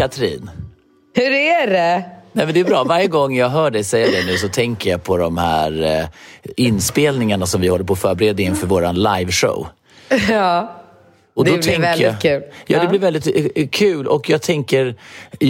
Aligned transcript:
Katrin! 0.00 0.50
Hur 1.14 1.30
är 1.32 1.66
det? 1.66 2.04
Nej, 2.32 2.44
men 2.46 2.54
det 2.54 2.60
är 2.60 2.64
bra. 2.64 2.84
Varje 2.84 3.06
gång 3.06 3.36
jag 3.36 3.48
hör 3.48 3.70
dig 3.70 3.84
säga 3.84 4.06
det 4.10 4.26
nu 4.26 4.36
så 4.36 4.48
tänker 4.48 4.90
jag 4.90 5.04
på 5.04 5.16
de 5.16 5.38
här 5.38 5.82
eh, 6.00 6.06
inspelningarna 6.56 7.46
som 7.46 7.60
vi 7.60 7.68
håller 7.68 7.84
på 7.84 7.92
att 7.92 7.98
förbereda 7.98 8.42
inför 8.42 8.66
vår 8.66 8.92
liveshow. 9.18 9.68
Ja. 10.30 10.76
Och 11.34 11.44
Det 11.44 11.50
blir 11.64 11.78
väldigt 11.80 12.06
jag, 12.06 12.20
kul. 12.20 12.42
Ja, 12.66 12.78
det 12.78 12.84
Ja. 12.84 12.90
blir 12.90 13.00
väldigt 13.00 13.26
eh, 13.26 13.62
eh, 13.62 13.68
kul. 13.68 14.06
Och 14.06 14.30
jag 14.30 14.42
tänker, 14.42 14.94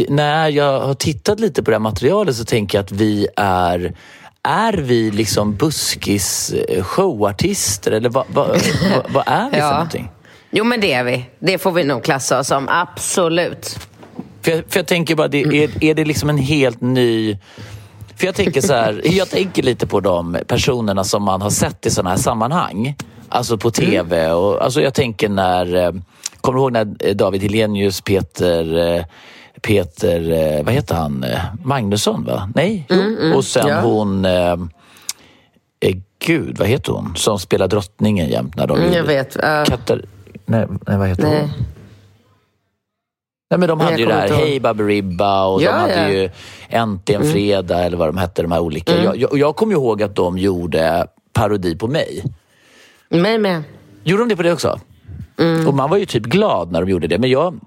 när 0.09 0.49
jag 0.49 0.81
har 0.81 0.95
tittat 0.95 1.41
lite 1.41 1.63
på 1.63 1.71
det 1.71 1.75
här 1.75 1.81
materialet 1.81 2.37
så 2.37 2.45
tänker 2.45 2.79
jag 2.79 2.83
att 2.85 2.93
vi 2.93 3.29
är 3.37 3.95
är 4.43 4.73
vi 4.73 5.11
liksom 5.11 5.57
buskis 5.57 6.53
eh, 6.53 6.83
showartister 6.85 7.93
eller 7.93 8.09
vad, 8.09 8.25
vad, 8.29 8.49
vad, 8.49 9.13
vad 9.13 9.25
är 9.27 9.45
vi 9.45 9.51
för 9.51 9.59
Ja. 9.67 9.73
någonting? 9.73 10.11
Jo 10.51 10.65
men 10.65 10.81
det 10.81 10.93
är 10.93 11.05
vi. 11.05 11.25
Det 11.39 11.59
får 11.59 11.73
vi 11.73 11.85
nog 11.85 12.05
klassa 12.05 12.39
oss 12.39 12.47
som, 12.49 12.69
absolut. 12.69 13.79
För 14.43 14.51
jag, 14.51 14.65
för 14.69 14.79
jag 14.79 14.87
tänker 14.87 15.15
bara, 15.15 15.29
det, 15.29 15.41
är, 15.43 15.85
är 15.85 15.95
det 15.95 16.05
liksom 16.05 16.31
en 16.31 16.39
helt 16.39 16.81
ny... 16.81 17.39
För 18.17 18.27
jag 18.27 18.35
tänker 18.35 18.61
så 18.61 18.73
här, 18.75 19.01
jag 19.05 19.31
tänker 19.31 19.63
lite 19.63 19.87
på 19.87 20.01
de 20.01 20.39
personerna 20.47 21.05
som 21.05 21.23
man 21.23 21.43
har 21.43 21.51
sett 21.51 21.87
i 21.87 21.91
sådana 21.91 22.11
här 22.11 22.17
sammanhang. 22.17 22.95
Alltså 23.29 23.59
på 23.59 23.71
TV. 23.71 24.31
Och, 24.33 24.65
alltså 24.65 24.81
jag 24.83 24.95
tänker 24.95 25.29
när... 25.29 25.75
eh, 25.75 25.93
Kommer 26.41 26.57
du 26.59 26.63
ihåg 26.63 26.73
när 26.73 26.97
eh, 27.01 27.15
David 27.17 27.43
Hellenius, 27.43 28.01
Peter... 28.01 28.97
eh, 28.97 29.05
Peter, 29.63 30.63
vad 30.63 30.75
heter 30.75 30.95
han? 30.95 31.25
Magnusson 31.65 32.25
va? 32.25 32.51
Nej? 32.55 32.87
Jo. 32.89 33.37
och 33.37 33.45
sen 33.45 33.69
ja. 33.69 33.81
hon... 33.81 34.25
Eh, 34.25 34.57
gud, 36.27 36.59
vad 36.59 36.69
heter 36.69 36.93
hon? 36.93 37.13
Som 37.17 37.39
spelar 37.39 37.69
drottningen 37.69 38.29
jämt 38.29 38.57
när 38.57 38.67
de 38.67 38.79
Mm, 38.79 38.93
jag 38.93 39.05
vet. 39.05 39.37
ja. 39.43 39.65
Katar... 39.69 40.03
Nej, 40.47 40.67
nej, 40.87 40.99
vad 40.99 41.09
heter 41.09 41.23
Nej. 41.23 41.41
hon? 41.41 41.51
Nej, 43.51 43.59
men 43.59 43.69
de 43.69 43.81
hade 43.81 43.97
ju 43.97 44.07
det 44.07 44.15
här. 44.15 44.29
Hej 44.29 44.61
Baberiba 44.61 45.47
och 45.47 45.63
Ja, 45.63 45.73
de 45.73 45.79
hade 45.79 45.93
ja. 45.93 45.99
Mm. 45.99 46.13
ju 46.13 46.31
Äntligen 46.69 47.25
Fredag 47.25 47.85
eller 47.85 47.97
vad 47.97 48.09
de 48.09 48.17
hette, 48.17 48.43
de 48.43 48.53
här 48.53 48.61
olika. 48.61 49.05
Jag, 49.05 49.17
jag, 49.17 49.39
jag 49.39 49.57
kommer 49.57 49.73
ihåg 49.73 50.03
att 50.03 50.17
de 50.17 50.39
gjorde 50.39 51.07
parodi 51.33 51.77
på 51.77 51.87
mig. 51.87 52.25
Mig 53.09 53.39
med. 53.39 53.63
Gjorde 54.05 54.23
de 54.23 54.29
det 54.29 54.37
på 54.37 54.43
det 54.43 54.53
också? 54.53 54.81
Mm. 55.39 55.69
Och 55.69 55.75
man 55.75 55.91
var 55.91 55.97
ju 55.97 56.07
typ 56.07 56.23
glad 56.23 56.73
när 56.73 56.81
de 56.81 56.91
gjorde 56.91 57.07
det. 57.07 57.19
Men 57.19 57.31
jag 57.31 57.61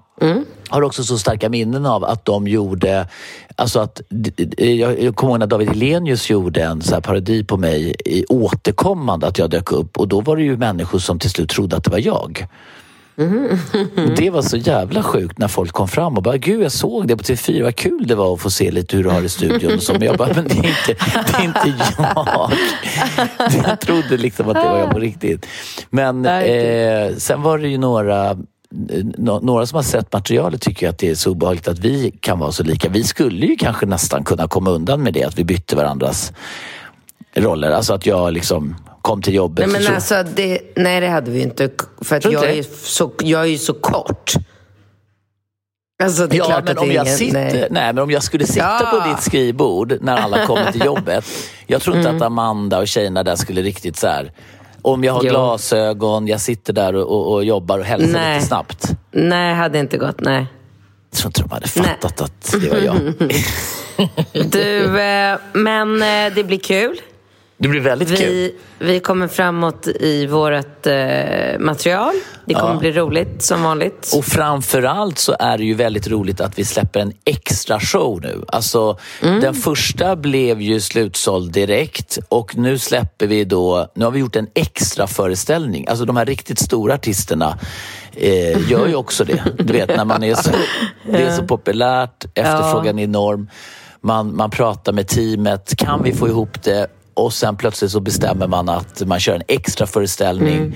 har 0.68 0.82
också 0.82 1.04
så 1.04 1.18
starka 1.18 1.48
minnen 1.48 1.86
av 1.86 2.04
att 2.04 2.24
de 2.24 2.48
gjorde... 2.48 3.08
Alltså 3.56 3.80
att, 3.80 4.00
jag, 4.56 5.02
jag 5.02 5.16
kommer 5.16 5.32
ihåg 5.32 5.38
när 5.38 5.46
David 5.46 5.68
Hellenius 5.68 6.30
gjorde 6.30 6.62
en 6.62 6.82
så 6.82 7.00
parodi 7.00 7.44
på 7.44 7.56
mig 7.56 7.94
i 8.04 8.24
återkommande 8.28 9.26
att 9.26 9.38
jag 9.38 9.50
dök 9.50 9.72
upp 9.72 9.98
och 9.98 10.08
då 10.08 10.20
var 10.20 10.36
det 10.36 10.42
ju 10.42 10.56
människor 10.56 10.98
som 10.98 11.18
till 11.18 11.30
slut 11.30 11.50
trodde 11.50 11.76
att 11.76 11.84
det 11.84 11.90
var 11.90 11.98
jag. 11.98 12.46
Och 13.16 14.10
det 14.16 14.30
var 14.30 14.42
så 14.42 14.56
jävla 14.56 15.02
sjukt 15.02 15.38
när 15.38 15.48
folk 15.48 15.72
kom 15.72 15.88
fram 15.88 16.16
och 16.16 16.22
bara 16.22 16.36
Gud 16.36 16.62
jag 16.62 16.72
såg 16.72 17.08
det 17.08 17.16
på 17.16 17.22
TV4, 17.22 17.62
vad 17.62 17.76
kul 17.76 18.06
det 18.06 18.14
var 18.14 18.34
att 18.34 18.40
få 18.40 18.50
se 18.50 18.70
lite 18.70 18.96
hur 18.96 19.04
du 19.04 19.10
har 19.10 19.20
det 19.20 19.26
i 19.26 19.28
studion. 19.28 19.74
Och 19.74 19.82
så. 19.82 19.92
Men 19.92 20.02
jag 20.02 20.16
bara, 20.16 20.34
men 20.34 20.44
det 20.48 20.54
är 20.54 20.56
inte, 20.56 21.04
det 21.12 21.36
är 21.38 21.44
inte 21.44 21.74
jag. 21.98 22.50
Jag 23.68 23.80
trodde 23.80 24.16
liksom 24.16 24.48
att 24.48 24.54
det 24.54 24.68
var 24.68 24.78
jag 24.78 24.90
på 24.90 24.98
riktigt. 24.98 25.46
Men 25.90 26.26
eh, 26.26 27.16
sen 27.16 27.42
var 27.42 27.58
det 27.58 27.68
ju 27.68 27.78
några 27.78 28.36
nå- 29.16 29.40
några 29.40 29.66
som 29.66 29.76
har 29.76 29.82
sett 29.82 30.12
materialet 30.12 30.60
tycker 30.60 30.88
att 30.88 30.98
det 30.98 31.10
är 31.10 31.14
så 31.14 31.30
obehagligt 31.30 31.68
att 31.68 31.78
vi 31.78 32.10
kan 32.20 32.38
vara 32.38 32.52
så 32.52 32.62
lika. 32.62 32.88
Vi 32.88 33.04
skulle 33.04 33.46
ju 33.46 33.56
kanske 33.56 33.86
nästan 33.86 34.24
kunna 34.24 34.48
komma 34.48 34.70
undan 34.70 35.02
med 35.02 35.12
det, 35.14 35.24
att 35.24 35.38
vi 35.38 35.44
bytte 35.44 35.76
varandras 35.76 36.32
roller. 37.34 37.70
Alltså 37.70 37.94
att 37.94 38.06
jag 38.06 38.32
liksom 38.32 38.76
kom 39.04 39.22
till 39.22 39.34
jobbet. 39.34 39.68
Nej, 39.70 39.82
men 39.82 39.94
alltså, 39.94 40.22
det, 40.34 40.60
nej, 40.76 41.00
det 41.00 41.08
hade 41.08 41.30
vi 41.30 41.42
inte. 41.42 41.70
För 42.00 42.16
att 42.16 42.24
jag 42.24 42.32
inte 42.34 42.58
är, 42.58 42.62
så, 42.84 43.12
jag 43.22 43.40
är 43.40 43.44
ju 43.46 43.58
så 43.58 43.74
kort. 43.74 44.32
Alltså, 46.02 46.28
Ja, 46.30 46.62
men 46.64 46.78
om 46.78 46.92
jag, 46.92 47.04
ingen, 47.06 47.16
sitter, 47.16 47.32
nej. 47.50 47.68
nej. 47.70 47.92
men 47.92 47.98
om 47.98 48.10
jag 48.10 48.22
skulle 48.22 48.46
sitta 48.46 48.78
Ja. 48.80 48.88
på 49.02 49.08
ditt 49.08 49.22
skrivbord 49.22 49.98
när 50.00 50.16
alla 50.16 50.46
kommer 50.46 50.72
till 50.72 50.84
jobbet. 50.84 51.24
Jag 51.66 51.82
tror 51.82 51.96
inte 51.96 52.08
Mm. 52.08 52.22
att 52.22 52.26
Amanda 52.26 52.78
och 52.78 52.88
tjejerna 52.88 53.22
där 53.22 53.36
skulle 53.36 53.62
riktigt 53.62 53.96
så 53.96 54.06
här. 54.06 54.32
Om 54.82 55.04
jag 55.04 55.12
har 55.12 55.22
Jo. 55.24 55.30
glasögon, 55.30 56.26
jag 56.26 56.40
sitter 56.40 56.72
där 56.72 56.94
och, 56.94 57.10
och, 57.10 57.32
och 57.32 57.44
jobbar 57.44 57.78
och 57.78 57.84
hälsar 57.84 58.12
Nej. 58.20 58.34
lite 58.34 58.46
snabbt. 58.46 58.90
Nej, 59.10 59.54
hade 59.54 59.78
inte 59.78 59.96
gått. 59.98 60.20
Nej. 60.20 60.46
Jag 61.10 61.18
tror 61.18 61.28
inte 61.28 61.42
de 61.42 61.50
hade 61.50 61.68
fattat 61.68 62.20
att 62.20 62.54
det 62.60 62.68
var 62.70 62.78
jag. 62.78 63.12
Du, 64.50 65.00
eh, 65.00 65.38
men 65.52 66.02
eh, 66.02 66.34
det 66.34 66.44
blir 66.44 66.58
kul. 66.58 67.00
Det 67.56 67.68
blir 67.68 67.80
väldigt 67.80 68.08
kul. 68.08 68.28
Vi, 68.28 68.54
vi 68.78 69.00
kommer 69.00 69.28
framåt 69.28 69.86
i 69.86 70.26
vårt 70.26 70.86
eh, 70.86 70.94
material. 71.58 72.14
Det 72.46 72.54
kommer 72.54 72.74
Ja. 72.74 72.78
bli 72.80 72.92
roligt 72.92 73.42
som 73.42 73.62
vanligt. 73.62 74.12
Och 74.16 74.24
framförallt 74.24 75.18
så 75.18 75.36
är 75.38 75.58
det 75.58 75.64
ju 75.64 75.74
väldigt 75.74 76.08
roligt 76.08 76.40
att 76.40 76.58
vi 76.58 76.64
släpper 76.64 77.00
en 77.00 77.12
extra 77.24 77.80
show 77.80 78.20
nu. 78.22 78.44
Alltså, 78.48 78.98
Mm. 79.22 79.40
Den 79.40 79.54
första 79.54 80.16
blev 80.16 80.60
ju 80.62 80.80
slutsåld 80.80 81.52
direkt 81.52 82.18
och 82.28 82.56
nu 82.56 82.78
släpper 82.78 83.26
vi 83.26 83.44
då, 83.44 83.88
nu 83.94 84.04
har 84.04 84.12
vi 84.12 84.18
gjort 84.20 84.36
en 84.36 84.48
extra 84.54 85.06
föreställning. 85.06 85.86
Alltså 85.88 86.04
de 86.04 86.16
här 86.16 86.26
riktigt 86.26 86.58
stora 86.58 86.94
artisterna 86.94 87.58
eh, 88.12 88.70
gör 88.70 88.86
ju 88.88 88.94
också 88.94 89.24
det. 89.24 89.42
Du 89.58 89.72
vet 89.72 89.88
när 89.96 90.04
man 90.04 90.22
är 90.24 90.34
så, 90.34 90.50
det 91.10 91.22
är 91.22 91.36
så 91.36 91.42
populärt, 91.42 92.24
efterfrågan 92.34 92.98
är 92.98 93.04
enorm. 93.04 93.48
Man, 94.00 94.36
man 94.36 94.50
pratar 94.50 94.92
med 94.92 95.08
teamet, 95.08 95.76
kan 95.76 96.02
vi 96.02 96.12
få 96.14 96.28
ihop 96.28 96.62
det? 96.62 96.86
Och 97.14 97.32
sen 97.32 97.56
plötsligt 97.56 97.90
så 97.90 98.00
bestämmer 98.00 98.46
man 98.46 98.68
att 98.68 99.02
man 99.06 99.20
kör 99.20 99.34
en 99.34 99.42
extra 99.48 99.86
föreställning. 99.86 100.56
Mm. 100.56 100.72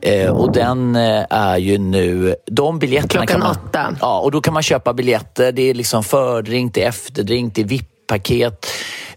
Eh, 0.00 0.30
och 0.30 0.52
den 0.52 0.96
eh, 0.96 1.24
är 1.30 1.56
ju 1.58 1.78
nu... 1.78 2.34
De 2.46 2.78
biljetterna 2.78 3.26
Klockan 3.26 3.26
kan 3.26 3.40
man, 3.40 3.50
åtta. 3.68 3.96
Ja, 4.00 4.20
och 4.20 4.30
då 4.30 4.40
kan 4.40 4.54
man 4.54 4.62
köpa 4.62 4.92
biljetter. 4.92 5.52
Det 5.52 5.62
är 5.70 5.74
liksom 5.74 6.02
fördrink, 6.04 6.74
det 6.74 6.82
är 6.84 6.88
efterdrink, 6.88 7.54
det 7.54 7.60
är 7.62 7.64
VIP-paket. 7.64 8.66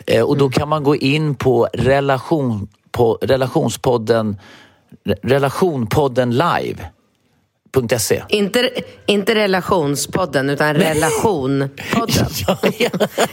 Eh, 0.06 0.24
och 0.24 0.38
då 0.38 0.46
Mm. 0.46 0.52
kan 0.52 0.70
man 0.70 0.84
gå 0.84 0.96
in 0.96 1.36
på, 1.36 1.68
relation, 1.74 2.68
på 2.92 3.18
relationspodden, 3.22 4.38
re- 5.06 5.20
relationpodden 5.24 6.32
live.se. 7.76 8.24
Inte, 8.30 8.70
inte 9.06 9.36
relationspodden, 9.36 10.50
utan 10.50 10.74
relationpodden. 10.76 11.70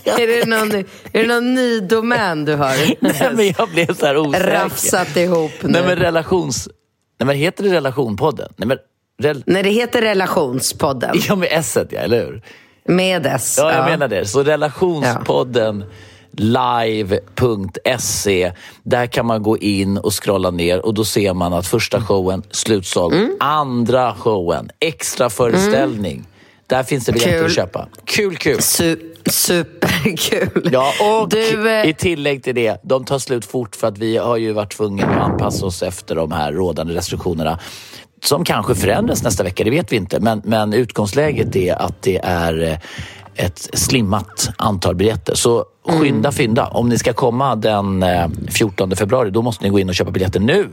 är, 0.05 0.27
det 0.27 0.47
någon, 0.47 0.73
är 0.73 0.85
det 1.13 1.27
någon 1.27 1.55
ny 1.55 1.81
domän 1.81 2.45
du 2.45 2.55
har 2.55 2.77
Nej, 3.01 3.31
men 3.33 3.55
jag 3.59 3.69
blev 3.69 3.95
så 3.95 4.07
här 4.07 4.17
osäker. 4.17 4.47
rafsat 4.47 5.17
ihop 5.17 5.53
nu? 5.63 5.69
Nej, 5.73 5.83
men 5.87 5.97
relations... 5.97 6.69
Nej, 7.19 7.27
men 7.27 7.37
heter 7.37 7.65
det 7.65 7.71
relationpodden? 7.71 8.53
Nej, 8.57 8.69
men... 8.69 8.79
Rel... 9.19 9.43
Nej, 9.47 9.63
det 9.63 9.71
heter 9.71 10.03
relationspodden. 10.03 11.17
Ja, 11.29 11.37
med 11.37 11.49
s 11.53 11.79
ja, 11.91 11.99
eller 11.99 12.27
hur? 12.27 12.43
Med 12.89 13.27
S. 13.27 13.57
Ja, 13.61 13.73
jag 13.73 13.85
menar 13.85 14.09
det. 14.09 14.27
Så 14.27 14.43
relationspodden 14.43 15.85
live.se. 17.27 18.53
Där 18.83 19.07
kan 19.07 19.27
man 19.27 19.43
gå 19.43 19.59
in 19.59 19.99
och 19.99 20.25
scrolla 20.25 20.51
ner 20.51 20.87
och 20.87 20.95
då 20.95 21.05
ser 21.05 21.35
man 21.35 21.53
att 21.53 21.67
första 21.67 22.01
showen 22.03 22.43
slutsåld. 22.51 23.15
Mm. 23.15 23.37
Andra 23.41 24.15
showen, 24.15 24.71
extra 24.81 25.31
föreställning. 25.31 26.25
Där 26.67 26.83
finns 26.83 27.07
det 27.07 27.13
biljetter 27.13 27.39
Kul. 27.39 27.47
att 27.47 27.55
köpa. 27.55 27.89
Kul, 28.05 28.37
kul. 28.37 28.59
Su- 28.59 29.15
superkul. 29.31 30.17
Kul. 30.17 30.69
Ja, 30.73 30.93
och 31.21 31.29
Du, 31.29 31.71
eh, 31.71 31.89
i 31.89 31.95
tillägg 31.95 32.43
till 32.45 32.55
det, 32.55 32.81
de 32.85 33.05
tar 33.05 33.19
slut 33.19 33.45
fort 33.45 33.77
för 33.77 33.87
att 33.89 33.99
vi 33.99 34.17
har 34.17 34.37
ju 34.37 34.53
varit 34.53 34.73
tvungna 34.77 35.07
att 35.07 35.31
anpassa 35.31 35.67
oss 35.67 35.83
efter 35.83 36.15
de 36.15 36.33
här 36.33 36.53
rådande 36.53 36.95
restriktionerna. 36.95 37.59
Som 38.25 38.45
kanske 38.45 38.75
förändras 38.75 39.23
nästa 39.23 39.45
vecka, 39.45 39.65
det 39.65 39.71
vet 39.71 39.93
vi 39.93 39.97
inte. 39.97 40.21
Men, 40.21 40.43
men 40.45 40.73
utgångsläget 40.73 41.57
är 41.57 41.75
att 41.75 42.03
det 42.03 42.21
är 42.25 42.63
eh, 42.63 42.77
ett 43.37 43.69
slimmat 43.73 44.49
antal 44.57 44.95
biljetter. 44.95 45.35
Så 45.35 45.65
skynda 45.89 46.33
fynda. 46.33 46.67
Om 46.67 46.89
ni 46.89 46.99
ska 46.99 47.13
komma 47.13 47.57
den 47.57 48.03
eh, 48.03 48.29
14 48.49 48.97
februari, 48.97 49.31
då 49.31 49.43
måste 49.43 49.65
ni 49.65 49.71
gå 49.71 49.79
in 49.79 49.89
och 49.89 49.95
köpa 49.95 50.11
biljetter 50.11 50.41
nu. 50.41 50.69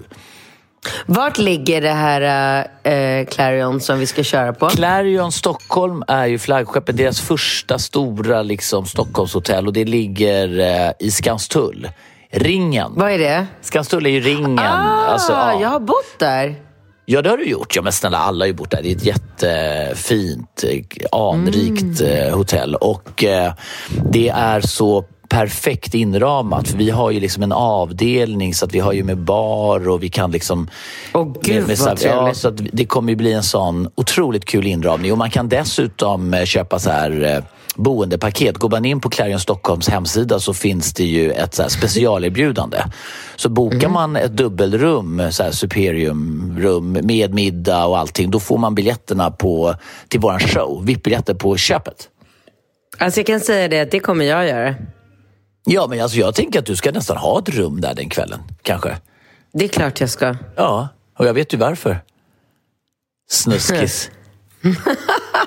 Vart 1.06 1.38
ligger 1.38 1.82
det 1.82 1.92
här 1.92 2.68
eh, 2.84 3.26
Clarion 3.26 3.80
som 3.80 4.00
vi 4.00 4.06
ska 4.06 4.24
köra 4.24 4.54
på? 4.54 4.70
Clarion 4.70 5.32
Stockholm 5.32 6.04
är 6.08 6.26
ju 6.26 6.40
flaggskeppet, 6.40 6.98
deras 6.98 7.22
första 7.22 7.80
stora 7.80 8.42
liksom, 8.42 8.86
Stockholmshotell 8.86 9.68
och 9.68 9.74
det 9.74 9.86
ligger 9.86 10.60
eh, 10.60 10.92
i 11.00 11.12
Skanstull. 11.12 11.90
Ringen. 12.32 12.92
Vad 12.96 13.12
är 13.12 13.20
det? 13.20 13.48
Skanstull 13.62 14.06
är 14.06 14.10
ju 14.10 14.20
ringen. 14.20 14.60
Ah, 14.60 15.06
alltså, 15.06 15.32
ja. 15.32 15.62
jag 15.62 15.70
har 15.70 15.80
bott 15.80 16.20
där. 16.20 16.56
Ja, 17.06 17.22
det 17.22 17.30
har 17.30 17.38
du 17.38 17.46
gjort. 17.46 17.76
Ja, 17.76 17.82
men 17.82 17.92
snälla, 17.92 18.18
alla 18.18 18.44
har 18.44 18.48
ju 18.48 18.54
bott 18.54 18.72
där. 18.72 18.82
Det 18.84 18.92
är 18.92 18.96
ett 18.96 19.06
jättefint, 19.06 20.64
eh, 20.64 21.20
anrikt 21.20 22.02
eh, 22.02 22.36
hotell 22.36 22.76
och 22.76 23.24
eh, 23.24 23.54
det 24.12 24.30
är 24.30 24.62
så 24.62 25.06
perfekt 25.30 25.94
inramat. 25.94 26.68
För 26.68 26.78
vi 26.78 26.90
har 26.90 27.12
ju 27.12 27.20
liksom 27.20 27.44
en 27.44 27.52
avdelning 27.52 28.54
så 28.54 28.66
att 28.66 28.74
vi 28.74 28.80
har 28.80 28.94
ju 28.94 29.04
med 29.04 29.18
bar 29.18 29.90
och 29.90 30.04
vi 30.04 30.10
kan 30.10 30.32
liksom... 30.32 30.70
Åh, 31.14 31.34
gud, 31.42 31.64
vad 31.64 31.78
ja, 31.80 31.96
trevligt. 31.96 32.38
så 32.38 32.48
att 32.48 32.62
det 32.72 32.86
kommer 32.86 33.10
ju 33.10 33.16
bli 33.16 33.34
en 33.34 33.44
sån 33.44 33.90
otroligt 33.96 34.46
kul 34.46 34.68
inramning 34.68 35.12
och 35.12 35.18
man 35.18 35.30
kan 35.30 35.50
dessutom 35.50 36.36
köpa 36.46 36.80
så 36.80 36.90
här 36.90 37.44
boendepaket. 37.76 38.58
Går 38.58 38.70
man 38.70 38.86
in 38.86 39.00
på 39.00 39.10
Clarion 39.10 39.40
Stockholms 39.40 39.90
hemsida 39.90 40.40
så 40.40 40.54
finns 40.54 40.94
det 40.94 41.04
ju 41.06 41.32
ett 41.32 41.54
så 41.54 41.62
här 41.62 41.70
specialerbjudande. 41.70 42.78
Så 43.36 43.50
bokar 43.50 43.78
Mm. 43.78 43.92
man 43.92 44.16
ett 44.16 44.32
dubbelrum, 44.38 45.22
så 45.32 45.44
här 45.44 45.52
superiumrum 45.52 46.92
med 46.92 47.34
middag 47.34 47.86
och 47.86 47.98
allting, 47.98 48.32
då 48.32 48.40
får 48.40 48.58
man 48.58 48.76
biljetterna 48.76 49.32
på, 49.32 49.76
till 50.08 50.20
våran 50.20 50.40
show. 50.40 50.86
VIP-biljetter 50.86 51.34
på 51.34 51.58
köpet. 51.58 52.10
Alltså 52.98 53.20
jag 53.20 53.28
kan 53.28 53.40
säga 53.40 53.68
det 53.68 53.80
att 53.80 53.92
det 53.92 54.00
kommer 54.00 54.26
jag 54.26 54.48
göra. 54.48 54.76
Ja, 55.66 55.88
men 55.90 56.02
alltså 56.02 56.18
jag 56.18 56.36
tänker 56.36 56.60
att 56.60 56.66
du 56.66 56.76
ska 56.76 56.92
nästan 56.92 57.18
ha 57.18 57.40
ett 57.40 57.50
rum 57.50 57.82
där 57.82 57.94
den 57.94 58.10
kvällen, 58.10 58.40
kanske. 58.62 58.98
Det 59.54 59.64
är 59.66 59.70
klart 59.70 60.00
jag 60.00 60.10
ska. 60.10 60.36
Ja, 60.56 60.88
och 61.20 61.26
jag 61.28 61.34
vet 61.34 61.54
ju 61.54 61.58
varför. 61.58 62.00
Snuskis. 63.30 64.12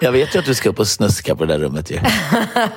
jag 0.00 0.12
vet 0.12 0.34
ju 0.34 0.38
att 0.38 0.44
du 0.44 0.54
ska 0.54 0.68
upp 0.68 0.78
och 0.78 0.88
snuska 0.88 1.36
på 1.36 1.44
det 1.44 1.52
där 1.52 1.60
rummet 1.60 1.90
ju. 1.90 1.98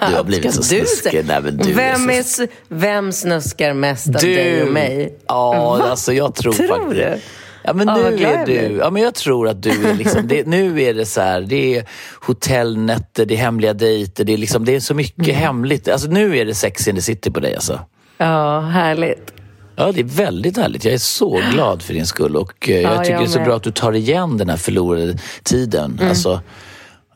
Du 0.09 0.15
har 0.15 0.23
blivit 0.23 0.53
så 0.53 0.63
snuskig. 0.63 1.25
Nej, 1.25 1.41
men 1.41 1.57
du 1.57 1.73
vem, 1.73 2.09
är 2.09 2.23
så... 2.23 2.47
vem 2.67 3.11
snuskar 3.11 3.73
mest 3.73 4.07
av 4.07 4.13
dig 4.13 4.63
och 4.63 4.71
mig? 4.73 5.17
Ja, 5.27 5.81
alltså 5.89 6.13
jag 6.13 6.35
tror, 6.35 6.53
Tror 6.53 6.67
faktiskt... 6.67 6.91
du? 6.95 7.17
Ja, 7.63 7.73
men 7.73 7.87
nu 7.87 8.17
glad 8.17 8.31
är 8.33 8.45
du... 8.45 8.77
Ja, 8.77 8.89
men 8.89 9.01
jag 9.01 9.15
tror 9.15 9.47
att 9.47 9.63
du 9.63 9.69
är 9.89 9.93
liksom... 9.93 10.27
Det, 10.27 10.47
nu 10.47 10.81
är 10.81 10.93
det 10.93 11.05
så 11.05 11.21
här, 11.21 11.41
det 11.41 11.77
är 11.77 11.85
hotellnätter, 12.21 13.25
det 13.25 13.33
är 13.33 13.37
hemliga 13.37 13.73
dejter, 13.73 14.23
det 14.23 14.33
är, 14.33 14.37
liksom, 14.37 14.65
det 14.65 14.75
är 14.75 14.79
så 14.79 14.93
mycket 14.93 15.27
Mm. 15.27 15.35
hemligt. 15.35 15.87
Alltså 15.87 16.07
nu 16.09 16.37
är 16.37 16.45
det 16.45 16.55
sex 16.55 16.87
in 16.87 16.95
the 16.95 17.01
city 17.01 17.31
på 17.31 17.39
dig 17.39 17.55
alltså. 17.55 17.79
Ja, 18.17 18.59
härligt. 18.59 19.33
Ja, 19.75 19.91
det 19.91 19.99
är 19.99 20.03
väldigt 20.03 20.57
härligt. 20.57 20.85
Jag 20.85 20.93
är 20.93 20.97
så 20.97 21.41
glad 21.53 21.81
för 21.81 21.93
din 21.93 22.05
skull 22.05 22.35
och 22.35 22.69
eh, 22.69 22.81
jag 22.81 22.93
Ja, 22.93 22.97
tycker 22.97 23.11
jag 23.11 23.21
det 23.21 23.25
är 23.25 23.29
så 23.29 23.39
bra 23.39 23.55
att 23.55 23.63
du 23.63 23.71
tar 23.71 23.93
igen 23.93 24.37
den 24.37 24.49
här 24.49 24.57
förlorade 24.57 25.17
tiden. 25.43 25.93
Mm. 25.99 26.09
Alltså, 26.09 26.41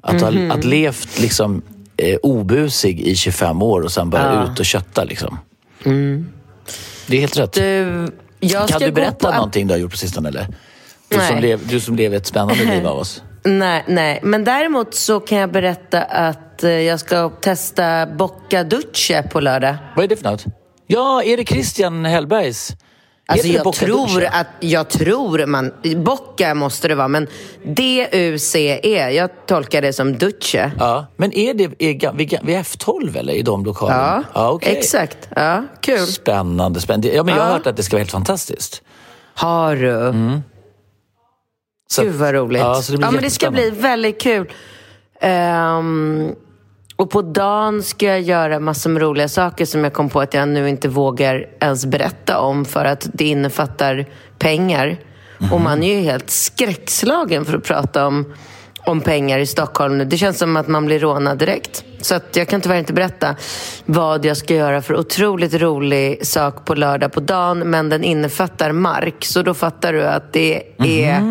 att 0.04 0.22
ha 0.22 0.32
Mhm. 0.32 0.52
att 0.52 0.64
levt 0.64 1.20
liksom, 1.20 1.62
eh, 1.98 2.16
obusig 2.24 3.00
i 3.02 3.16
25 3.16 3.62
år 3.62 3.82
och 3.82 3.92
sen 3.92 4.10
bara 4.10 4.52
ut 4.52 4.60
och 4.60 4.66
kötta. 4.66 5.04
Liksom. 5.04 5.40
Det 7.08 7.16
är 7.18 7.20
helt 7.20 7.38
rätt. 7.38 7.58
Mm. 7.58 8.12
Du, 8.40 8.50
kan 8.50 8.80
du 8.82 8.92
berätta 8.92 9.28
på... 9.32 9.36
någonting 9.36 9.68
du 9.68 9.74
har 9.74 9.80
gjort 9.80 9.92
på 9.92 9.98
sistone? 9.98 10.30
Eller? 10.30 10.48
Du, 11.10 11.18
Nej. 11.18 11.28
som 11.28 11.40
lev, 11.40 11.68
du 11.68 11.80
som 11.80 11.96
lever 11.96 12.18
ett 12.18 12.26
spännande 12.26 12.66
liv 12.66 12.88
av 12.88 12.98
oss. 12.98 13.22
Nej, 13.44 13.84
nej, 13.88 14.20
men 14.24 14.44
däremot 14.44 14.94
så 14.94 15.20
kan 15.20 15.38
jag 15.38 15.52
berätta 15.52 16.02
att 16.02 16.64
eh, 16.64 16.72
jag 16.72 17.00
ska 17.00 17.30
testa 17.30 18.06
Bocca 18.06 18.64
Dulce 18.64 19.24
på 19.24 19.40
lördag. 19.40 19.76
Vad 19.96 20.06
är 20.06 20.10
det 20.10 20.16
för 20.16 20.24
något? 20.32 20.46
Ja, 20.88 21.24
är 21.24 21.38
det 21.38 21.46
Christian 21.46 22.06
Hellbergs? 22.06 22.72
Alltså 23.26 23.48
jag 23.48 23.74
tror 23.74 24.24
att, 24.26 24.48
jag 24.60 24.90
tror 24.90 25.46
man, 25.46 25.72
Bocca 25.98 26.54
måste 26.54 26.88
det 26.88 26.96
vara, 26.96 27.08
men 27.08 27.28
D-U-C-E, 27.66 29.10
jag 29.12 29.30
tolkar 29.46 29.82
det 29.82 29.94
som 29.94 30.18
Dulce. 30.18 30.72
Ja, 30.80 31.06
men 31.16 31.34
är 31.34 31.54
det 31.54 31.64
är, 31.64 32.14
vid, 32.14 32.40
vid 32.44 32.56
F12 32.58 33.18
eller? 33.18 33.34
I 33.34 33.42
de 33.42 33.66
lokalerna? 33.66 34.24
Ja, 34.34 34.50
okej. 34.52 34.78
exakt. 34.78 35.18
Ja, 35.36 35.64
kul. 35.82 36.00
Spännande, 36.08 36.82
spännande. 36.82 37.08
Ja, 37.08 37.24
men 37.24 37.34
jag 37.36 37.42
har 37.42 37.50
Ja. 37.50 37.54
hört 37.58 37.68
att 37.68 37.78
det 37.78 37.84
ska 37.84 37.96
vara 37.96 38.02
helt 38.02 38.12
fantastiskt. 38.12 38.82
Har 39.36 39.76
du? 39.76 40.14
Så- 41.90 42.02
Gud 42.04 42.16
vad 42.16 42.34
roligt. 42.34 42.62
Ja, 42.62 42.82
blir 42.90 43.12
men 43.12 43.24
det 43.24 43.30
ska 43.30 43.52
bli 43.52 43.70
väldigt 43.70 44.22
kul. 44.22 44.52
Ehm, 45.22 46.36
och 47.04 47.10
på 47.10 47.22
dagen 47.22 47.84
ska 47.84 48.06
jag 48.06 48.22
göra 48.22 48.60
massor 48.60 48.90
med 48.90 49.02
roliga 49.02 49.28
saker 49.28 49.66
som 49.66 49.84
jag 49.84 49.94
kom 49.94 50.10
på 50.10 50.22
att 50.22 50.34
jag 50.34 50.50
nu 50.50 50.70
inte 50.70 50.88
vågar 50.88 51.46
ens 51.60 51.86
berätta 51.86 52.40
om 52.40 52.66
för 52.66 52.86
att 52.86 53.08
det 53.14 53.26
innefattar 53.26 54.06
pengar. 54.40 54.98
Och 55.52 55.62
man 55.62 55.84
är 55.84 55.96
ju 55.96 56.02
helt 56.02 56.30
skräckslagen 56.30 57.46
för 57.46 57.58
att 57.58 57.64
prata 57.64 58.08
om, 58.08 58.34
om 58.86 59.02
pengar 59.02 59.40
i 59.40 59.46
Stockholm. 59.46 60.10
Det 60.10 60.18
känns 60.18 60.38
som 60.40 60.58
att 60.58 60.68
man 60.68 60.86
blir 60.86 61.00
rånad 61.00 61.38
direkt. 61.38 61.84
Så 62.02 62.16
att 62.16 62.36
jag 62.36 62.48
kan 62.48 62.62
tyvärr 62.62 62.78
inte 62.80 62.94
berätta 62.94 63.36
vad 63.86 64.26
jag 64.26 64.38
ska 64.38 64.54
göra 64.56 64.82
för 64.82 64.96
otroligt 64.96 65.54
rolig 65.54 66.28
sak 66.28 66.66
på 66.66 66.76
lördag 66.76 67.12
på 67.12 67.20
dagen. 67.20 67.60
Men 67.60 67.90
den 67.90 68.04
innefattar 68.04 68.72
mark. 68.72 69.26
Så 69.26 69.42
då 69.42 69.54
fattar 69.54 69.94
du 69.94 70.04
att 70.04 70.34
det 70.34 70.64
är, 70.78 71.22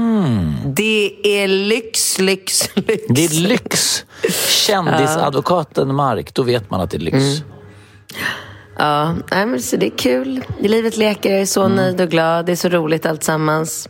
det 0.75 1.13
är 1.43 1.49
lyx, 1.49 2.19
lyx, 2.19 2.71
lyx. 2.77 3.03
Det 3.09 3.25
är 3.25 3.29
lyx. 3.49 4.05
Kändisadvokaten 4.49 5.95
Mark, 5.95 6.35
då 6.35 6.43
vet 6.43 6.71
man 6.71 6.81
att 6.81 6.91
det 6.91 6.97
är 6.97 7.01
lyx. 7.01 7.17
Mm. 7.17 7.37
Ja, 8.79 9.15
men 9.31 9.63
så 9.63 9.77
det 9.77 9.87
är 9.87 9.97
kul. 9.99 10.45
Livet 10.61 10.97
leker, 10.97 11.31
jag 11.31 11.41
är 11.41 11.47
så 11.47 11.63
Mm. 11.63 11.77
nöjd 11.77 12.01
och 12.01 12.09
glad. 12.09 12.47
Det 12.47 12.53
är 12.53 12.57
så 12.57 12.69
roligt 12.69 13.07
alltsammans. 13.07 13.89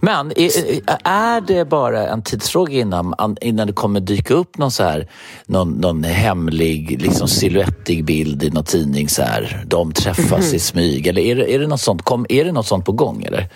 Men 0.00 0.32
är, 0.38 1.40
det 1.40 1.64
bara 1.64 2.08
en 2.08 2.22
tidsfråga 2.22 2.78
innan, 2.78 3.14
innan 3.40 3.66
det 3.66 3.72
kommer 3.72 4.00
dyka 4.00 4.34
upp 4.34 4.58
någon, 4.58 4.70
så 4.70 4.82
här, 4.82 5.08
någon, 5.46 5.70
någon 5.72 6.04
hemlig 6.04 7.02
liksom 7.02 7.28
silhuettig 7.28 8.04
bild 8.04 8.42
i 8.42 8.50
någon 8.50 8.64
tidning? 8.64 9.08
Så 9.08 9.22
här, 9.22 9.64
de 9.66 9.92
träffas 9.92 10.54
i 10.54 10.58
smyg. 10.58 11.06
Eller 11.06 11.22
är 11.22 11.36
det, 11.36 11.54
är, 11.54 11.58
det 11.58 11.66
något 11.66 11.80
sånt, 11.80 12.02
kom, 12.02 12.26
är 12.28 12.44
det 12.44 12.52
något 12.52 12.66
sånt 12.66 12.84
på 12.84 12.92
gång? 12.92 13.22
Eller? 13.24 13.48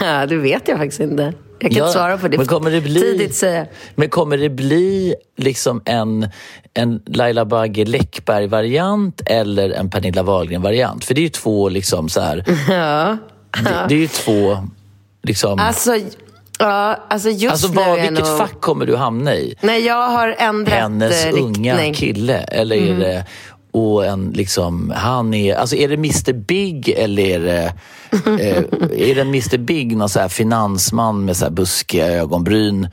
Ja, 0.00 0.26
det 0.28 0.36
vet 0.36 0.68
jag 0.68 0.78
faktiskt 0.78 1.00
inte. 1.00 1.32
Jag 1.58 1.70
kan 1.70 1.78
Ja, 1.78 1.84
inte 1.86 1.98
svara 1.98 2.18
på 2.18 2.28
det. 2.28 2.36
men 2.36 2.46
kommer 2.46 2.70
det 2.70 2.80
bli- 2.80 3.00
Tidigt 3.00 3.34
säga. 3.34 3.66
Men 3.94 4.08
kommer 4.08 4.38
det 4.38 4.48
bli 4.50 5.14
liksom 5.36 5.82
en, 5.84 6.28
en 6.74 7.02
Laila 7.06 7.44
Bagge 7.44 7.84
Läckberg-variant 7.84 9.22
eller 9.26 9.70
en 9.70 9.90
Pernilla 9.90 10.22
Wahlgren-variant? 10.22 11.04
För 11.04 11.14
det 11.14 11.20
är 11.20 11.22
ju 11.22 11.28
två 11.28 11.68
liksom 11.68 12.08
så 12.08 12.20
här... 12.20 12.44
Ja. 12.68 13.16
Det, 13.64 13.86
det 13.88 13.94
är 13.94 13.98
ju 13.98 14.08
två 14.08 14.58
liksom... 15.26 15.58
Alltså, 15.58 15.96
ja, 16.58 16.98
alltså 17.10 17.30
just 17.30 17.52
Alltså 17.52 17.68
nu 17.68 17.74
vad, 17.74 17.84
är 17.84 17.88
jag 17.88 18.10
vilket 18.10 18.28
nog... 18.28 18.38
fack 18.38 18.60
kommer 18.60 18.86
du 18.86 18.96
hamna 18.96 19.34
i? 19.34 19.54
Nej, 19.60 19.86
jag 19.86 20.08
har 20.08 20.34
ändrat 20.38 20.74
Hennes 20.78 21.24
eh, 21.24 21.34
unga 21.34 21.74
riktning. 21.74 21.94
kille? 21.94 22.38
Eller 22.38 22.76
är 22.76 22.98
det... 22.98 23.24
Och 23.70 24.06
en 24.06 24.30
liksom, 24.30 24.92
han 24.96 25.34
är, 25.34 25.54
alltså 25.54 25.76
är 25.76 25.88
det 25.88 25.94
Mr 25.94 26.32
Big 26.32 26.88
eller 26.88 27.22
är 27.22 27.40
det, 27.40 27.72
eh, 28.26 28.56
är 29.08 29.14
det 29.14 29.20
en 29.20 29.28
Mr 29.28 29.58
Big, 29.58 29.96
någon 29.96 30.08
så 30.08 30.20
här 30.20 30.28
finansman 30.28 31.24
med 31.24 31.36
så 31.36 31.44
här 31.44 31.52
buskiga 31.52 32.06
ögonbryn? 32.06 32.88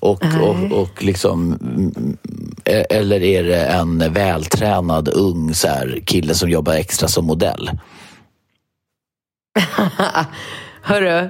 Och, 0.00 0.24
och, 0.42 0.80
och 0.80 1.02
liksom, 1.04 1.52
mm, 1.60 2.16
eh, 2.64 2.84
eller 2.98 3.22
är 3.22 3.44
det 3.44 3.64
en 3.64 4.12
vältränad 4.12 5.08
ung 5.08 5.54
så 5.54 5.68
här, 5.68 6.02
kille 6.06 6.34
som 6.34 6.50
jobbar 6.50 6.72
extra 6.74 7.08
som 7.08 7.24
modell? 7.26 7.70
Hörru, 10.82 11.28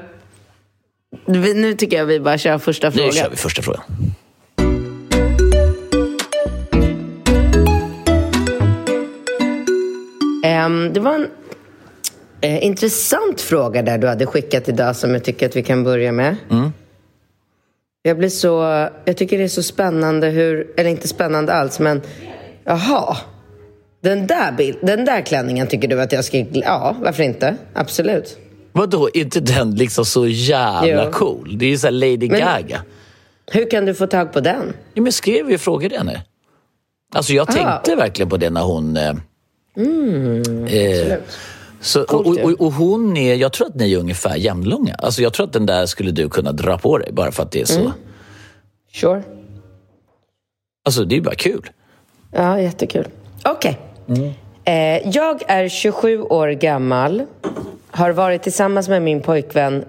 nu 1.27 1.75
tycker 1.75 1.97
jag 1.97 2.07
vi 2.07 2.21
bara 2.21 2.39
kör 2.39 2.59
första 2.59 2.87
Nu 2.89 2.93
frågan. 2.93 3.13
kör 3.13 3.31
vi 3.31 3.37
första 3.37 3.63
frågan. 3.63 3.83
Ehm, 10.45 10.93
det 10.93 11.01
var 11.01 11.15
en 11.15 11.27
eh, 12.41 12.65
intressant 12.65 13.41
fråga 13.41 13.83
där 13.83 13.99
du 13.99 14.07
hade 14.07 14.27
skickat 14.27 14.69
idag 14.69 14.97
som 14.97 15.11
jag 15.15 15.25
tycker 15.25 15.47
att 15.47 15.57
vi 15.57 15.63
kan 15.63 15.85
börja 15.85 16.13
med. 16.13 16.37
Jag 18.03 18.19
blir 18.19 18.29
så... 18.29 18.89
Jag 19.05 19.17
tycker 19.17 19.39
det 19.39 19.45
är 19.45 19.49
så 19.49 19.63
spännande 19.63 20.27
hur... 20.29 20.71
Eller 20.77 20.91
inte 20.91 21.09
spännande 21.09 21.53
alls, 21.53 21.79
men... 21.81 22.03
Jaha. 22.65 23.17
Den 24.03 24.27
där, 24.27 24.53
bild, 24.53 24.79
den 24.83 25.05
där 25.05 25.21
klänningen 25.21 25.67
tycker 25.67 25.89
du 25.89 26.01
att 26.03 26.13
jag 26.13 26.25
ska... 26.25 26.39
Ja, 26.53 26.97
varför 27.01 27.23
inte? 27.23 27.57
Absolut. 27.75 28.39
Vadå, 28.73 29.07
är 29.15 29.17
inte 29.21 29.41
den 29.41 29.75
liksom 29.75 30.05
så 30.05 30.27
jävla 30.27 31.05
Jo. 31.05 31.11
cool? 31.13 31.59
Det 31.59 31.65
är 31.65 31.71
ju 31.71 31.79
så 31.79 31.87
här 31.87 31.93
Lady 31.93 32.29
Gaga. 32.29 32.83
Hur 33.53 33.71
kan 33.71 33.85
du 33.87 33.95
få 33.95 34.07
tag 34.07 34.33
på 34.33 34.41
den? 34.41 34.73
Ja, 34.95 35.03
men 35.03 35.13
skrev 35.13 35.51
ju 35.51 35.59
frågor 35.59 36.05
nu. 36.05 36.21
Alltså 37.15 37.33
jag 37.33 37.47
tänkte 37.47 37.95
verkligen 37.97 38.29
på 38.29 38.37
det 38.37 38.51
när 38.51 38.63
hon... 38.63 38.97
Eh, 38.97 39.13
Mm, 39.77 40.65
eh, 40.67 41.17
så, 41.81 42.03
och, 42.03 42.27
och, 42.27 42.61
och 42.61 42.73
hon 42.73 43.17
är, 43.17 43.35
jag 43.35 43.53
tror 43.53 43.67
att 43.67 43.75
ni 43.75 43.93
är 43.93 43.99
ungefär 43.99 44.37
jämnlånga. 44.37 44.95
Alltså 44.95 45.23
jag 45.23 45.33
tror 45.33 45.47
att 45.47 45.53
den 45.53 45.67
där 45.67 45.87
skulle 45.87 46.11
du 46.11 46.29
kunna 46.29 46.53
dra 46.53 46.79
på 46.79 46.99
dig 46.99 47.13
bara 47.13 47.33
för 47.33 47.43
att 47.43 47.53
det 47.53 47.61
är 47.61 47.65
så. 47.65 47.81
Mm. 47.81 47.93
Sure. 48.93 49.23
Alltså 50.85 51.05
det 51.05 51.17
är 51.17 51.21
bara 51.21 51.35
kul. 51.35 51.71
Ja, 52.33 52.61
jättekul. 52.61 53.09
Okej. 53.45 53.79
Eh, 54.65 55.09
jag 55.09 55.43
är 55.47 55.69
27 55.69 56.23
år 56.23 56.49
gammal. 56.49 57.27
Har 57.93 58.11
varit 58.11 58.43
tillsammans 58.43 58.89
med 58.89 59.03
min 59.03 59.23
pojkvän 59.23 59.85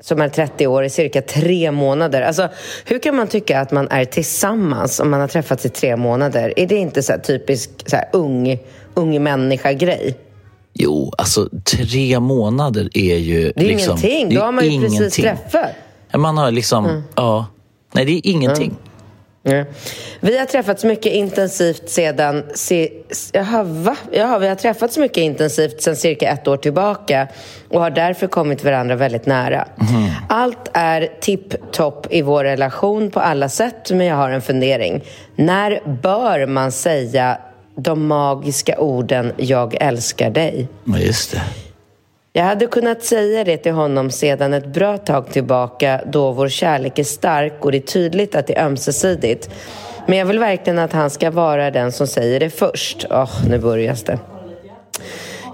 som 0.00 0.20
är 0.20 0.28
30 0.28 0.66
år 0.66 0.84
i 0.84 0.90
cirka 0.90 1.22
tre 1.22 1.70
månader. 1.70 2.22
Alltså, 2.22 2.48
hur 2.84 2.98
kan 2.98 3.16
man 3.16 3.28
tycka 3.28 3.60
att 3.60 3.70
man 3.70 3.88
är 3.90 4.04
tillsammans 4.04 5.00
om 5.00 5.10
man 5.10 5.20
har 5.20 5.28
träffats 5.28 5.66
i 5.66 5.68
tre 5.68 5.96
månader? 5.96 6.52
Är 6.56 6.66
det 6.66 6.76
inte 6.76 7.02
så 7.02 7.12
typisk 7.24 7.70
så 7.86 7.96
här, 7.96 8.08
ung, 8.12 8.58
ung 8.94 9.22
människa-grej? 9.22 10.16
Jo, 10.72 11.12
alltså 11.18 11.48
tre 11.64 12.20
månader 12.20 12.88
är 12.94 13.16
ju... 13.16 13.52
Det 13.56 13.64
är 13.64 13.68
liksom, 13.68 13.98
ingenting. 14.02 14.34
Då 14.34 14.40
har 14.40 14.52
man 14.52 14.64
ju 14.64 14.80
precis 14.80 14.98
ingenting. 14.98 15.24
träffat. 15.24 15.70
Man 16.16 16.38
har 16.38 16.50
liksom, 16.50 17.02
ja. 17.14 17.46
Nej, 17.92 18.04
det 18.04 18.12
är 18.12 18.20
ingenting. 18.24 18.76
Vi 20.20 20.38
har 20.38 20.46
träffats 20.46 20.84
mycket 20.84 21.12
intensivt 21.12 21.88
sedan... 21.88 22.42
Se, 22.54 22.90
jaha, 23.32 23.62
va? 23.62 23.96
Jaha, 24.12 24.38
vi 24.38 24.48
har 24.48 24.54
träffats 24.54 24.98
mycket 24.98 25.16
intensivt 25.16 25.82
sedan 25.82 25.96
cirka 25.96 26.30
ett 26.30 26.48
år 26.48 26.56
tillbaka 26.56 27.28
och 27.68 27.80
har 27.80 27.90
därför 27.90 28.26
kommit 28.26 28.64
varandra 28.64 28.96
väldigt 28.96 29.26
nära. 29.26 29.68
Allt 30.28 30.70
är 30.72 31.08
tipptopp 31.20 32.06
i 32.10 32.22
vår 32.22 32.44
relation 32.44 33.10
på 33.10 33.20
alla 33.20 33.48
sätt, 33.48 33.90
men 33.90 34.06
jag 34.06 34.16
har 34.16 34.30
en 34.30 34.42
fundering. 34.42 35.04
När 35.36 35.80
bör 36.02 36.46
man 36.46 36.72
säga 36.72 37.38
de 37.76 38.06
magiska 38.06 38.78
orden 38.78 39.32
“jag 39.36 39.76
älskar 39.80 40.30
dig”? 40.30 40.68
Just 40.98 41.32
det. 41.32 41.42
Jag 42.36 42.44
hade 42.44 42.66
kunnat 42.66 43.02
säga 43.02 43.44
det 43.44 43.56
till 43.56 43.72
honom 43.72 44.10
sedan 44.10 44.54
ett 44.54 44.66
bra 44.66 44.98
tag 44.98 45.32
tillbaka 45.32 46.00
då 46.06 46.32
vår 46.32 46.48
kärlek 46.48 46.98
är 46.98 47.04
stark 47.04 47.64
och 47.64 47.72
det 47.72 47.78
är 47.78 47.80
tydligt 47.80 48.34
att 48.34 48.46
det 48.46 48.58
är 48.58 48.66
ömsesidigt. 48.66 49.50
Men 50.06 50.18
jag 50.18 50.26
vill 50.26 50.38
verkligen 50.38 50.78
att 50.78 50.92
han 50.92 51.10
ska 51.10 51.30
vara 51.30 51.70
den 51.70 51.92
som 51.92 52.06
säger 52.06 52.40
det 52.40 52.50
först. 52.50 53.06
Åh, 53.10 53.30
nu 53.48 53.58
börjar 53.58 53.96
det. 54.06 54.18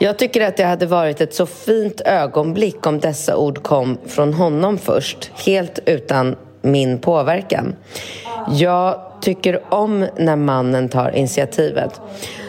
Jag 0.01 0.19
tycker 0.19 0.47
att 0.47 0.57
det 0.57 0.65
hade 0.65 0.87
varit 0.87 1.21
ett 1.21 1.35
så 1.35 1.47
fint 1.47 2.01
ögonblick 2.01 2.87
om 2.87 3.01
dessa 3.01 3.37
ord 3.37 3.63
kom 3.63 3.99
från 4.07 4.35
honom 4.35 4.79
först, 4.79 5.31
helt 5.47 5.79
utan 5.87 6.37
min 6.63 6.99
påverkan. 6.99 7.77
Jag 8.51 9.10
tycker 9.23 9.75
om 9.75 10.07
när 10.17 10.37
mannen 10.37 10.89
tar 10.89 11.17
initiativet. 11.17 12.01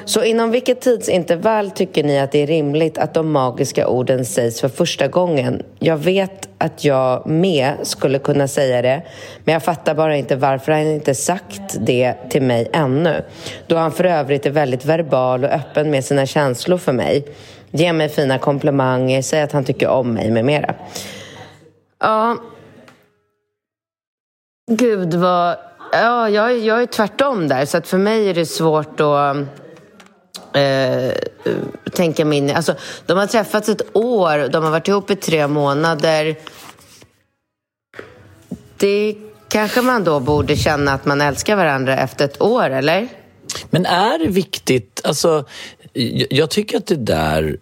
Så 0.06 0.24
inom 0.24 0.52
vilket 0.52 0.82
tidsintervall 0.82 1.72
tycker 1.72 2.04
ni 2.04 2.20
att 2.20 2.32
det 2.32 2.44
är 2.44 2.48
rimligt 2.48 2.98
att 2.98 3.14
de 3.14 3.32
magiska 3.32 3.88
orden 3.88 4.26
sägs 4.26 4.62
för 4.62 4.70
första 4.70 5.08
gången? 5.08 5.64
Jag 5.80 5.98
vet 5.98 6.50
att 6.58 6.84
jag 6.84 7.28
med 7.28 7.74
skulle 7.84 8.20
kunna 8.20 8.48
säga 8.48 8.82
det, 8.82 9.02
men 9.44 9.54
jag 9.54 9.64
fattar 9.64 9.96
bara 9.96 10.18
inte 10.18 10.36
varför 10.36 10.72
han 10.72 10.82
inte 10.82 11.16
sagt 11.16 11.78
det 11.80 12.14
till 12.30 12.42
mig 12.42 12.70
ännu. 12.74 13.24
Då 13.68 13.76
han 13.76 13.92
för 13.92 14.04
övrigt 14.04 14.46
är 14.46 14.50
väldigt 14.50 14.86
verbal 14.86 15.44
och 15.44 15.50
öppen 15.50 15.92
med 15.92 16.06
sina 16.06 16.26
känslor 16.26 16.78
för 16.78 16.94
mig. 16.94 17.26
Ge 17.72 17.94
mig 17.94 18.10
fina 18.10 18.38
komplimanger, 18.38 19.22
säg 19.22 19.42
att 19.42 19.52
han 19.52 19.64
tycker 19.64 19.88
om 19.88 20.14
mig 20.14 20.32
med 20.32 20.46
mera. 20.46 20.76
Ja, 22.00 22.38
Gud 24.72 25.14
vad... 25.14 25.58
Ja, 25.92 26.30
jag, 26.30 26.60
jag 26.60 26.82
är 26.82 26.86
tvärtom 26.86 27.48
där. 27.48 27.66
Så 27.66 27.78
att 27.78 27.88
för 27.88 27.98
mig 27.98 28.30
är 28.30 28.34
det 28.34 28.46
svårt 28.46 29.00
att 29.00 29.38
eh, 30.56 31.12
tänka 31.92 32.26
mig 32.26 32.38
in 32.38 32.50
i... 32.50 32.54
Alltså, 32.54 32.76
de 33.06 33.18
har 33.18 33.28
träffats 33.28 33.70
ett 33.70 33.96
år, 33.96 34.50
de 34.50 34.64
har 34.64 34.72
varit 34.72 34.88
ihop 34.88 35.12
i 35.12 35.16
tre 35.16 35.48
månader. 35.48 36.36
Det 38.78 39.16
kanske 39.50 39.82
man 39.82 40.04
då 40.04 40.20
borde 40.20 40.56
känna 40.56 40.94
att 40.94 41.06
man 41.06 41.22
älskar 41.22 41.56
varandra 41.56 41.98
efter 41.98 42.26
ett 42.26 42.42
år, 42.42 42.70
eller? 42.70 43.08
Men 43.70 43.86
är 43.86 44.20
det 44.20 44.28
viktigt, 44.28 45.02
alltså 45.04 45.46
jag, 45.94 46.28
jag 46.30 46.50
tycker 46.50 46.78
att 46.78 46.88
det 46.88 46.96
där 46.96 47.58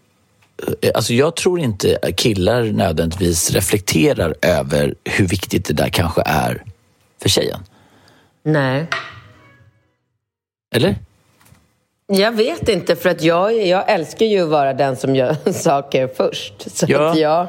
eh, 0.82 0.92
Alltså 0.96 1.14
jag 1.14 1.36
tror 1.36 1.60
inte 1.60 1.98
killar 2.16 2.64
nödvändigtvis 2.64 3.52
reflekterar 3.52 4.36
över 4.42 4.96
hur 5.04 5.28
viktigt 5.28 5.66
det 5.66 5.74
där 5.74 5.90
kanske 5.90 6.22
är 6.26 6.64
för 7.22 7.30
tjejen. 7.30 7.60
Nej. 8.44 8.86
Eller? 10.76 10.96
Jag 12.08 12.32
vet 12.32 12.70
inte, 12.70 12.96
för 12.96 13.10
att 13.10 13.22
jag, 13.22 13.68
jag 13.68 13.90
älskar 13.92 14.26
ju 14.26 14.44
att 14.44 14.50
vara 14.50 14.74
den 14.74 14.96
som 14.96 15.16
gör 15.16 15.36
saker 15.52 16.08
först. 16.16 16.78
Så 16.78 16.86
Ja. 16.90 17.10
att 17.10 17.18
jag, 17.18 17.48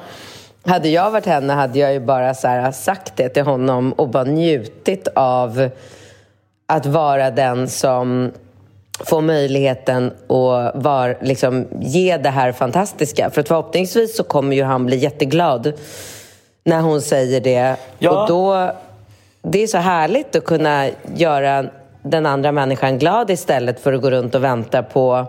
hade 0.65 0.89
jag 0.89 1.11
varit 1.11 1.27
henne 1.27 1.53
hade 1.53 1.79
jag 1.79 1.93
ju 1.93 2.01
bara 2.01 2.35
så 2.35 2.49
här 2.49 2.73
sagt 2.73 3.17
det 3.17 3.29
till 3.29 3.43
honom 3.43 3.93
och 3.93 4.09
bara 4.09 4.25
njutit 4.25 5.09
av 5.15 5.71
att 6.67 6.87
vara 6.87 7.31
den 7.31 7.69
som 7.69 8.33
får 9.05 9.21
möjligheten 9.21 10.07
att 10.07 10.73
var, 10.75 11.19
liksom, 11.23 11.67
ge 11.81 12.17
det 12.17 12.29
här 12.31 12.53
fantastiska. 12.53 13.31
För 13.31 13.41
att 13.41 13.49
förhoppningsvis 13.49 14.17
så 14.17 14.23
kommer 14.25 14.57
ju 14.57 14.63
han 14.63 14.87
bli 14.87 14.97
jätteglad 14.97 15.73
när 16.65 16.81
hon 16.81 17.01
säger 17.03 17.41
det. 17.41 17.77
Ja. 17.99 18.11
Och 18.23 18.29
då, 18.29 18.73
det 19.43 19.63
är 19.63 19.67
så 19.67 19.79
härligt 19.79 20.37
att 20.37 20.45
kunna 20.45 20.89
göra 21.15 21.65
den 22.03 22.27
andra 22.27 22.53
människan 22.53 22.99
glad 22.99 23.31
istället 23.31 23.81
för 23.81 23.93
att 23.93 24.03
gå 24.03 24.11
runt 24.11 24.35
och 24.35 24.45
vänta 24.45 24.83
på 24.83 25.27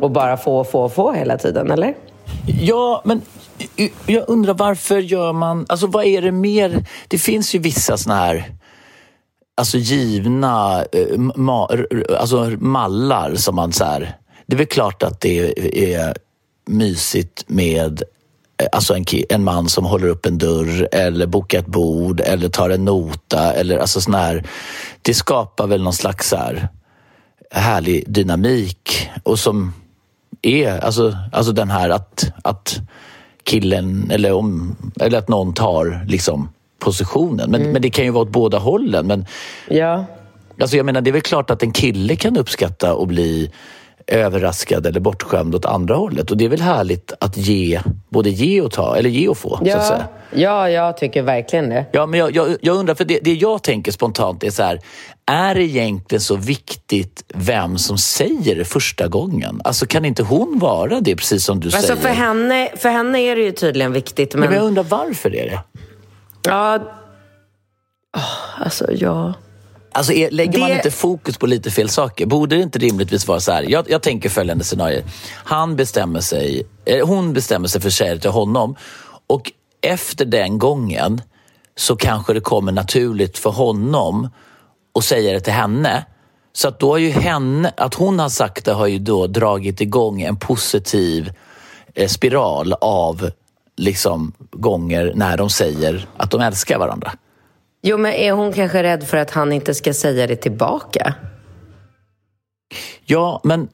och 0.00 0.10
bara 0.10 0.36
få, 0.36 0.64
få, 0.64 0.88
få 0.88 1.12
hela 1.12 1.38
tiden, 1.38 1.70
eller? 1.70 1.94
Ja, 2.60 3.02
men 3.04 3.22
jag 4.06 4.24
undrar 4.28 4.54
varför 4.54 4.98
gör 4.98 5.32
man... 5.32 5.66
Alltså 5.68 5.86
vad 5.86 6.04
är 6.04 6.22
det 6.22 6.32
mer? 6.32 6.84
Det 7.08 7.18
finns 7.18 7.54
ju 7.54 7.58
vissa 7.58 7.96
såna 7.96 8.14
här 8.14 8.58
alltså 9.58 9.78
givna 9.78 10.84
eh, 10.92 11.18
ma, 11.18 11.68
alltså 12.18 12.56
mallar 12.58 13.34
som 13.34 13.54
man 13.54 13.72
så 13.72 13.84
här... 13.84 14.16
Det 14.46 14.54
är 14.54 14.58
väl 14.58 14.66
klart 14.66 15.02
att 15.02 15.20
det 15.20 15.94
är 15.94 16.16
mysigt 16.66 17.44
med 17.46 18.02
Alltså 18.72 18.94
en, 18.94 19.04
en 19.28 19.44
man 19.44 19.68
som 19.68 19.84
håller 19.84 20.08
upp 20.08 20.26
en 20.26 20.38
dörr 20.38 20.88
eller 20.92 21.26
bokar 21.26 21.58
ett 21.58 21.66
bord 21.66 22.20
eller 22.20 22.48
tar 22.48 22.70
en 22.70 22.84
nota 22.84 23.52
eller 23.52 23.78
alltså 23.78 24.00
sån 24.00 24.14
här. 24.14 24.46
Det 25.02 25.14
skapar 25.14 25.66
väl 25.66 25.82
någon 25.82 25.92
slags 25.92 26.28
så 26.28 26.36
här 26.36 26.68
härlig 27.50 28.04
dynamik 28.06 29.10
och 29.22 29.38
som 29.38 29.72
är 30.42 30.78
alltså, 30.84 31.16
alltså 31.32 31.52
den 31.52 31.70
här 31.70 31.90
att, 31.90 32.32
att 32.42 32.76
killen 33.42 34.10
eller, 34.10 34.32
om, 34.32 34.76
eller 35.00 35.18
att 35.18 35.28
någon 35.28 35.54
tar 35.54 36.04
liksom 36.08 36.48
positionen. 36.78 37.50
Men, 37.50 37.62
men 37.72 37.82
det 37.82 37.90
kan 37.90 38.04
ju 38.04 38.10
vara 38.10 38.22
åt 38.22 38.30
båda 38.30 38.58
hållen. 38.58 39.06
Men 39.06 39.26
Ja. 39.68 40.04
alltså 40.60 40.76
jag 40.76 40.86
menar, 40.86 41.00
det 41.00 41.10
är 41.10 41.12
väl 41.12 41.22
klart 41.22 41.50
att 41.50 41.62
en 41.62 41.72
kille 41.72 42.16
kan 42.16 42.36
uppskatta 42.36 42.94
och 42.94 43.06
bli 43.06 43.52
överraskad 44.08 44.86
eller 44.86 45.00
bortskämd 45.00 45.54
åt 45.54 45.64
andra 45.64 45.94
hållet. 45.94 46.30
Och 46.30 46.36
det 46.36 46.44
är 46.44 46.48
väl 46.48 46.60
härligt 46.60 47.12
att 47.20 47.36
ge, 47.36 47.80
både 48.08 48.30
ge 48.30 48.60
och 48.60 48.72
ta, 48.72 48.96
eller 48.96 49.10
ge 49.10 49.28
och 49.28 49.38
få. 49.38 49.48
Så 49.56 49.62
att 49.62 49.66
Ja, 49.68 49.82
säga. 49.82 50.08
ja, 50.34 50.70
jag 50.70 50.96
tycker 50.96 51.22
verkligen 51.22 51.68
det. 51.68 51.86
Ja, 51.92 52.06
men 52.06 52.20
jag, 52.20 52.36
jag, 52.36 52.56
jag 52.60 52.76
undrar, 52.76 52.94
för 52.94 53.04
det, 53.04 53.18
det 53.22 53.34
jag 53.34 53.62
tänker 53.62 53.92
spontant 53.92 54.44
är 54.44 54.50
så 54.50 54.62
här, 54.62 54.80
är 55.26 55.54
det 55.54 55.62
egentligen 55.62 56.20
så 56.20 56.36
viktigt 56.36 57.24
vem 57.34 57.78
som 57.78 57.98
säger 57.98 58.56
det 58.56 58.64
första 58.64 59.08
gången? 59.08 59.60
Alltså 59.64 59.86
kan 59.86 60.04
inte 60.04 60.22
hon 60.22 60.58
vara 60.58 61.00
det, 61.00 61.16
precis 61.16 61.44
som 61.44 61.60
du 61.60 61.66
Alltså 61.66 61.80
säger? 61.86 62.00
för 62.00 62.08
henne, 62.08 62.68
för 62.76 62.88
henne 62.88 63.18
är 63.20 63.36
det 63.36 63.42
ju 63.42 63.52
tydligen 63.52 63.92
viktigt, 63.92 64.34
Men 64.34 64.40
men... 64.44 64.54
jag 64.54 64.64
undrar 64.64 64.82
varför 64.82 65.34
är 65.34 65.46
det? 65.50 65.60
Ja... 66.50 66.78
Alltså, 68.60 68.92
ja... 68.92 69.34
Alltså 69.92 70.12
är, 70.12 70.30
lägger 70.30 70.58
man 70.58 70.68
Det- 70.70 70.76
inte 70.76 70.90
fokus 70.90 71.38
på 71.38 71.46
lite 71.46 71.70
fel 71.70 71.88
saker? 71.88 72.26
Borde 72.26 72.56
det 72.56 72.62
inte 72.62 72.78
rimligtvis 72.78 73.28
vara 73.28 73.40
så 73.40 73.52
här? 73.52 73.62
Jag, 73.68 73.90
jag 73.90 74.02
tänker 74.02 74.28
följande 74.28 74.64
scenario. 74.64 75.02
Han 75.34 75.76
bestämmer 75.76 76.20
sig, 76.20 76.66
eh, 76.84 77.06
hon 77.06 77.32
bestämmer 77.32 77.68
sig 77.68 77.80
för 77.80 77.90
det 78.14 78.18
till 78.20 78.30
honom 78.30 78.76
och 79.26 79.52
efter 79.80 80.24
den 80.24 80.58
gången 80.58 81.22
så 81.76 81.96
kanske 81.96 82.32
det 82.34 82.40
kommer 82.40 82.72
naturligt 82.72 83.38
för 83.38 83.50
honom 83.50 84.28
att 84.98 85.04
säga 85.04 85.32
det 85.32 85.40
till 85.40 85.52
henne. 85.52 86.04
Så 86.52 86.68
att 86.68 86.80
då 86.80 86.90
har 86.90 86.98
ju 86.98 87.10
henne, 87.10 87.72
att 87.76 87.94
hon 87.94 88.18
har 88.18 88.28
sagt 88.28 88.64
det 88.64 88.72
har 88.72 88.86
ju 88.86 88.98
då 88.98 89.26
dragit 89.26 89.80
igång 89.80 90.22
en 90.22 90.36
positiv 90.36 91.32
eh, 91.94 92.08
spiral 92.08 92.72
av 92.80 93.30
liksom 93.76 94.32
gånger 94.50 95.12
när 95.14 95.36
de 95.36 95.50
säger 95.50 96.06
att 96.16 96.30
de 96.30 96.40
älskar 96.40 96.78
varandra. 96.78 97.12
Jo, 97.82 97.98
men 97.98 98.12
är 98.12 98.32
hon 98.32 98.52
kanske 98.52 98.82
rädd 98.82 99.04
för 99.04 99.16
att 99.16 99.30
han 99.30 99.52
inte 99.52 99.74
ska 99.74 99.94
säga 99.94 100.26
det 100.26 100.36
tillbaka? 100.36 101.14
Ja, 103.04 103.40
men 103.44 103.68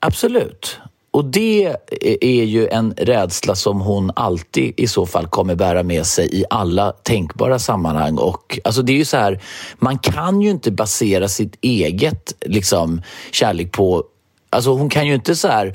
absolut. 0.00 0.78
och 1.10 1.24
det 1.24 1.76
är 2.20 2.44
ju 2.44 2.68
en 2.68 2.94
rädsla 2.96 3.54
som 3.54 3.80
hon 3.80 4.12
alltid 4.16 4.74
i 4.76 4.86
så 4.86 5.06
fall 5.06 5.26
kommer 5.26 5.54
bära 5.54 5.82
med 5.82 6.06
sig 6.06 6.40
i 6.40 6.44
alla 6.50 6.92
tänkbara 6.92 7.58
sammanhang. 7.58 8.18
Och, 8.18 8.60
alltså 8.64 8.82
det 8.82 8.92
är 8.92 8.96
ju 8.96 9.04
så 9.04 9.16
här, 9.16 9.42
man 9.78 9.98
kan 9.98 10.40
ju 10.40 10.50
inte 10.50 10.70
basera 10.70 11.28
sitt 11.28 11.58
eget 11.60 12.34
liksom, 12.40 13.02
kärlek 13.32 13.72
på... 13.72 14.04
Alltså 14.50 14.70
hon 14.70 14.88
kan 14.88 15.06
ju 15.06 15.14
inte 15.14 15.36
så 15.36 15.48
här, 15.48 15.72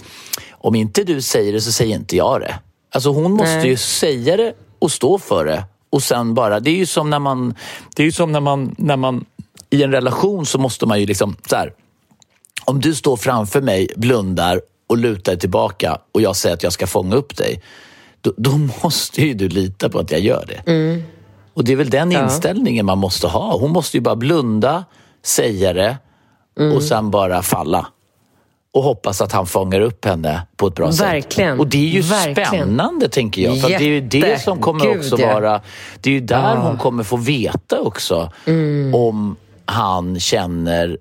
om 0.51 0.75
inte 0.75 1.03
du 1.03 1.21
säger 1.21 1.53
det 1.53 1.61
så 1.61 1.71
säger 1.71 1.95
inte 1.95 2.15
jag 2.15 2.41
det. 2.41 2.59
Alltså 2.93 3.09
hon 3.09 3.31
måste 3.31 3.57
Nej. 3.57 3.67
ju 3.67 3.77
säga 3.77 4.37
det 4.37 4.53
och 4.79 4.91
stå 4.91 5.17
för 5.17 5.45
det. 5.45 5.63
Och 5.95 6.03
sen 6.03 6.33
bara, 6.33 6.59
det 6.59 6.69
är 6.69 6.75
ju 6.75 6.85
som 6.85 7.09
när 7.09 7.19
man, 7.19 7.55
det 7.95 8.03
är 8.03 8.05
ju 8.05 8.11
som 8.11 8.31
när 8.31 8.39
man, 8.39 8.75
när 8.77 8.97
man 8.97 9.25
i 9.69 9.83
en 9.83 9.91
relation 9.91 10.45
så 10.45 10.57
måste 10.57 10.85
man 10.85 10.99
ju 10.99 11.05
liksom 11.05 11.35
så 11.49 11.55
här, 11.55 11.73
om 12.65 12.81
du 12.81 12.95
står 12.95 13.17
framför 13.17 13.61
mig, 13.61 13.87
blundar 13.95 14.61
och 14.87 14.97
lutar 14.97 15.31
dig 15.31 15.39
tillbaka 15.39 15.97
och 16.11 16.21
jag 16.21 16.35
säger 16.35 16.55
att 16.55 16.63
jag 16.63 16.73
ska 16.73 16.87
fånga 16.87 17.15
upp 17.15 17.37
dig, 17.37 17.61
då, 18.21 18.33
då 18.37 18.51
måste 18.83 19.21
ju 19.21 19.33
du 19.33 19.49
lita 19.49 19.89
på 19.89 19.99
att 19.99 20.11
jag 20.11 20.19
gör 20.19 20.45
det. 20.47 20.71
Mm. 20.71 21.03
Och 21.53 21.63
det 21.63 21.71
är 21.71 21.75
väl 21.75 21.89
den 21.89 22.11
ja. 22.11 22.23
inställningen 22.23 22.85
man 22.85 22.97
måste 22.97 23.27
ha. 23.27 23.57
Hon 23.57 23.71
måste 23.71 23.97
ju 23.97 24.01
bara 24.01 24.15
blunda, 24.15 24.85
säga 25.23 25.73
det 25.73 25.97
mm. 26.59 26.75
och 26.75 26.83
sen 26.83 27.11
bara 27.11 27.41
falla. 27.41 27.87
Och 28.75 28.83
hoppas 28.83 29.21
att 29.21 29.31
han 29.31 29.45
fångar 29.45 29.81
upp 29.81 30.05
henne 30.05 30.41
på 30.55 30.67
ett 30.67 30.75
bra 30.75 30.91
Verkligen. 30.91 31.53
sätt. 31.53 31.59
Och 31.59 31.67
det 31.67 31.77
är 31.77 31.89
ju 31.89 32.01
Verkligen. 32.01 32.47
spännande, 32.47 33.09
tänker 33.09 33.41
jag. 33.41 33.61
För 33.61 33.69
det 33.69 33.75
är 33.75 33.81
ju 33.81 34.01
det 34.01 34.41
som 34.41 34.61
kommer 34.61 34.85
Gud, 34.85 34.97
också 34.97 35.17
vara... 35.17 35.61
Det 36.01 36.09
är 36.09 36.13
ju 36.13 36.19
där 36.19 36.55
ja. 36.55 36.55
hon 36.55 36.77
kommer 36.77 37.03
få 37.03 37.17
veta 37.17 37.81
också 37.81 38.31
mm. 38.45 38.95
om 38.95 39.35
han 39.65 40.19
känner 40.19 40.97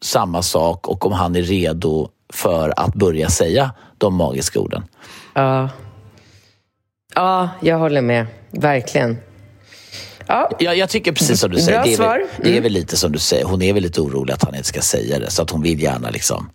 samma 0.00 0.42
sak 0.42 0.88
och 0.88 1.06
om 1.06 1.12
han 1.12 1.36
är 1.36 1.42
redo 1.42 2.08
för 2.32 2.72
att 2.76 2.94
börja 2.94 3.28
säga 3.28 3.70
de 3.98 4.14
magiska 4.14 4.60
orden. 4.60 4.84
Ja, 5.34 5.68
ja 7.14 7.48
jag 7.60 7.78
håller 7.78 8.02
med. 8.02 8.26
Verkligen. 8.50 9.18
Ja. 10.26 10.50
Jag, 10.58 10.76
jag 10.76 10.88
tycker 10.88 11.12
precis 11.12 11.40
som 11.40 11.50
du 11.50 11.60
säger. 11.60 11.78
Bra 11.78 11.84
det, 11.84 11.94
är. 11.94 12.18
Väl, 12.18 12.26
det 12.36 12.48
är 12.48 12.50
mm. 12.50 12.62
väl 12.62 12.72
lite 12.72 12.96
som 12.96 13.12
du 13.12 13.18
säger. 13.18 13.44
Hon 13.44 13.62
är 13.62 13.72
väl 13.72 13.82
lite 13.82 14.00
orolig 14.00 14.32
att 14.32 14.44
han 14.44 14.54
inte 14.54 14.68
ska 14.68 14.80
säga 14.80 15.18
det. 15.18 15.30
Så 15.30 15.42
att 15.42 15.50
hon 15.50 15.62
vill 15.62 15.82
gärna 15.82 16.10
liksom... 16.10 16.50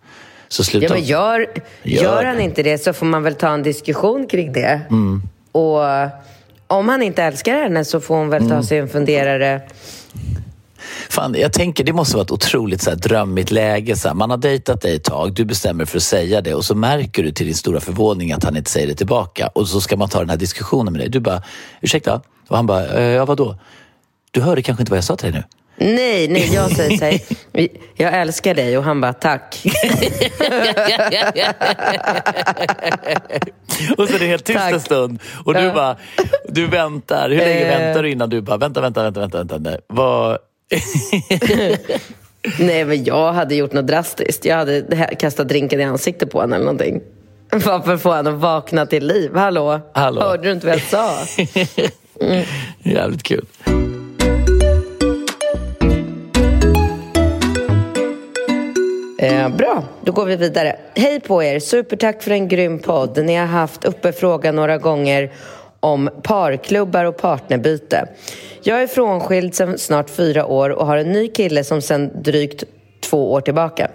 Så 0.48 0.64
sluta. 0.64 0.86
Ja, 0.86 0.92
men 0.92 1.04
gör, 1.04 1.46
gör, 1.82 2.02
gör 2.02 2.24
han 2.24 2.40
inte 2.40 2.62
det 2.62 2.78
så 2.78 2.92
får 2.92 3.06
man 3.06 3.22
väl 3.22 3.34
ta 3.34 3.48
en 3.48 3.62
diskussion 3.62 4.26
kring 4.26 4.52
det. 4.52 4.80
Mm. 4.90 5.22
Och 5.52 5.80
om 6.66 6.88
han 6.88 7.02
inte 7.02 7.22
älskar 7.22 7.54
henne 7.54 7.84
så 7.84 8.00
får 8.00 8.16
hon 8.16 8.28
väl 8.28 8.42
ta 8.42 8.54
mm. 8.54 8.62
sig 8.62 8.78
en 8.78 8.88
funderare 8.88 9.60
Fan, 11.10 11.34
jag 11.38 11.52
tänker 11.52 11.84
det 11.84 11.92
måste 11.92 12.16
vara 12.16 12.24
ett 12.24 12.30
otroligt 12.30 12.82
så 12.82 12.90
här, 12.90 12.96
drömmigt 12.96 13.50
läge. 13.50 13.96
Så 13.96 14.08
här, 14.08 14.14
man 14.14 14.30
har 14.30 14.36
dejtat 14.36 14.80
dig 14.80 14.96
ett 14.96 15.04
tag, 15.04 15.32
du 15.32 15.44
bestämmer 15.44 15.84
för 15.84 15.96
att 15.96 16.02
säga 16.02 16.40
det 16.40 16.54
och 16.54 16.64
så 16.64 16.74
märker 16.74 17.22
du 17.22 17.32
till 17.32 17.46
din 17.46 17.54
stora 17.54 17.80
förvåning 17.80 18.32
att 18.32 18.44
han 18.44 18.56
inte 18.56 18.70
säger 18.70 18.86
det 18.86 18.94
tillbaka. 18.94 19.46
Och 19.46 19.68
så 19.68 19.80
ska 19.80 19.96
man 19.96 20.08
ta 20.08 20.18
den 20.18 20.30
här 20.30 20.36
diskussionen 20.36 20.92
med 20.92 21.00
dig. 21.00 21.08
Du 21.08 21.20
bara, 21.20 21.42
ursäkta? 21.80 22.20
Och 22.48 22.56
han 22.56 22.66
bara, 22.66 22.86
eh, 22.86 23.02
ja 23.02 23.24
vadå? 23.24 23.58
Du 24.30 24.40
hörde 24.40 24.62
kanske 24.62 24.82
inte 24.82 24.90
vad 24.90 24.96
jag 24.96 25.04
sa 25.04 25.16
till 25.16 25.32
dig 25.32 25.40
nu? 25.40 25.57
Nej, 25.78 26.28
nej, 26.28 26.54
jag 26.54 26.70
säger 26.76 26.98
så 26.98 27.04
här, 27.04 27.20
jag 27.94 28.20
älskar 28.20 28.54
dig 28.54 28.78
och 28.78 28.84
han 28.84 29.00
bara 29.00 29.12
tack. 29.12 29.62
och 33.96 34.08
så 34.08 34.14
är 34.14 34.18
det 34.18 34.26
helt 34.26 34.44
tyst 34.44 34.58
tack. 34.58 34.72
en 34.72 34.80
stund 34.80 35.18
och 35.44 35.54
du 35.54 35.72
bara, 35.72 35.96
du 36.48 36.66
väntar. 36.66 37.30
Hur 37.30 37.36
länge 37.36 37.72
eh. 37.72 37.78
väntar 37.78 38.02
du 38.02 38.10
innan 38.10 38.30
du 38.30 38.40
bara, 38.40 38.56
vänta, 38.56 38.80
vänta, 38.80 39.02
vänta, 39.02 39.20
vänta, 39.20 39.38
vänta. 39.38 39.80
Vad, 39.86 40.38
Nej, 42.58 42.84
men 42.84 43.04
jag 43.04 43.32
hade 43.32 43.54
gjort 43.54 43.72
något 43.72 43.86
drastiskt. 43.86 44.44
Jag 44.44 44.56
hade 44.56 44.82
kastat 45.18 45.48
drinken 45.48 45.80
i 45.80 45.84
ansiktet 45.84 46.30
på 46.30 46.40
honom 46.40 46.52
eller 46.52 46.64
någonting. 46.64 47.00
Bara 47.50 47.82
för 47.82 47.94
att 47.94 48.02
få 48.02 48.14
honom 48.14 48.34
att 48.34 48.40
vakna 48.40 48.86
till 48.86 49.06
liv. 49.06 49.34
Hallå? 49.34 49.80
Hallå? 49.94 50.20
Hörde 50.20 50.42
du 50.42 50.52
inte 50.52 50.66
vad 50.66 50.76
jag 50.76 50.82
sa? 50.82 51.18
Mm. 52.20 52.44
Jävligt 52.82 53.22
kul. 53.22 53.44
Eh, 59.20 59.48
bra, 59.48 59.84
då 60.02 60.12
går 60.12 60.24
vi 60.24 60.36
vidare. 60.36 60.76
Hej 60.94 61.20
på 61.20 61.42
er! 61.42 61.58
Supertack 61.58 62.22
för 62.22 62.30
en 62.30 62.48
grym 62.48 62.78
podd. 62.78 63.24
Ni 63.24 63.36
har 63.36 63.46
haft 63.46 63.84
uppe 63.84 64.12
frågan 64.12 64.56
några 64.56 64.78
gånger 64.78 65.32
om 65.80 66.10
parklubbar 66.22 67.04
och 67.04 67.16
partnerbyte. 67.16 68.08
Jag 68.62 68.82
är 68.82 68.86
frånskild 68.86 69.54
sedan 69.54 69.78
snart 69.78 70.10
fyra 70.10 70.46
år 70.46 70.70
och 70.70 70.86
har 70.86 70.96
en 70.96 71.12
ny 71.12 71.28
kille 71.28 71.64
som 71.64 71.82
sedan 71.82 72.10
drygt 72.22 72.64
två 73.00 73.32
år 73.32 73.40
tillbaka. 73.40 73.90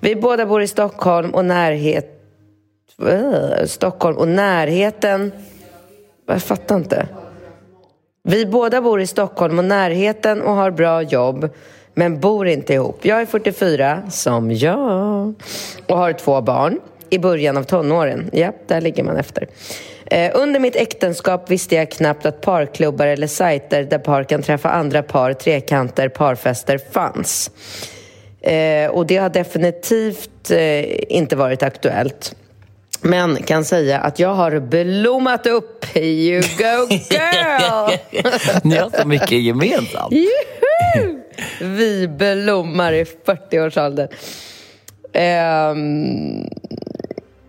Vi 0.00 0.16
båda 0.16 0.46
bor 0.46 0.62
i 0.62 0.66
Stockholm 0.66 1.30
och 1.30 1.44
närhet... 1.44 2.06
Äh, 3.08 3.66
Stockholm 3.66 4.16
och 4.16 4.28
närheten... 4.28 5.32
Jag 6.26 6.42
fattar 6.42 6.76
inte. 6.76 7.08
Vi 8.22 8.46
båda 8.46 8.80
bor 8.80 9.00
i 9.00 9.06
Stockholm 9.06 9.58
och 9.58 9.64
närheten 9.64 10.42
och 10.42 10.54
har 10.54 10.70
bra 10.70 11.02
jobb 11.02 11.50
men 11.98 12.20
bor 12.20 12.46
inte 12.46 12.74
ihop. 12.74 12.98
Jag 13.02 13.20
är 13.20 13.26
44, 13.26 14.02
som 14.10 14.52
jag, 14.52 15.34
och 15.86 15.96
har 15.96 16.12
två 16.12 16.40
barn 16.40 16.80
i 17.10 17.18
början 17.18 17.56
av 17.56 17.62
tonåren. 17.62 18.30
Ja, 18.32 18.52
där 18.66 18.80
ligger 18.80 19.02
man 19.02 19.16
efter. 19.16 19.48
Eh, 20.06 20.30
under 20.34 20.60
mitt 20.60 20.76
äktenskap 20.76 21.50
visste 21.50 21.74
jag 21.74 21.90
knappt 21.90 22.26
att 22.26 22.40
parklubbar 22.40 23.06
eller 23.06 23.26
sajter 23.26 23.84
där 23.84 23.98
par 23.98 24.24
kan 24.24 24.42
träffa 24.42 24.70
andra 24.70 25.02
par, 25.02 25.32
trekanter, 25.32 26.08
parfester 26.08 26.80
fanns. 26.92 27.50
Eh, 28.40 28.90
och 28.90 29.06
det 29.06 29.16
har 29.16 29.28
definitivt 29.28 30.50
eh, 30.50 31.16
inte 31.16 31.36
varit 31.36 31.62
aktuellt. 31.62 32.34
Men 33.00 33.36
kan 33.36 33.64
säga 33.64 33.98
att 33.98 34.18
jag 34.18 34.34
har 34.34 34.60
blommat 34.60 35.46
upp. 35.46 35.96
You 35.96 36.40
go 36.40 36.94
girl! 37.10 37.98
Ni 38.62 38.76
har 38.76 39.02
så 39.02 39.08
mycket 39.08 39.42
gemensamt. 39.42 40.14
Vi 41.60 42.08
blommar 42.08 42.92
i 42.92 43.04
40-årsåldern. 43.04 44.08
Um, 45.16 45.22
ehm, 45.22 46.48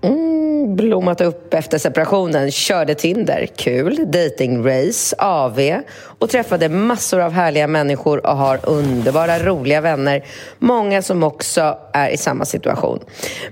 Mm, 0.07 0.75
blommat 0.75 1.21
upp 1.21 1.53
efter 1.53 1.77
separationen, 1.77 2.51
körde 2.51 2.95
Tinder, 2.95 3.45
kul, 3.55 4.11
datingrace, 4.11 5.15
AV 5.19 5.59
och 6.19 6.29
träffade 6.29 6.69
massor 6.69 7.19
av 7.19 7.31
härliga 7.31 7.67
människor 7.67 8.25
och 8.25 8.37
har 8.37 8.59
underbara, 8.63 9.39
roliga 9.39 9.81
vänner. 9.81 10.25
Många 10.59 11.01
som 11.01 11.23
också 11.23 11.77
är 11.93 12.09
i 12.09 12.17
samma 12.17 12.45
situation. 12.45 12.99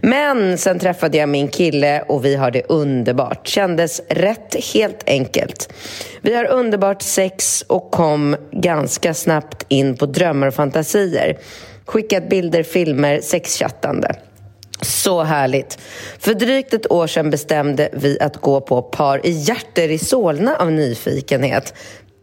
Men 0.01 0.57
sen 0.57 0.79
träffade 0.79 1.17
jag 1.17 1.29
min 1.29 1.47
kille 1.47 2.01
och 2.01 2.25
vi 2.25 2.35
har 2.35 2.51
det 2.51 2.63
underbart. 2.69 3.47
Kändes 3.47 4.01
rätt 4.09 4.55
helt 4.73 5.03
enkelt. 5.09 5.73
Vi 6.21 6.35
har 6.35 6.45
underbart 6.45 7.01
sex 7.01 7.63
och 7.67 7.91
kom 7.91 8.35
ganska 8.51 9.13
snabbt 9.13 9.65
in 9.67 9.97
på 9.97 10.05
drömmar 10.05 10.47
och 10.47 10.53
fantasier. 10.53 11.37
Skickat 11.85 12.29
bilder, 12.29 12.63
filmer, 12.63 13.19
sexchattande. 13.21 14.15
Så 14.85 15.23
härligt. 15.23 15.79
För 16.19 16.33
drygt 16.33 16.73
ett 16.73 16.91
år 16.91 17.07
sedan 17.07 17.29
bestämde 17.29 17.89
vi 17.93 18.17
att 18.21 18.37
gå 18.37 18.61
på 18.61 18.81
par 18.81 19.25
i 19.25 19.31
hjärter 19.31 19.89
i 19.89 19.97
Solna 19.97 20.55
av 20.55 20.71
nyfikenhet. 20.71 21.73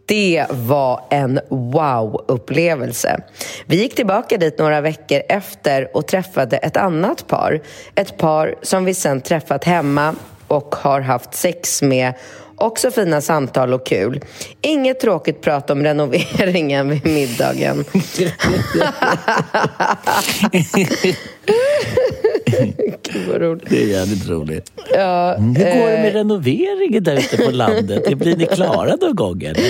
Det 0.05 0.45
var 0.49 1.05
en 1.09 1.39
wow-upplevelse. 1.49 3.19
Vi 3.65 3.75
gick 3.75 3.95
tillbaka 3.95 4.37
dit 4.37 4.59
några 4.59 4.81
veckor 4.81 5.21
efter 5.29 5.97
och 5.97 6.07
träffade 6.07 6.57
ett 6.57 6.77
annat 6.77 7.27
par. 7.27 7.61
Ett 7.95 8.17
par 8.17 8.55
som 8.61 8.85
vi 8.85 8.93
sen 8.93 9.21
träffat 9.21 9.63
hemma 9.63 10.15
och 10.47 10.75
har 10.75 11.01
haft 11.01 11.33
sex 11.33 11.81
med 11.81 12.13
Också 12.55 12.91
fina 12.91 13.21
samtal 13.21 13.73
och 13.73 13.85
kul. 13.85 14.21
Inget 14.61 14.99
tråkigt 14.99 15.41
prat 15.41 15.69
om 15.69 15.83
renoveringen 15.83 16.89
vid 16.89 17.05
middagen. 17.05 17.85
Gud 23.01 23.27
vad 23.31 23.41
roligt. 23.41 23.69
Det 23.69 23.83
är 23.83 23.87
jävligt 23.87 24.29
roligt. 24.29 24.71
Ja, 24.93 25.35
Hur 25.37 25.53
går 25.53 25.89
det 25.91 25.97
med 25.97 26.07
eh... 26.07 26.13
renoveringen 26.13 27.03
där 27.03 27.15
ute 27.15 27.37
på 27.37 27.51
landet? 27.51 28.17
Blir 28.17 28.35
ni 28.35 28.45
klara 28.45 28.95
någon 28.95 29.15
gång? 29.15 29.43
Eller? 29.43 29.63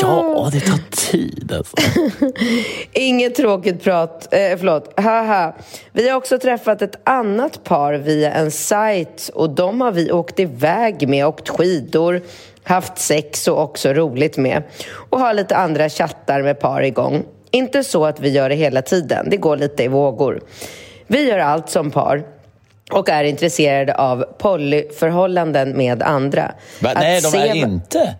Ja, 0.00 0.50
det 0.52 0.60
tar 0.60 0.78
tid 0.90 1.52
alltså. 1.56 1.76
Inget 2.92 3.34
tråkigt 3.34 3.82
prat. 3.82 4.34
Eh, 4.34 4.58
förlåt. 4.58 5.00
Haha. 5.00 5.54
Vi 5.92 6.08
har 6.08 6.16
också 6.16 6.38
träffat 6.38 6.82
ett 6.82 6.98
annat 7.04 7.64
par 7.64 7.94
via 7.94 8.32
en 8.32 8.50
sajt 8.50 9.30
och 9.34 9.50
de 9.50 9.80
har 9.80 9.92
vi 9.92 10.12
åkt 10.12 10.40
iväg 10.40 11.08
med, 11.08 11.26
åkt 11.26 11.48
skidor, 11.48 12.22
haft 12.62 12.98
sex 12.98 13.48
och 13.48 13.62
också 13.62 13.92
roligt 13.92 14.36
med. 14.36 14.62
Och 15.10 15.20
har 15.20 15.34
lite 15.34 15.56
andra 15.56 15.88
chattar 15.88 16.42
med 16.42 16.60
par 16.60 16.82
igång. 16.82 17.24
Inte 17.50 17.84
så 17.84 18.04
att 18.04 18.20
vi 18.20 18.30
gör 18.30 18.48
det 18.48 18.54
hela 18.54 18.82
tiden, 18.82 19.30
det 19.30 19.36
går 19.36 19.56
lite 19.56 19.84
i 19.84 19.88
vågor. 19.88 20.40
Vi 21.06 21.28
gör 21.28 21.38
allt 21.38 21.70
som 21.70 21.90
par 21.90 22.24
och 22.92 23.08
är 23.08 23.24
intresserade 23.24 23.94
av 23.94 24.24
polyförhållanden 24.38 25.76
med 25.76 26.02
andra. 26.02 26.52
Va? 26.80 26.92
Nej, 26.94 27.20
de 27.20 27.38
är 27.38 27.54
inte. 27.54 28.14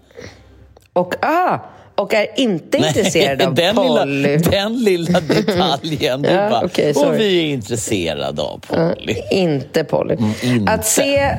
Och 0.92 1.14
ah, 1.20 1.58
och 1.94 2.14
är 2.14 2.26
inte 2.36 2.78
intresserad 2.88 3.42
av 3.42 3.54
den 3.54 3.76
Polly. 3.76 4.22
Lilla, 4.22 4.50
den 4.50 4.84
lilla 4.84 5.20
detaljen. 5.28 6.24
Ja, 6.24 6.50
bara, 6.50 6.68
sorry. 6.68 6.92
och 6.92 7.20
vi 7.20 7.38
är 7.38 7.44
intresserade 7.44 8.42
av 8.42 8.58
Polly. 8.58 9.16
Inte 9.30 9.84
Polly. 9.84 10.14
Mm, 10.14 10.32
inte. 10.42 10.72
Att, 10.72 10.86
se, 10.86 11.36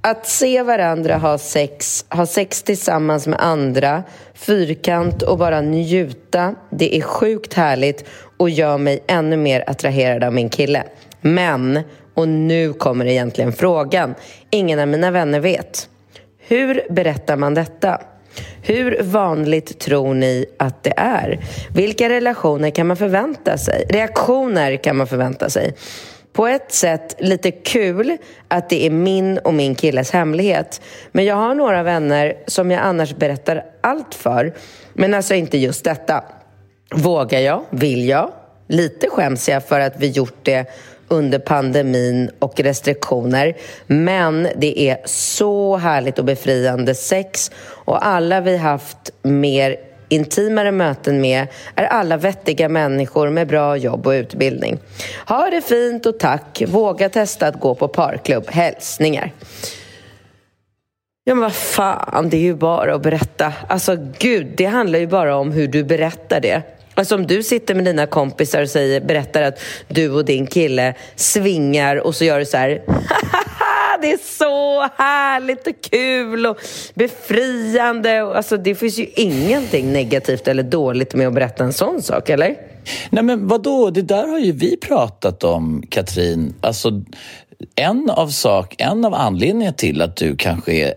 att 0.00 0.26
se 0.26 0.62
varandra 0.62 1.16
ha 1.16 1.38
sex, 1.38 2.04
ha 2.08 2.26
sex 2.26 2.62
tillsammans 2.62 3.26
med 3.26 3.40
andra, 3.40 4.02
fyrkant 4.34 5.22
och 5.22 5.38
bara 5.38 5.60
njuta, 5.60 6.54
det 6.70 6.96
är 6.96 7.02
sjukt 7.02 7.54
härligt 7.54 8.04
och 8.40 8.50
gör 8.50 8.78
mig 8.78 9.04
ännu 9.06 9.36
mer 9.36 9.64
attraherad 9.66 10.24
av 10.24 10.32
min 10.32 10.48
kille. 10.48 10.82
Men, 11.20 11.80
och 12.14 12.28
nu 12.28 12.72
kommer 12.72 13.06
egentligen 13.06 13.52
frågan, 13.52 14.14
ingen 14.50 14.78
av 14.78 14.88
mina 14.88 15.10
vänner 15.10 15.40
vet. 15.40 15.88
Hur 16.38 16.82
berättar 16.90 17.36
man 17.36 17.54
detta? 17.54 18.00
Hur 18.62 19.02
vanligt 19.02 19.78
tror 19.78 20.14
ni 20.14 20.46
att 20.58 20.82
det 20.82 20.92
är? 20.96 21.40
Vilka 21.74 22.08
relationer 22.08 22.70
kan 22.70 22.86
man 22.86 22.96
förvänta 22.96 23.58
sig? 23.58 23.86
Reaktioner 23.88 24.76
kan 24.76 24.96
man 24.96 25.06
förvänta 25.06 25.50
sig. 25.50 25.74
På 26.32 26.46
ett 26.46 26.72
sätt 26.72 27.16
lite 27.18 27.50
kul 27.50 28.16
att 28.48 28.70
det 28.70 28.86
är 28.86 28.90
min 28.90 29.38
och 29.38 29.54
min 29.54 29.74
killes 29.74 30.10
hemlighet. 30.10 30.80
Men 31.12 31.24
jag 31.24 31.36
har 31.36 31.54
några 31.54 31.82
vänner 31.82 32.34
som 32.46 32.70
jag 32.70 32.80
annars 32.82 33.16
berättar 33.16 33.64
allt 33.80 34.14
för. 34.14 34.54
Men 34.92 35.14
alltså 35.14 35.34
inte 35.34 35.58
just 35.58 35.84
detta. 35.84 36.24
Vågar 36.94 37.40
jag? 37.40 37.64
Vill 37.70 38.08
jag? 38.08 38.30
Lite 38.68 39.08
skäms 39.10 39.48
jag 39.48 39.64
för 39.64 39.80
att 39.80 39.94
vi 39.96 40.08
gjort 40.08 40.38
det 40.42 40.70
under 41.08 41.38
pandemin 41.38 42.30
och 42.38 42.60
restriktioner. 42.60 43.56
Men 43.86 44.48
det 44.56 44.80
är 44.80 44.98
så 45.04 45.76
härligt 45.76 46.18
och 46.18 46.24
befriande 46.24 46.94
sex 46.94 47.50
och 47.66 48.06
alla 48.06 48.40
vi 48.40 48.56
haft 48.56 49.12
mer 49.22 49.76
intimare 50.08 50.72
möten 50.72 51.20
med 51.20 51.46
är 51.74 51.84
alla 51.84 52.16
vettiga 52.16 52.68
människor 52.68 53.28
med 53.28 53.48
bra 53.48 53.76
jobb 53.76 54.06
och 54.06 54.10
utbildning. 54.10 54.78
Ha 55.28 55.50
det 55.50 55.60
fint 55.60 56.06
och 56.06 56.18
tack. 56.18 56.62
Våga 56.66 57.08
testa 57.08 57.46
att 57.46 57.60
gå 57.60 57.74
på 57.74 57.88
parklubb. 57.88 58.50
Hälsningar. 58.50 59.32
Ja 61.24 61.34
men 61.34 61.42
vad 61.42 61.54
fan, 61.54 62.28
det 62.30 62.36
är 62.36 62.42
ju 62.42 62.54
bara 62.54 62.94
att 62.94 63.02
berätta. 63.02 63.52
Alltså 63.68 63.96
gud, 64.18 64.46
det 64.56 64.64
handlar 64.64 64.98
ju 64.98 65.06
bara 65.06 65.36
om 65.36 65.52
hur 65.52 65.68
du 65.68 65.84
berättar 65.84 66.40
det. 66.40 66.62
Alltså 66.94 67.14
om 67.14 67.26
du 67.26 67.42
sitter 67.42 67.74
med 67.74 67.84
dina 67.84 68.06
kompisar 68.06 68.62
och 68.62 68.68
säger, 68.68 69.00
berättar 69.00 69.42
att 69.42 69.60
du 69.88 70.10
och 70.10 70.24
din 70.24 70.46
kille 70.46 70.94
svingar 71.16 71.96
och 71.96 72.14
så 72.14 72.24
gör 72.24 72.38
du 72.38 72.44
så 72.44 72.56
här 72.56 72.82
det 74.00 74.12
är 74.12 74.18
så 74.38 74.80
härligt 75.02 75.66
och 75.66 75.90
kul 75.90 76.46
och 76.46 76.58
befriande. 76.94 78.22
Alltså, 78.22 78.56
det 78.56 78.74
finns 78.74 78.98
ju 78.98 79.06
ingenting 79.16 79.92
negativt 79.92 80.48
eller 80.48 80.62
dåligt 80.62 81.14
med 81.14 81.26
att 81.26 81.34
berätta 81.34 81.64
en 81.64 81.72
sån 81.72 82.02
sak, 82.02 82.28
eller? 82.28 82.56
Nej 83.10 83.24
men 83.24 83.48
vadå, 83.48 83.90
det 83.90 84.02
där 84.02 84.28
har 84.28 84.38
ju 84.38 84.52
vi 84.52 84.76
pratat 84.76 85.44
om 85.44 85.82
Katrin. 85.88 86.54
Alltså, 86.60 87.02
en 87.74 88.10
av, 88.10 88.28
sak, 88.28 88.74
en 88.78 89.04
av 89.04 89.14
anledningarna 89.14 89.72
till 89.72 90.02
att 90.02 90.16
du 90.16 90.36
kanske 90.36 90.72
är 90.72 90.94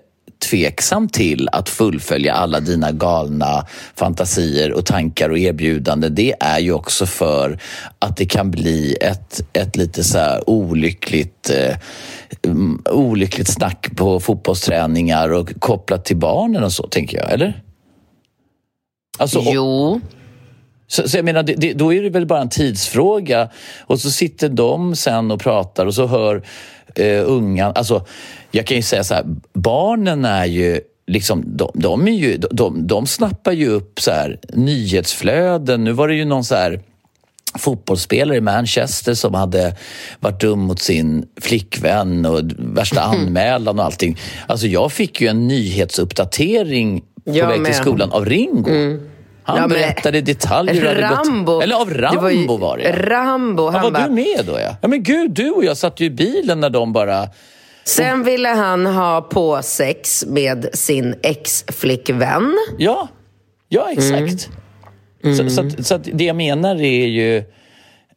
tveksam 0.49 1.09
till 1.09 1.49
att 1.51 1.69
fullfölja 1.69 2.33
alla 2.33 2.59
dina 2.59 2.91
galna 2.91 3.65
fantasier 3.95 4.71
och 4.71 4.85
tankar 4.85 5.29
och 5.29 5.37
erbjudanden 5.37 6.15
det 6.15 6.33
är 6.39 6.59
ju 6.59 6.73
också 6.73 7.05
för 7.05 7.59
att 7.99 8.17
det 8.17 8.25
kan 8.25 8.51
bli 8.51 8.97
ett, 9.01 9.41
ett 9.53 9.75
lite 9.75 10.03
så 10.03 10.43
olyckligt, 10.47 11.49
eh, 11.49 11.77
mm, 12.45 12.81
olyckligt 12.89 13.47
snack 13.47 13.89
på 13.95 14.19
fotbollsträningar 14.19 15.33
och 15.33 15.59
kopplat 15.59 16.05
till 16.05 16.17
barnen 16.17 16.63
och 16.63 16.71
så, 16.71 16.87
tänker 16.87 17.17
jag. 17.17 17.31
Eller? 17.31 17.61
Alltså, 19.19 19.41
Jo. 19.45 20.01
så, 20.87 21.09
så 21.09 21.17
jag 21.17 21.25
menar, 21.25 21.43
det, 21.43 21.53
det, 21.53 21.73
då 21.73 21.93
är 21.93 22.01
det 22.01 22.09
väl 22.09 22.25
bara 22.25 22.41
en 22.41 22.49
tidsfråga. 22.49 23.49
Och 23.79 23.99
så 23.99 24.11
sitter 24.11 24.49
de 24.49 24.95
sen 24.95 25.31
och 25.31 25.39
pratar 25.39 25.85
och 25.85 25.95
så 25.95 26.07
hör 26.07 26.43
eh, 26.95 27.23
unga... 27.25 27.71
Alltså, 27.71 28.05
jag 28.55 28.65
kan 28.67 28.77
ju 28.77 28.83
säga 28.83 29.03
så 29.03 29.13
här, 29.13 29.25
barnen 29.53 30.25
är 30.25 30.45
ju... 30.45 30.79
Liksom, 31.07 31.43
de, 31.57 31.71
de, 31.73 32.07
är 32.07 32.11
ju, 32.11 32.37
de, 32.37 32.87
de 32.87 33.07
snappar 33.07 33.51
ju 33.51 33.69
upp 33.69 33.99
så 34.01 34.11
här, 34.11 34.39
nyhetsflöden. 34.53 35.83
Nu 35.83 35.91
var 35.91 36.07
det 36.07 36.15
ju 36.15 36.25
någon 36.25 36.43
så 36.43 36.55
här 36.55 36.79
fotbollsspelare 37.57 38.37
i 38.37 38.41
Manchester 38.41 39.13
som 39.13 39.33
hade 39.33 39.75
varit 40.19 40.41
dum 40.41 40.59
mot 40.59 40.79
sin 40.79 41.25
flickvän 41.41 42.25
och 42.25 42.41
värsta 42.57 43.01
anmälan 43.01 43.79
och 43.79 43.85
allting. 43.85 44.17
Alltså 44.47 44.67
jag 44.67 44.91
fick 44.91 45.21
ju 45.21 45.27
en 45.27 45.47
nyhetsuppdatering 45.47 46.99
på 47.01 47.05
Jag 47.37 47.45
väg 47.47 47.53
till 47.55 47.61
med. 47.63 47.75
skolan 47.75 48.11
av 48.11 48.25
Ringo. 48.25 48.99
Han 49.43 49.57
Ja, 49.57 49.67
berättade 49.67 50.21
detaljer. 50.21 50.73
hur 50.73 50.81
det 50.81 50.87
hade 51.05 51.15
gått- 51.15 51.27
Rambo. 51.27 51.61
Eller 51.61 51.75
av 51.75 51.89
Rambo 51.93 52.15
det 52.15 52.21
var, 52.23 52.29
ju, 52.29 52.47
var 52.47 52.77
det. 52.77 52.91
Rambo, 52.91 53.63
Ja, 53.63 53.71
han 53.71 53.81
var 53.83 53.91
bara, 53.91 54.07
du 54.07 54.13
med 54.13 54.45
då? 54.45 54.53
Ja. 54.59 54.75
ja, 54.81 54.87
men 54.87 55.03
gud, 55.03 55.31
du 55.31 55.49
och 55.49 55.65
jag 55.65 55.77
satt 55.77 55.99
ju 55.99 56.05
i 56.05 56.09
bilen 56.09 56.59
när 56.59 56.69
de 56.69 56.93
bara... 56.93 57.27
Sen 57.85 58.23
ville 58.23 58.49
han 58.49 58.85
ha 58.85 59.21
på 59.21 59.61
sex 59.63 60.25
med 60.27 60.69
sin 60.73 61.15
ex-flickvän. 61.23 62.57
Ja, 62.77 63.07
ja 63.69 63.91
exakt. 63.91 64.49
Så, 65.37 65.49
så, 65.49 65.61
att, 65.61 65.85
så 65.85 65.95
att 65.95 66.07
det 66.13 66.23
jag 66.23 66.35
menar 66.35 66.75
är 66.75 67.05
ju 67.05 67.43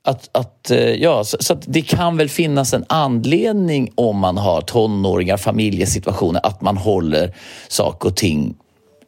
att, 0.04 0.28
att, 0.32 0.70
eh, 0.70 0.78
ja, 0.78 1.24
så, 1.24 1.36
så 1.40 1.52
att 1.52 1.64
det 1.66 1.82
kan 1.82 2.16
väl 2.16 2.28
finnas 2.28 2.74
en 2.74 2.84
anledning 2.88 3.92
om 3.94 4.18
man 4.18 4.36
har 4.36 4.60
tonåringar, 4.60 5.36
familjesituationer, 5.36 6.40
att 6.46 6.60
man 6.60 6.76
håller 6.76 7.34
saker 7.68 8.08
och 8.08 8.16
ting 8.16 8.54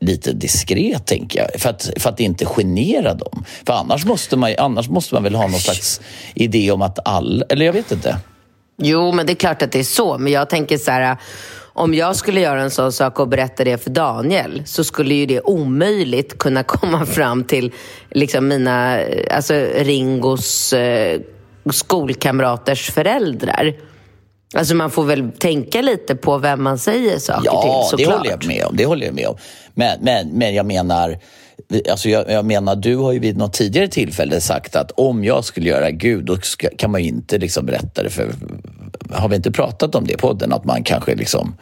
lite 0.00 0.32
diskret, 0.32 1.06
tänker 1.06 1.40
jag. 1.40 1.60
För 1.60 1.70
att, 1.70 1.90
för 1.96 2.10
att 2.10 2.20
inte 2.20 2.46
genera 2.46 3.14
dem. 3.14 3.44
För 3.66 3.72
annars 3.72 4.04
måste 4.04 4.36
man, 4.36 4.54
annars 4.58 4.88
måste 4.88 5.14
man 5.14 5.22
väl 5.22 5.34
ha 5.34 5.46
någon 5.46 5.60
slags 5.60 6.00
idé 6.34 6.70
om 6.70 6.82
att 6.82 6.98
alla... 7.08 7.44
Eller 7.48 7.66
jag 7.66 7.72
vet 7.72 7.92
inte. 7.92 8.16
Jo, 8.82 9.12
men 9.12 9.26
det 9.26 9.32
är 9.32 9.34
klart 9.34 9.62
att 9.62 9.72
det 9.72 9.78
är 9.78 9.82
så. 9.84 10.18
Men 10.18 10.32
jag 10.32 10.50
tänker 10.50 10.78
så 10.78 10.90
här, 10.90 11.16
om 11.72 11.94
jag 11.94 12.16
skulle 12.16 12.40
göra 12.40 12.62
en 12.62 12.70
sån 12.70 12.92
sak 12.92 13.20
och 13.20 13.28
berätta 13.28 13.64
det 13.64 13.78
för 13.78 13.90
Daniel 13.90 14.62
så 14.66 14.84
skulle 14.84 15.14
ju 15.14 15.26
det 15.26 15.40
omöjligt 15.40 16.38
kunna 16.38 16.62
komma 16.66 17.06
fram 17.06 17.44
till 17.44 17.72
liksom 18.10 18.48
mina, 18.48 19.00
eh, 19.00 19.36
alltså 19.36 19.54
Ringos 19.74 20.72
eh, 20.72 21.20
skolkamraters 21.70 22.90
föräldrar. 22.90 23.72
Alltså 24.54 24.74
man 24.74 24.90
får 24.90 25.04
väl 25.04 25.30
tänka 25.38 25.82
lite 25.82 26.14
på 26.16 26.38
vem 26.38 26.62
man 26.62 26.78
säger 26.78 27.18
saker 27.18 27.42
Ja, 27.44 27.62
till 27.62 27.70
det 27.98 28.04
såklart. 28.04 28.18
håller 28.18 28.30
jag 28.30 28.46
med 28.46 28.64
om. 28.64 28.76
Det 28.76 28.86
håller 28.86 29.06
jag 29.06 29.14
med 29.14 29.26
om. 29.28 29.36
Men, 29.74 29.98
men, 30.02 30.28
men 30.28 30.54
jag 30.54 30.66
menar, 30.66 31.18
alltså 31.90 32.08
jag, 32.08 32.30
jag 32.30 32.44
menar, 32.44 32.76
du 32.76 32.96
har 32.96 33.12
ju 33.12 33.18
vid 33.18 33.36
något 33.36 33.52
tidigare 33.52 33.88
tillfälle 33.88 34.40
sagt 34.40 34.76
att 34.76 34.90
om 34.90 35.24
jag 35.24 35.44
skulle 35.44 35.68
göra 35.68 35.90
Gud, 35.90 36.24
då 36.24 36.36
ska, 36.36 36.68
kan 36.78 36.90
man 36.90 37.02
ju 37.02 37.08
inte 37.08 37.38
liksom 37.38 37.66
berätta 37.66 38.02
det 38.02 38.10
för... 38.10 38.32
Har 39.10 39.28
vi 39.28 39.36
inte 39.36 39.52
pratat 39.52 39.94
om 39.94 40.06
det 40.06 40.12
i 40.12 40.16
podden? 40.16 40.52
Att 40.52 40.64
man 40.64 40.82
kanske 40.82 41.14
liksom... 41.14 41.54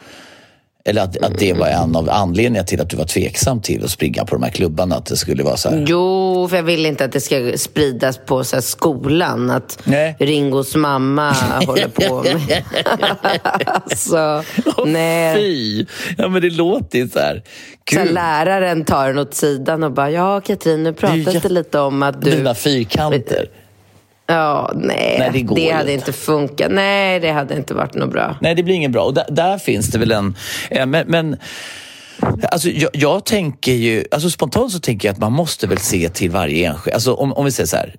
Eller 0.87 1.01
att, 1.01 1.17
att 1.23 1.37
det 1.39 1.53
var 1.53 1.67
en 1.67 1.95
av 1.95 2.09
anledningarna 2.09 2.65
till 2.65 2.81
att 2.81 2.89
du 2.89 2.97
var 2.97 3.05
tveksam 3.05 3.61
till 3.61 3.83
att 3.83 3.91
springa 3.91 4.25
på 4.25 4.35
de 4.35 4.43
här 4.43 4.51
klubbarna. 4.51 4.95
Att 4.95 5.05
det 5.05 5.17
skulle 5.17 5.43
vara 5.43 5.57
så 5.57 5.69
här... 5.69 5.85
Jo, 5.87 6.47
för 6.49 6.55
jag 6.55 6.63
vill 6.63 6.85
inte 6.85 7.05
att 7.05 7.11
det 7.11 7.21
ska 7.21 7.51
spridas 7.57 8.19
på 8.25 8.43
så 8.43 8.61
skolan 8.61 9.49
att 9.49 9.79
Nej. 9.83 10.15
Ringos 10.19 10.75
mamma 10.75 11.31
håller 11.67 11.87
på 11.87 12.23
med... 12.23 12.63
alltså, 13.65 14.43
nej. 14.85 15.35
Fy! 15.35 15.85
Ja, 16.17 16.27
men 16.27 16.41
det 16.41 16.49
låter 16.49 16.99
ju 16.99 17.09
så 17.09 17.19
här... 17.19 17.43
Så 17.91 17.99
här, 17.99 18.05
läraren 18.05 18.85
tar 18.85 19.07
den 19.07 19.17
åt 19.17 19.33
sidan 19.33 19.83
och 19.83 19.91
bara, 19.91 20.11
ja 20.11 20.41
Katrin, 20.41 20.83
nu 20.83 20.93
pratas 20.93 21.41
Det 21.43 21.49
lite 21.49 21.79
om 21.79 22.03
att 22.03 22.21
du... 22.21 22.31
dina 22.31 22.55
fyrkanter. 22.55 23.49
Ja, 24.27 24.71
nej, 24.75 25.15
Nej, 25.19 25.45
det 25.55 25.61
ju 25.61 25.71
hade 25.71 25.93
inte. 25.93 26.13
funkat. 26.13 26.71
Nej, 26.71 27.19
det 27.19 27.31
hade 27.31 27.55
inte 27.55 27.73
varit 27.73 27.93
något 27.95 28.11
bra. 28.11 28.37
Nej, 28.41 28.55
det 28.55 28.63
blir 28.63 28.75
ingen 28.75 28.91
bra. 28.91 29.03
Och 29.03 29.13
där, 29.13 29.25
där 29.29 29.57
finns 29.57 29.87
det 29.87 29.99
väl 29.99 30.11
en... 30.11 30.35
eh, 30.69 30.85
Men, 30.85 31.07
men 31.07 31.37
alltså, 32.51 32.69
jag, 32.69 32.89
jag 32.93 33.25
tänker 33.25 33.71
ju... 33.71 34.03
Alltså, 34.11 34.29
spontant 34.29 34.71
så 34.71 34.79
tänker 34.79 35.07
jag 35.07 35.13
att 35.13 35.19
man 35.19 35.31
måste 35.33 35.67
väl 35.67 35.77
se 35.77 36.09
till 36.09 36.31
varje 36.31 36.67
enskild... 36.69 36.93
Alltså, 36.93 37.13
om, 37.13 37.33
om 37.33 37.45
vi 37.45 37.51
säger 37.51 37.67
så 37.67 37.75
här. 37.77 37.95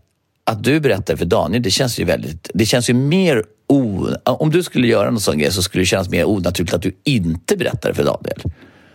Att 0.47 0.65
du 0.65 0.81
berättar 0.81 1.17
för 1.17 1.25
Daniel, 1.25 1.63
det 1.63 1.71
känns 1.71 2.01
ju 2.01 2.05
väldigt... 2.05 2.51
Det 2.55 2.67
känns 2.67 2.91
ju 2.91 2.95
mer 2.95 3.43
o... 3.69 4.07
Om 4.25 4.51
du 4.51 4.63
skulle 4.63 4.87
göra 4.87 5.11
någon 5.11 5.21
sån 5.21 5.39
grej 5.39 5.53
så 5.53 5.63
skulle 5.63 5.83
det 5.83 5.87
kännas 5.87 6.09
mer 6.09 6.25
onaturligt 6.29 6.75
att 6.75 6.83
du 6.83 6.93
inte 7.05 7.57
berättar 7.57 7.93
för 7.93 8.05
Daniel. 8.05 8.41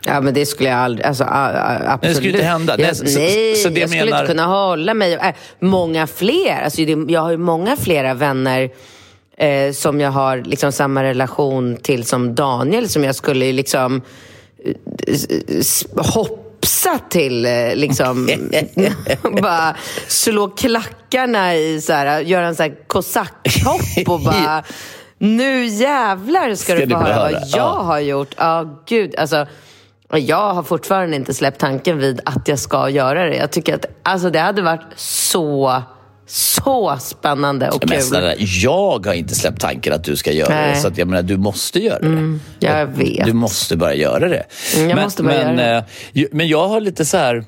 Ja, 0.06 0.22
men 0.22 0.34
det 0.34 0.46
skulle 0.46 0.70
jag 0.70 0.78
aldrig... 0.80 1.06
Alltså, 1.06 1.24
absolut. 1.30 2.16
skulle 2.18 2.30
inte 2.32 2.44
hända. 2.44 2.80
Jag, 2.80 2.96
så- 2.98 3.06
så- 3.06 3.20
nej, 3.20 3.56
så 3.56 3.70
det 3.70 3.80
jag 3.80 3.90
skulle 3.90 4.06
menar- 4.06 4.20
inte 4.22 4.32
kunna 4.32 4.46
hålla 4.46 4.94
mig. 4.94 5.14
Äh, 5.14 5.34
många 5.60 6.08
fler. 6.08 6.62
Alltså, 6.64 6.82
det, 6.86 7.12
jag 7.14 7.22
har 7.22 7.32
ju 7.32 7.38
många 7.38 7.76
flera 7.78 8.14
vänner 8.14 8.70
eh, 9.38 9.72
som 9.74 10.00
jag 10.02 10.12
har 10.12 10.38
liksom 10.38 10.72
samma 10.72 11.04
relation 11.04 11.78
till 11.78 12.06
som 12.06 12.36
Daniel, 12.36 12.90
som 12.90 13.04
jag 13.04 13.16
skulle 13.16 13.52
liksom 13.52 14.02
hoppsa 15.98 17.00
till. 17.10 17.46
eh, 17.46 17.76
Liksom, 17.76 18.30
bara 19.42 19.76
slå 20.08 20.48
klackarna 20.50 21.56
i, 21.56 21.82
så 21.82 21.94
här, 21.94 22.20
göra 22.22 22.48
en 22.48 22.56
så 22.56 22.64
här 22.64 22.74
kosackhopp 22.88 24.08
och 24.08 24.20
bara... 24.26 24.64
Nu 25.18 25.66
jävlar 25.66 26.56
ska, 26.56 26.76
Ska 26.76 26.86
du 26.86 26.90
få 26.94 26.98
höra 27.00 27.16
vad 27.20 27.32
jag 27.32 27.42
Ja. 27.54 27.82
har 27.84 28.00
gjort. 28.00 28.36
Ja, 28.38 28.84
gud. 28.88 29.16
Alltså, 29.18 29.48
jag 30.10 30.54
har 30.54 30.64
fortfarande 30.64 31.16
inte 31.16 31.34
släppt 31.34 31.60
tanken 31.60 31.98
vid 31.98 32.22
att 32.26 32.48
jag 32.48 32.60
ska 32.60 32.90
göra 32.90 33.26
det. 33.26 33.36
Jag 33.36 33.52
tycker 33.52 33.76
att 33.76 33.86
alltså, 34.04 34.30
det 34.30 34.40
hade 34.40 34.62
varit 34.62 34.86
så, 34.96 35.82
så 36.28 36.98
spännande 37.00 37.70
och 37.70 37.82
kul. 37.82 38.02
snälla, 38.02 38.34
jag 38.38 39.06
har 39.06 39.14
inte 39.14 39.36
släppt 39.36 39.62
tanken 39.62 39.94
att 39.94 40.04
du 40.04 40.16
ska 40.16 40.32
göra 40.32 40.50
Nej. 40.56 40.74
det. 40.74 40.80
Så 40.82 40.88
att, 40.88 40.98
jag 40.98 41.08
menar, 41.08 41.24
du 41.24 41.38
måste 41.38 41.80
göra 41.80 42.00
det. 42.00 42.40
jag 42.60 42.86
vet. 42.88 43.26
Du 43.26 43.34
måste 43.34 43.78
bara 43.78 43.94
göra 43.96 44.28
det. 44.30 44.44
Mm, 44.76 44.90
jag 44.90 44.96
men, 44.96 45.04
måste 45.06 45.24
bara 45.24 45.34
men, 45.34 45.58
göra 45.58 45.78
eh, 45.78 45.84
ju- 46.14 46.30
men 46.32 46.48
jag 46.48 46.68
har 46.68 46.82
lite 46.82 47.06
så 47.06 47.18
här... 47.18 47.46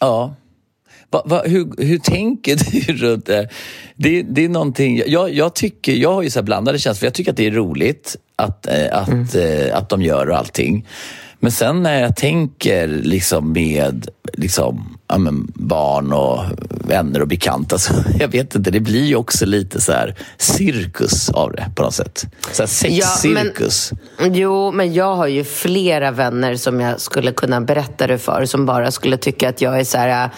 Ja. 0.00 0.34
Va, 1.10 1.22
va, 1.24 1.42
hur, 1.46 1.84
hur 1.84 1.98
tänker 1.98 2.56
du 2.86 2.92
runt 2.92 3.26
det? 3.26 3.48
Det, 3.96 4.22
det 4.22 4.44
är 4.44 4.48
någonting... 4.48 5.02
Jag, 5.06 5.34
jag, 5.34 5.54
tycker, 5.54 5.92
jag 5.92 6.12
har 6.12 6.22
ju 6.22 6.30
så 6.30 6.42
blandade 6.42 6.78
känslor. 6.78 7.06
Jag 7.06 7.14
tycker 7.14 7.30
att 7.30 7.36
det 7.36 7.46
är 7.46 7.50
roligt 7.50 8.16
att, 8.44 8.66
eh, 8.66 8.86
att, 8.98 9.08
Mm. 9.08 9.26
eh, 9.34 9.76
att 9.76 9.88
de 9.88 10.02
gör 10.02 10.26
allting. 10.26 10.86
Men 11.40 11.52
sen 11.52 11.82
när 11.82 12.00
jag 12.00 12.16
tänker 12.16 12.88
liksom 12.88 13.52
med 13.52 14.08
liksom, 14.32 14.98
ja, 15.12 15.18
men 15.18 15.52
barn 15.54 16.12
och 16.12 16.40
vänner 16.88 17.20
och 17.22 17.28
bekanta, 17.28 17.78
så 17.78 17.92
jag 18.20 18.28
vet 18.28 18.54
inte, 18.54 18.70
det 18.70 18.80
blir 18.80 19.04
ju 19.04 19.16
också 19.16 19.46
lite 19.46 19.80
så 19.80 19.92
här 19.92 20.14
cirkus 20.38 21.28
av 21.30 21.52
det 21.52 21.66
på 21.76 21.82
något 21.82 21.94
sätt. 21.94 22.24
Så 22.52 22.62
här 22.62 22.68
Ja, 22.90 23.06
sexcirkus. 23.06 23.90
Jo, 24.20 24.72
men 24.72 24.94
jag 24.94 25.16
har 25.16 25.26
ju 25.26 25.44
flera 25.44 26.10
vänner 26.10 26.56
som 26.56 26.80
jag 26.80 27.00
skulle 27.00 27.32
kunna 27.32 27.60
berätta 27.60 28.06
det 28.06 28.18
för. 28.18 28.44
Som 28.44 28.66
bara 28.66 28.90
skulle 28.90 29.16
tycka 29.16 29.48
att 29.48 29.60
jag 29.60 29.80
är 29.80 29.84
så 29.84 29.98
här 29.98 30.24
äh, 30.24 30.30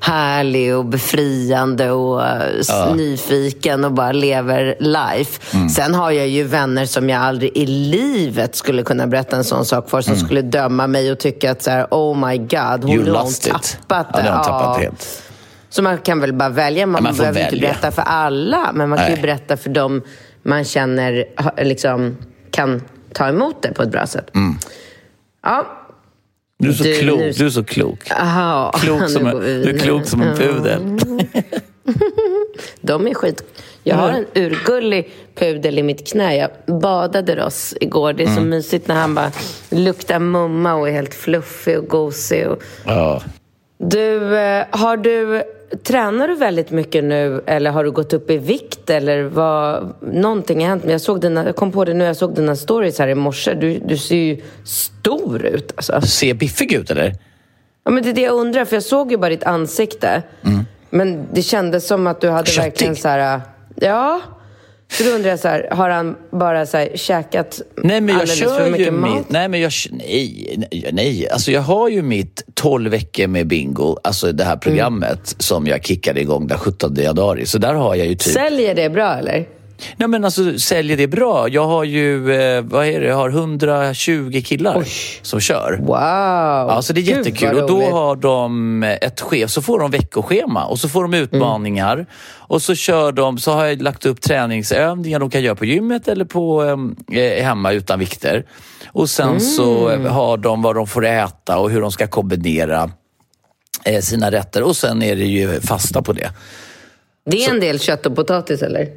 härlig 0.00 0.76
och 0.76 0.84
befriande 0.84 1.90
och 1.90 2.22
äh, 2.26 2.42
s- 2.60 2.70
nyfiken 2.94 3.84
och 3.84 3.92
bara 3.92 4.12
lever 4.12 4.76
life. 4.80 5.40
Mm. 5.56 5.68
Sen 5.68 5.94
har 5.94 6.10
jag 6.10 6.28
ju 6.28 6.42
vänner 6.44 6.86
som 6.86 7.08
jag 7.10 7.22
aldrig 7.22 7.56
i 7.56 7.66
livet 7.66 8.56
skulle 8.56 8.82
kunna 8.82 9.06
berätta 9.06 9.36
en 9.36 9.44
sån 9.44 9.64
sak 9.64 9.90
för. 9.90 10.00
Som 10.02 10.16
skulle 10.16 10.42
döma 10.42 10.86
mig 10.86 11.12
och 11.12 11.18
tycka 11.18 11.50
att 11.50 11.62
så 11.62 11.70
här, 11.70 11.86
oh 11.90 12.28
my 12.28 12.38
god, 12.38 12.84
hon 12.84 13.04
Mm. 13.04 13.14
Har 13.14 13.24
tappat 13.88 14.13
Ja, 14.16 14.22
det 14.22 14.28
har 14.28 14.36
hon 14.36 14.44
tappat 14.44 14.76
Ja. 14.76 14.82
helt. 14.82 15.22
Så 15.68 15.82
man 15.82 15.98
kan 15.98 16.20
väl 16.20 16.32
bara 16.32 16.48
välja. 16.48 16.86
Man, 16.86 16.94
Ja, 17.04 17.10
man 17.10 17.16
behöver 17.18 17.40
inte 17.40 17.54
välja. 17.54 17.68
berätta 17.68 17.90
för 17.90 18.02
alla, 18.02 18.70
men 18.74 18.88
man 18.88 18.98
kan 18.98 19.06
ju 19.08 19.12
Nej. 19.12 19.22
berätta 19.22 19.56
för 19.56 19.70
dem 19.70 20.02
man 20.42 20.64
känner 20.64 21.24
liksom, 21.64 22.16
kan 22.50 22.82
ta 23.12 23.28
emot 23.28 23.62
det 23.62 23.72
på 23.72 23.82
ett 23.82 23.90
bra 23.90 24.06
sätt. 24.06 24.34
Mm. 24.34 24.54
Ja, 25.42 25.66
Du 26.58 26.68
är 26.68 26.72
så 26.72 26.84
Du, 26.84 26.94
klok. 26.98 27.18
nu- 27.18 27.32
Du 27.32 27.46
är 27.46 27.50
så 27.50 27.64
klok. 27.64 28.10
aha. 28.10 28.72
klok 28.72 29.10
som 29.10 29.26
en, 29.26 29.38
du 29.40 29.70
är 29.74 29.78
klok 29.78 30.06
som 30.06 30.22
en 30.22 30.36
pudel. 30.36 30.80
De 32.80 33.06
är 33.06 33.14
skit. 33.14 33.44
Jag 33.82 33.96
har 33.96 34.08
en 34.08 34.26
urgullig 34.34 35.12
pudel 35.34 35.78
i 35.78 35.82
mitt 35.82 36.06
knä. 36.12 36.36
Jag 36.36 36.50
badade 36.80 37.36
Ross 37.36 37.74
igår. 37.80 38.12
Det 38.12 38.22
är 38.22 38.26
Mm. 38.26 38.36
så 38.38 38.42
mysigt 38.48 38.88
när 38.88 38.94
han 38.94 39.14
bara 39.14 39.30
luktar 39.70 40.18
mumma 40.18 40.74
och 40.74 40.88
är 40.88 40.92
helt 40.92 41.14
fluffig 41.14 41.78
och 41.78 41.86
gosig. 41.88 42.46
Och... 42.48 42.62
Ja. 42.84 43.22
Du, 43.78 44.36
eh, 44.38 44.64
har 44.70 44.96
du, 44.96 45.42
tränar 45.82 46.28
du 46.28 46.34
väldigt 46.34 46.70
mycket 46.70 47.04
nu 47.04 47.42
eller 47.46 47.70
har 47.70 47.84
du 47.84 47.90
gått 47.90 48.12
upp 48.12 48.30
i 48.30 48.38
vikt 48.38 48.90
eller 48.90 49.22
vad, 49.22 49.94
någonting 50.00 50.60
har 50.60 50.68
hänt? 50.68 50.82
Men 50.82 50.92
Jag, 50.92 51.00
såg 51.00 51.20
dina, 51.20 51.46
jag 51.46 51.56
kom 51.56 51.72
på 51.72 51.84
det 51.84 51.94
nu, 51.94 52.04
jag 52.04 52.16
såg 52.16 52.34
dina 52.34 52.56
stories 52.56 52.98
här 52.98 53.08
i 53.08 53.14
morse. 53.14 53.54
Du, 53.54 53.78
du 53.78 53.96
ser 53.96 54.16
ju 54.16 54.40
stor 54.64 55.44
ut 55.44 55.72
alltså. 55.76 56.00
Ser 56.00 56.34
biffig 56.34 56.72
ut 56.72 56.90
eller? 56.90 57.12
Ja, 57.84 57.90
men 57.90 58.02
det 58.02 58.08
är 58.10 58.14
det 58.14 58.20
jag 58.20 58.34
undrar, 58.34 58.64
för 58.64 58.76
jag 58.76 58.82
såg 58.82 59.10
ju 59.10 59.16
bara 59.16 59.30
ditt 59.30 59.44
ansikte. 59.44 60.22
Men 60.90 61.26
det 61.32 61.42
kändes 61.42 61.86
som 61.86 62.06
att 62.06 62.20
du 62.20 62.26
hade 62.28 62.36
Mm. 62.38 62.46
Köttig. 62.46 62.62
verkligen 62.70 62.96
så 62.96 63.08
här... 63.08 63.40
Ja. 63.74 64.20
Så 64.98 65.04
då 65.04 65.10
undrar 65.10 65.30
jag 65.30 65.38
så 65.38 65.48
här, 65.48 65.68
har 65.70 65.90
han 65.90 66.16
bara 66.30 66.66
så 66.66 66.76
här 66.76 66.88
käkat 66.94 67.60
Nej 67.76 68.00
men 68.00 68.08
jag 68.08 68.20
alldeles 68.20 68.40
för 68.40 68.58
kör 68.58 68.70
mycket 68.70 68.86
ju 68.86 68.90
mat? 68.90 69.18
mitt... 69.18 69.30
Nej 69.30 69.48
men 69.48 69.60
jag... 69.60 69.72
Nej, 69.90 70.66
nej, 70.72 70.90
nej. 70.92 71.28
Alltså 71.28 71.50
jag 71.50 71.60
har 71.60 71.88
ju 71.88 72.02
mitt 72.02 72.42
12 72.54 72.90
veckor 72.90 73.26
med 73.26 73.46
bingo, 73.46 73.96
alltså 74.04 74.32
det 74.32 74.44
här 74.44 74.56
programmet 74.56 75.34
som 75.38 75.66
jag 75.66 75.84
kickade 75.84 76.20
igång 76.20 76.46
den 76.46 76.58
17 76.58 76.94
januari. 76.94 77.46
Så 77.46 77.58
där 77.58 77.74
har 77.74 77.94
jag 77.94 78.06
ju 78.06 78.14
typ... 78.14 78.32
Säljer 78.32 78.74
det 78.74 78.90
bra 78.90 79.14
eller? 79.14 79.46
Nej 79.96 80.08
men 80.08 80.24
alltså 80.24 80.58
säljer 80.58 80.96
det 80.96 81.06
bra. 81.06 81.48
Jag 81.48 81.66
har 81.66 81.84
ju, 81.84 82.34
eh, 82.34 82.62
vad 82.62 82.86
är 82.86 83.00
det, 83.00 83.06
jag 83.06 83.16
har 83.16 83.28
120 83.28 84.42
killar 84.44 84.84
som 85.22 85.40
kör. 85.40 85.78
Wow! 85.80 86.68
Ja, 86.68 86.82
så 86.82 86.92
det 86.92 87.00
är 87.00 87.02
Gud, 87.02 87.16
jättekul. 87.16 87.58
Och 87.58 87.68
då 87.68 87.82
har 87.90 88.16
de 88.16 88.82
ett 88.82 89.20
chef, 89.20 89.50
så 89.50 89.62
får 89.62 89.78
de 89.78 89.90
veckoschema 89.90 90.64
och 90.64 90.78
så 90.78 90.88
får 90.88 91.02
de 91.02 91.14
utmaningar. 91.14 92.06
Och 92.46 92.62
så 92.62 92.74
kör 92.74 93.12
de, 93.12 93.38
så 93.38 93.52
har 93.52 93.64
jag 93.64 93.82
lagt 93.82 94.06
upp 94.06 94.20
träningsövningar 94.20 95.18
de 95.20 95.30
kan 95.30 95.42
göra 95.42 95.54
på 95.54 95.64
gymmet 95.64 96.08
eller 96.08 96.24
på 96.24 96.64
eh, 97.12 97.44
hemma 97.44 97.72
utan 97.72 97.98
vikter. 97.98 98.44
Och 98.86 99.10
sen 99.10 99.40
så 99.40 99.90
eh, 99.90 100.00
har 100.00 100.36
de 100.36 100.62
vad 100.62 100.74
de 100.76 100.86
får 100.86 101.04
äta 101.06 101.58
och 101.58 101.70
hur 101.70 101.80
de 101.80 101.92
ska 101.92 102.06
kombinera 102.06 102.90
eh, 103.84 104.00
sina 104.00 104.30
rätter. 104.30 104.62
Och 104.62 104.76
sen 104.76 105.02
är 105.02 105.16
det 105.16 105.24
ju 105.24 105.60
fasta 105.60 106.02
på 106.02 106.12
det. 106.12 106.30
Det 107.26 107.44
är 107.44 107.50
en 107.50 107.60
del 107.60 107.80
kött 107.80 108.06
och 108.06 108.16
potatis 108.16 108.62
eller? 108.62 108.88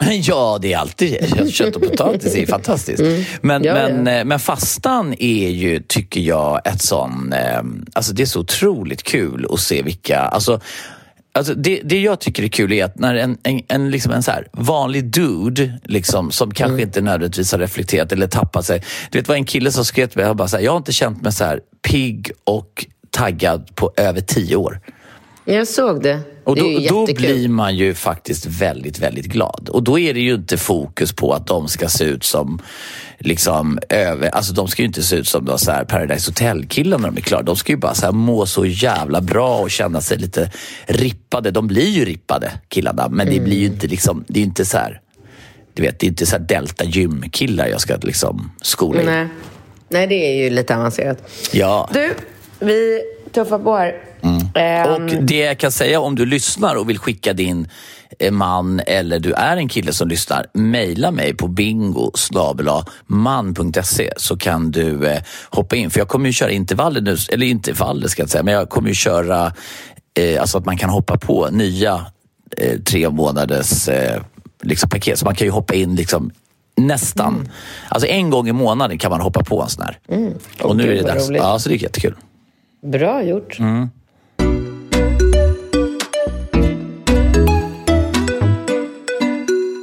Ja, 0.22 0.58
det 0.62 0.72
är 0.72 0.78
alltid 0.78 1.16
kött- 1.52 1.76
och 1.76 1.82
potatis. 1.82 2.34
är 2.36 2.46
fantastiskt. 2.46 3.02
Men, 3.42 3.64
Ja, 3.64 3.74
men, 3.74 4.06
ja. 4.06 4.12
eh, 4.12 4.24
men 4.24 4.38
fastan 4.38 5.14
är 5.18 5.48
ju, 5.48 5.80
tycker 5.88 6.20
jag, 6.20 6.66
ett 6.66 6.82
sån... 6.82 7.32
Eh, 7.32 7.62
alltså 7.92 8.12
det 8.12 8.22
är 8.22 8.26
så 8.26 8.40
otroligt 8.40 9.02
kul 9.02 9.46
att 9.50 9.60
se 9.60 9.82
vilka... 9.82 10.18
Alltså, 10.20 10.60
Alltså 11.32 11.54
det, 11.54 11.80
det 11.84 12.00
jag 12.00 12.20
tycker 12.20 12.42
är 12.42 12.48
kul 12.48 12.72
är 12.72 12.84
att 12.84 12.98
när 12.98 13.14
en, 13.14 13.38
en, 13.42 13.60
en, 13.68 13.90
liksom 13.90 14.12
en 14.12 14.22
så 14.22 14.30
här 14.30 14.48
vanlig 14.52 15.04
dude 15.04 15.78
liksom, 15.84 16.30
som 16.30 16.54
kanske 16.54 16.72
Mm. 16.74 16.80
inte 16.88 17.00
nödvändigtvis 17.00 17.52
har 17.52 17.58
reflekterat 17.58 18.12
eller 18.12 18.26
tappat 18.26 18.66
sig. 18.66 18.82
Du 19.10 19.18
vet 19.18 19.28
vad 19.28 19.36
en 19.36 19.44
kille 19.44 19.72
som 19.72 19.84
skrev 19.84 20.06
till 20.06 20.18
mig, 20.18 20.26
jag, 20.26 20.36
bara 20.36 20.48
så 20.48 20.56
här, 20.56 20.64
jag 20.64 20.72
har 20.72 20.76
inte 20.76 20.92
känt 20.92 21.22
mig 21.22 21.32
så 21.32 21.44
här 21.44 21.60
pigg 21.88 22.30
och 22.44 22.86
taggad 23.10 23.74
på 23.74 23.92
över 23.96 24.20
tio 24.20 24.56
år. 24.56 24.80
Jag 25.50 25.68
såg 25.68 26.02
det. 26.02 26.20
Och 26.44 26.54
det 26.54 26.60
då, 26.60 26.68
ju 26.68 26.88
då 26.88 27.06
blir 27.06 27.48
man 27.48 27.76
ju 27.76 27.94
faktiskt 27.94 28.46
väldigt, 28.46 28.98
väldigt 28.98 29.26
glad. 29.26 29.68
Och 29.68 29.82
då 29.82 29.98
är 29.98 30.14
det 30.14 30.20
ju 30.20 30.34
inte 30.34 30.56
fokus 30.56 31.12
på 31.12 31.32
att 31.32 31.46
de 31.46 31.68
ska 31.68 31.88
se 31.88 32.04
ut 32.04 32.24
som 32.24 32.62
liksom 33.18 33.78
över, 33.88 34.28
alltså 34.28 34.52
de 34.52 34.68
ska 34.68 34.82
ju 34.82 34.86
inte 34.86 35.02
se 35.02 35.16
ut 35.16 35.28
som 35.28 35.44
de 35.44 35.58
så 35.58 35.70
här 35.70 35.84
Paradise 35.84 36.30
Hotel-killar 36.30 36.98
när 36.98 37.08
de 37.08 37.16
är 37.16 37.20
klara. 37.20 37.42
De 37.42 37.56
ska 37.56 37.72
ju 37.72 37.76
bara 37.76 37.94
så 37.94 38.06
här 38.06 38.12
må 38.12 38.46
så 38.46 38.66
jävla 38.66 39.20
bra 39.20 39.58
och 39.58 39.70
känna 39.70 40.00
sig 40.00 40.18
lite 40.18 40.50
rippade. 40.86 41.50
De 41.50 41.66
blir 41.66 41.88
ju 41.88 42.04
rippade 42.04 42.52
killarna, 42.68 43.08
men 43.08 43.30
det 43.30 43.40
blir 43.40 43.58
ju 43.58 43.66
inte 43.66 43.86
liksom, 43.86 44.24
det 44.28 44.40
är 44.40 44.44
inte 44.44 44.64
så 44.64 44.78
här, 44.78 45.00
du 45.74 45.82
vet, 45.82 46.00
det 46.00 46.06
är 46.06 46.08
inte 46.08 46.26
så 46.26 46.36
här 46.36 46.44
Delta 46.44 46.84
Gym-killar 46.84 47.66
jag 47.66 47.80
ska 47.80 47.96
liksom 47.96 48.50
skola 48.62 49.00
in. 49.00 49.06
Nej. 49.06 49.26
Nej, 49.88 50.06
det 50.06 50.14
är 50.14 50.44
ju 50.44 50.50
lite 50.50 50.76
avancerat. 50.76 51.30
Ja. 51.52 51.88
Du, 51.92 52.14
vi 52.58 53.02
tuffar 53.32 53.58
på 53.58 53.76
här. 53.76 54.07
Ehm, 54.54 54.92
Och 54.92 55.00
det 55.24 55.36
jag 55.38 55.58
kan 55.58 55.72
säga 55.72 56.00
om 56.00 56.14
du 56.14 56.26
lyssnar 56.26 56.74
och 56.74 56.88
vill 56.88 56.98
skicka 56.98 57.32
din 57.32 57.68
eh, 58.18 58.32
man 58.32 58.80
eller 58.86 59.18
du 59.18 59.32
är 59.32 59.56
en 59.56 59.68
kille 59.68 59.92
som 59.92 60.08
lyssnar, 60.08 60.46
mejla 60.52 61.10
mig 61.10 61.34
på 61.34 61.48
bingo 61.48 62.12
man.se 63.06 64.12
så 64.16 64.36
kan 64.36 64.70
du 64.70 65.06
eh, 65.06 65.22
hoppa 65.50 65.76
in. 65.76 65.90
För 65.90 66.00
jag 66.00 66.08
kommer 66.08 66.26
ju 66.26 66.32
köra 66.32 66.50
intervaller 66.50 67.00
nu, 67.00 67.16
eller 67.32 67.46
intervaller 67.46 68.08
ska 68.08 68.22
jag 68.22 68.30
säga, 68.30 68.42
men 68.42 68.54
jag 68.54 68.68
kommer 68.68 68.88
ju 68.88 68.94
köra 68.94 69.52
eh, 70.14 70.40
alltså 70.40 70.58
att 70.58 70.64
man 70.64 70.76
kan 70.76 70.90
hoppa 70.90 71.18
på 71.18 71.48
nya 71.50 72.06
eh, 72.56 72.78
tre 72.80 73.10
månaders 73.10 73.88
eh, 73.88 74.22
liksom 74.62 74.90
paket. 74.90 75.18
Så 75.18 75.24
man 75.24 75.34
kan 75.34 75.46
ju 75.46 75.50
hoppa 75.50 75.74
in 75.74 75.94
liksom 75.96 76.30
nästan, 76.76 77.48
alltså 77.88 78.08
en 78.08 78.30
gång 78.30 78.48
i 78.48 78.52
månaden 78.52 78.98
kan 78.98 79.10
man 79.10 79.20
hoppa 79.20 79.44
på 79.44 79.62
en 79.62 79.68
sån 79.68 79.84
här. 79.84 79.98
Och 80.62 80.76
nu 80.76 80.82
Gud, 80.82 80.92
är 80.92 80.96
det 81.02 81.08
dags. 81.08 81.30
Ja, 81.30 81.58
så 81.58 81.68
det 81.68 81.74
är 81.74 81.78
jättekul. 81.82 82.14
Bra 82.82 83.22
gjort. 83.22 83.58
Mm. 83.58 83.90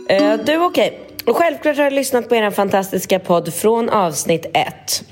Eh, 0.10 0.34
du, 0.46 0.66
okej. 0.66 1.00
Och 1.26 1.38
Självklart 1.38 1.78
har 1.78 1.84
jag 1.84 1.94
lyssnat 1.94 2.30
på 2.30 2.36
er 2.36 2.52
fantastiska 2.52 3.20
podd 3.20 3.54
från 3.54 3.90
avsnitt 3.90 4.46
ett. 4.54 5.04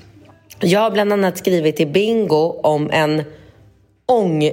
Jag 0.60 0.80
har 0.80 0.92
bland 0.92 1.14
annat 1.14 1.38
skrivit 1.38 1.76
till 1.76 1.88
Bingo 1.88 2.60
om 2.64 2.90
en 2.92 3.24
ång... 4.06 4.52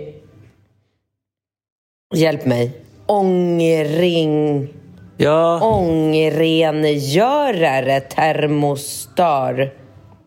Hjälp 2.15 2.47
mig. 2.47 2.73
Ångring... 3.07 4.69
Ja. 5.17 5.61
Ångrengörare, 5.63 8.01
termostar. 8.01 9.73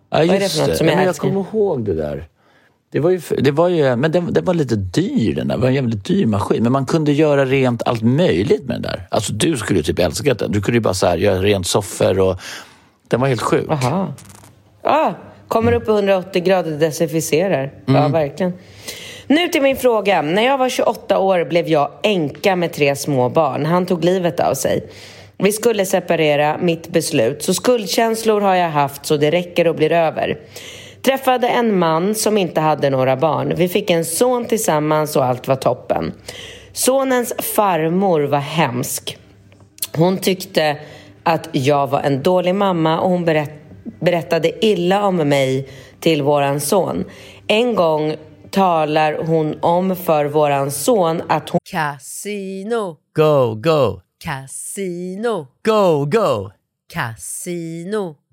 Ja, 0.10 0.18
är 0.18 0.28
det 0.28 0.38
just 0.38 0.60
för 0.60 0.68
något 0.68 0.78
som 0.78 0.88
ja, 0.88 0.92
jag 0.92 0.98
men 0.98 1.06
jag 1.06 1.16
kommer 1.16 1.46
ihåg 1.54 1.86
det 1.86 1.94
där. 1.94 2.28
Det 2.94 3.00
var 3.00 3.10
ju, 3.10 3.22
det 3.38 3.52
var 3.52 3.70
ju 3.70 3.96
men 3.96 4.12
den, 4.12 4.34
den 4.34 4.46
var 4.46 4.54
lite 4.54 4.76
dyr 4.76 5.36
den 5.36 5.48
där. 5.48 5.56
Det 5.56 5.62
var 5.62 5.68
en 5.68 5.74
jävligt 5.74 6.06
dyr 6.06 6.26
maskin. 6.26 6.64
Men 6.64 6.72
man 6.72 6.86
kunde 6.86 7.12
göra 7.12 7.46
rent 7.46 7.84
allt 7.86 8.02
möjligt 8.02 8.64
med 8.64 8.76
den 8.76 8.82
där. 8.82 9.08
Alltså 9.10 9.34
du 9.34 9.58
skulle 9.58 9.80
ju 9.80 9.84
typ 9.84 10.00
älska 10.00 10.34
den. 10.34 10.52
Du 10.52 10.62
kunde 10.62 10.78
ju 10.78 10.82
bara 10.82 10.94
så 10.94 11.08
här, 11.08 11.18
göra 11.18 11.42
rent 11.42 11.68
soffor 11.68 12.20
och 12.20 12.40
den 13.08 13.22
var 13.22 13.28
helt 13.28 13.42
sjuk. 13.42 13.70
Aha. 13.70 14.14
Ah, 14.82 15.12
kommer 15.48 15.74
upp 15.74 15.88
i 15.88 15.92
180 15.92 16.44
grader, 16.44 16.72
desinficerar. 16.72 17.72
Ja, 17.86 18.08
verkligen. 18.08 18.54
Nu 19.28 19.48
till 19.48 19.62
min 19.62 19.78
fråga. 19.78 20.22
När 20.22 20.44
jag 20.46 20.58
var 20.58 20.70
28 20.70 21.20
år 21.20 21.46
blev 21.46 21.68
jag 21.68 21.90
änka 22.04 22.56
med 22.56 22.74
tre 22.74 22.96
små 22.96 23.30
barn. 23.30 23.66
Han 23.66 23.86
tog 23.86 24.04
livet 24.04 24.40
av 24.40 24.54
sig. 24.54 24.88
Vi 25.38 25.52
skulle 25.52 25.86
separera, 25.86 26.58
mitt 26.62 26.88
beslut. 26.88 27.44
Så 27.44 27.54
skuldkänslor 27.54 28.42
har 28.42 28.56
jag 28.56 28.70
haft 28.70 29.06
så 29.06 29.18
det 29.18 29.32
räcker 29.32 29.68
och 29.68 29.76
blir 29.76 29.92
över. 29.92 30.38
Träffade 31.06 31.48
en 31.48 31.80
man 31.80 32.16
som 32.16 32.38
inte 32.38 32.62
hade 32.62 32.90
några 32.90 33.18
barn. 33.18 33.54
Vi 33.56 33.68
fick 33.68 33.90
en 33.90 34.06
son 34.06 34.46
tillsammans 34.46 35.16
och 35.16 35.26
allt 35.26 35.48
var 35.48 35.56
toppen. 35.56 36.14
Sonens 36.74 37.34
farmor 37.56 38.22
var 38.22 38.40
hemsk. 38.40 39.18
Hon 39.96 40.18
tyckte 40.18 40.78
att 41.24 41.50
jag 41.52 41.88
var 41.88 42.02
en 42.02 42.24
dålig 42.24 42.56
mamma 42.56 43.00
och 43.00 43.10
hon 43.10 43.26
berätt, 43.26 43.54
berättade 44.00 44.66
illa 44.66 45.06
om 45.06 45.16
mig 45.16 45.70
till 46.00 46.22
våran 46.22 46.60
son. 46.60 47.06
En 47.48 47.76
gång 47.76 48.16
talar 48.52 49.24
hon 49.26 49.58
om 49.62 49.96
för 49.96 50.26
våran 50.26 50.72
son 50.72 51.22
att 51.28 51.50
hon... 51.50 51.60
Casino, 51.72 52.98
Go, 53.16 53.56
go, 53.56 54.02
casino, 54.20 55.48
go, 55.64 56.06
go, 56.06 56.52
casino. 56.94 58.23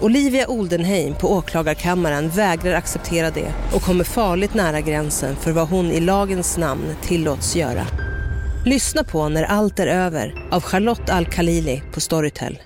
Olivia 0.00 0.46
Oldenheim 0.48 1.14
på 1.14 1.32
åklagarkammaren 1.32 2.28
vägrar 2.28 2.74
acceptera 2.74 3.30
det 3.30 3.52
och 3.74 3.82
kommer 3.82 4.04
farligt 4.04 4.54
nära 4.54 4.80
gränsen 4.80 5.36
för 5.36 5.52
vad 5.52 5.68
hon 5.68 5.86
i 5.86 6.00
lagens 6.00 6.58
namn 6.58 6.94
tillåts 7.02 7.56
göra. 7.56 7.86
Lyssna 8.64 9.04
på 9.04 9.28
När 9.28 9.44
allt 9.44 9.78
är 9.78 9.86
över 9.86 10.48
av 10.50 10.62
Charlotte 10.62 11.10
Al-Khalili 11.10 11.82
på 11.92 12.00
Storytel. 12.00 12.58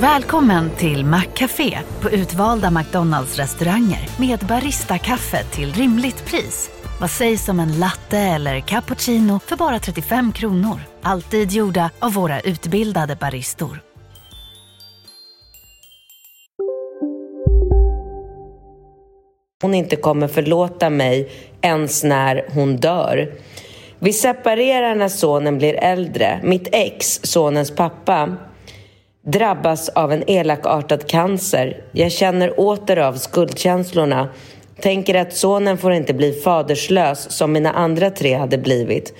Välkommen 0.00 0.70
till 0.70 1.04
Maccafé 1.04 1.78
på 2.00 2.10
utvalda 2.10 2.70
McDonalds 2.70 3.36
restauranger 3.36 4.08
med 4.18 4.38
Baristakaffe 4.38 5.44
till 5.44 5.72
rimligt 5.72 6.26
pris. 6.26 6.70
Vad 7.00 7.10
sägs 7.10 7.48
om 7.48 7.60
en 7.60 7.78
latte 7.78 8.18
eller 8.18 8.60
cappuccino 8.60 9.40
för 9.46 9.56
bara 9.56 9.78
35 9.78 10.32
kronor? 10.32 10.80
Alltid 11.02 11.52
gjorda 11.52 11.90
av 11.98 12.12
våra 12.12 12.40
utbildade 12.40 13.16
baristor. 13.16 13.80
hon 19.62 19.74
inte 19.74 19.96
kommer 19.96 20.28
förlåta 20.28 20.90
mig 20.90 21.30
ens 21.60 22.04
när 22.04 22.44
hon 22.54 22.76
dör. 22.76 23.32
Vi 23.98 24.12
separerar 24.12 24.94
när 24.94 25.08
sonen 25.08 25.58
blir 25.58 25.74
äldre. 25.74 26.40
Mitt 26.42 26.68
ex, 26.72 27.20
sonens 27.22 27.70
pappa, 27.70 28.36
drabbas 29.26 29.88
av 29.88 30.12
en 30.12 30.30
elakartad 30.30 31.08
cancer. 31.08 31.84
Jag 31.92 32.12
känner 32.12 32.60
åter 32.60 32.96
av 32.96 33.14
skuldkänslorna. 33.14 34.28
Tänker 34.80 35.14
att 35.14 35.32
sonen 35.32 35.78
får 35.78 35.92
inte 35.92 36.14
bli 36.14 36.32
faderslös 36.32 37.30
som 37.30 37.52
mina 37.52 37.72
andra 37.72 38.10
tre 38.10 38.34
hade 38.34 38.58
blivit. 38.58 39.14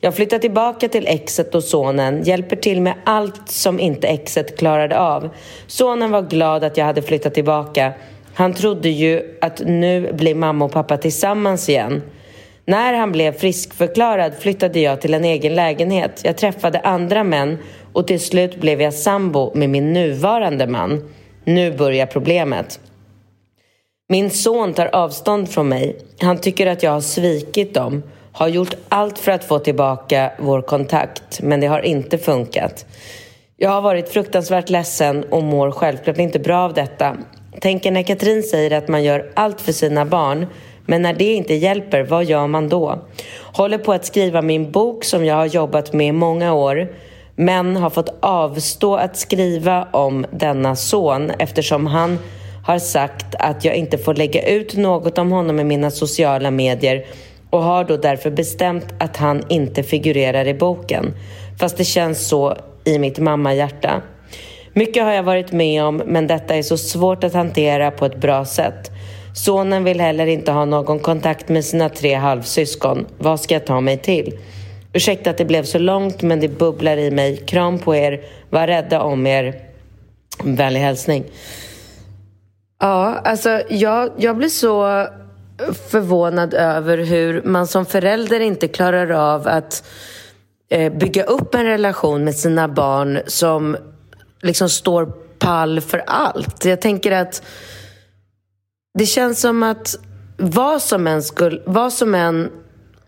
Jag 0.00 0.14
flyttar 0.14 0.38
tillbaka 0.38 0.88
till 0.88 1.06
exet 1.06 1.54
och 1.54 1.64
sonen, 1.64 2.22
hjälper 2.22 2.56
till 2.56 2.80
med 2.80 2.94
allt 3.04 3.48
som 3.48 3.80
inte 3.80 4.08
exet 4.08 4.58
klarade 4.58 4.98
av. 4.98 5.28
Sonen 5.66 6.10
var 6.10 6.22
glad 6.22 6.64
att 6.64 6.76
jag 6.76 6.84
hade 6.84 7.02
flyttat 7.02 7.34
tillbaka. 7.34 7.92
Han 8.34 8.54
trodde 8.54 8.88
ju 8.88 9.38
att 9.40 9.62
nu 9.66 10.12
blir 10.12 10.34
mamma 10.34 10.64
och 10.64 10.72
pappa 10.72 10.96
tillsammans 10.96 11.68
igen. 11.68 12.02
När 12.64 12.94
han 12.94 13.12
blev 13.12 13.32
friskförklarad 13.32 14.32
flyttade 14.38 14.80
jag 14.80 15.00
till 15.00 15.14
en 15.14 15.24
egen 15.24 15.54
lägenhet. 15.54 16.20
Jag 16.24 16.36
träffade 16.36 16.80
andra 16.80 17.24
män 17.24 17.58
och 17.92 18.06
till 18.06 18.20
slut 18.20 18.60
blev 18.60 18.82
jag 18.82 18.94
sambo 18.94 19.52
med 19.54 19.70
min 19.70 19.92
nuvarande 19.92 20.66
man. 20.66 21.10
Nu 21.44 21.72
börjar 21.72 22.06
problemet. 22.06 22.80
Min 24.12 24.30
son 24.30 24.74
tar 24.74 24.90
avstånd 24.92 25.50
från 25.50 25.68
mig. 25.68 25.96
Han 26.20 26.38
tycker 26.38 26.66
att 26.66 26.82
jag 26.82 26.90
har 26.90 27.00
svikit 27.00 27.74
dem. 27.74 28.02
Har 28.32 28.48
gjort 28.48 28.74
allt 28.88 29.18
för 29.18 29.32
att 29.32 29.44
få 29.44 29.58
tillbaka 29.58 30.32
vår 30.38 30.62
kontakt, 30.62 31.42
men 31.42 31.60
det 31.60 31.66
har 31.66 31.80
inte 31.80 32.18
funkat. 32.18 32.86
Jag 33.56 33.70
har 33.70 33.82
varit 33.82 34.08
fruktansvärt 34.08 34.70
ledsen 34.70 35.24
och 35.24 35.42
mår 35.42 35.70
självklart 35.70 36.18
inte 36.18 36.38
bra 36.38 36.58
av 36.58 36.74
detta. 36.74 37.16
Tänker 37.60 37.90
när 37.90 38.02
Katrin 38.02 38.42
säger 38.42 38.78
att 38.78 38.88
man 38.88 39.04
gör 39.04 39.30
allt 39.34 39.60
för 39.60 39.72
sina 39.72 40.04
barn, 40.04 40.46
men 40.86 41.02
när 41.02 41.14
det 41.14 41.32
inte 41.32 41.54
hjälper, 41.54 42.02
vad 42.02 42.24
gör 42.24 42.46
man 42.46 42.68
då? 42.68 42.98
Håller 43.52 43.78
på 43.78 43.92
att 43.92 44.04
skriva 44.04 44.42
min 44.42 44.72
bok 44.72 45.04
som 45.04 45.24
jag 45.24 45.34
har 45.34 45.46
jobbat 45.46 45.92
med 45.92 46.06
i 46.06 46.12
många 46.12 46.54
år, 46.54 46.88
men 47.36 47.76
har 47.76 47.90
fått 47.90 48.18
avstå 48.20 48.96
att 48.96 49.16
skriva 49.16 49.88
om 49.90 50.26
denna 50.30 50.76
son 50.76 51.30
eftersom 51.38 51.86
han 51.86 52.18
har 52.64 52.78
sagt 52.78 53.34
att 53.38 53.64
jag 53.64 53.74
inte 53.74 53.98
får 53.98 54.14
lägga 54.14 54.48
ut 54.48 54.76
något 54.76 55.18
om 55.18 55.32
honom 55.32 55.60
i 55.60 55.64
mina 55.64 55.90
sociala 55.90 56.50
medier 56.50 57.06
och 57.50 57.62
har 57.62 57.84
då 57.84 57.96
därför 57.96 58.30
bestämt 58.30 58.86
att 58.98 59.16
han 59.16 59.42
inte 59.48 59.82
figurerar 59.82 60.48
i 60.48 60.54
boken. 60.54 61.14
Fast 61.60 61.76
det 61.76 61.84
känns 61.84 62.28
så 62.28 62.56
i 62.84 62.98
mitt 62.98 63.18
mammahjärta. 63.18 64.02
Mycket 64.72 65.02
har 65.02 65.12
jag 65.12 65.22
varit 65.22 65.52
med 65.52 65.84
om, 65.84 66.02
men 66.06 66.26
detta 66.26 66.54
är 66.54 66.62
så 66.62 66.76
svårt 66.76 67.24
att 67.24 67.34
hantera 67.34 67.90
på 67.90 68.06
ett 68.06 68.20
bra 68.20 68.44
sätt. 68.44 68.90
Sonen 69.34 69.84
vill 69.84 70.00
heller 70.00 70.26
inte 70.26 70.52
ha 70.52 70.64
någon 70.64 70.98
kontakt 70.98 71.48
med 71.48 71.64
sina 71.64 71.88
tre 71.88 72.14
halvsyskon. 72.14 73.06
Vad 73.18 73.40
ska 73.40 73.54
jag 73.54 73.66
ta 73.66 73.80
mig 73.80 73.98
till? 73.98 74.38
Ursäkta 74.92 75.30
att 75.30 75.38
det 75.38 75.44
blev 75.44 75.62
så 75.62 75.78
långt, 75.78 76.22
men 76.22 76.40
det 76.40 76.48
bubblar 76.48 76.96
i 76.96 77.10
mig. 77.10 77.36
Kram 77.36 77.78
på 77.78 77.94
er. 77.94 78.20
Var 78.50 78.66
rädda 78.66 79.02
om 79.02 79.26
er. 79.26 79.54
Vänlig 80.44 80.80
hälsning. 80.80 81.24
Ja, 82.82 83.20
alltså 83.24 83.62
jag, 83.68 84.10
jag 84.16 84.36
blir 84.36 84.48
så 84.48 85.06
förvånad 85.90 86.54
över 86.54 86.98
hur 86.98 87.42
man 87.42 87.66
som 87.66 87.86
förälder 87.86 88.40
inte 88.40 88.68
klarar 88.68 89.10
av 89.10 89.48
att 89.48 89.84
eh, 90.70 90.92
bygga 90.92 91.22
upp 91.24 91.54
en 91.54 91.64
relation 91.64 92.24
med 92.24 92.34
sina 92.34 92.68
barn 92.68 93.20
som 93.26 93.76
liksom 94.40 94.68
står 94.68 95.06
pall 95.38 95.80
för 95.80 96.02
allt. 96.06 96.64
Jag 96.64 96.80
tänker 96.80 97.12
att 97.12 97.42
det 98.98 99.06
känns 99.06 99.40
som 99.40 99.62
att 99.62 99.94
vad 100.36 100.82
som 100.82 101.06
än, 101.06 101.22
skulle, 101.22 101.60
vad 101.66 101.92
som 101.92 102.14
än 102.14 102.50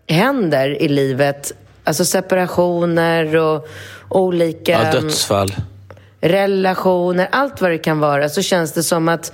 händer 0.07 0.81
i 0.81 0.87
livet, 0.87 1.53
alltså 1.83 2.05
separationer 2.05 3.35
och 3.35 3.67
olika 4.09 4.71
Ja, 4.71 4.91
dödsfall. 4.91 5.55
relationer, 6.21 7.27
allt 7.31 7.61
vad 7.61 7.71
det 7.71 7.77
kan 7.77 7.99
vara, 7.99 8.29
så 8.29 8.41
känns 8.41 8.71
det 8.73 8.83
som 8.83 9.07
att 9.09 9.33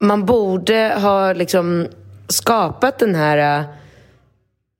man 0.00 0.24
borde 0.24 0.94
ha 0.96 1.32
liksom 1.32 1.86
skapat 2.28 2.98
den 2.98 3.14
här 3.14 3.58
äh, 3.60 3.64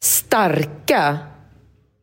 starka 0.03 1.19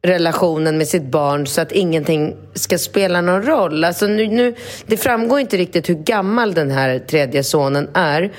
relationen 0.05 0.78
med 0.78 0.88
sitt 0.88 1.03
barn 1.03 1.47
så 1.47 1.61
att 1.61 1.72
ingenting 1.72 2.36
ska 2.53 2.78
spela 2.78 3.22
någon 3.22 3.43
roll. 3.43 3.84
Alltså 3.84 4.07
nu, 4.07 4.28
nu, 4.28 4.55
det 4.86 4.97
framgår 4.97 5.39
inte 5.39 5.57
riktigt 5.57 5.89
hur 5.89 5.95
gammal 5.95 6.53
den 6.53 6.72
här 6.72 6.99
tredje 6.99 7.43
sonen 7.43 7.89
är. 7.93 8.32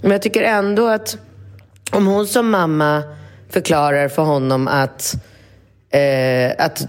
Men 0.00 0.10
jag 0.10 0.22
tycker 0.22 0.42
ändå 0.42 0.88
att 0.88 1.18
om 1.92 2.06
hon 2.06 2.26
som 2.26 2.50
mamma 2.50 3.02
förklarar 3.50 4.08
för 4.08 4.22
honom 4.22 4.68
att, 4.68 5.14
eh, 5.90 6.64
att 6.64 6.88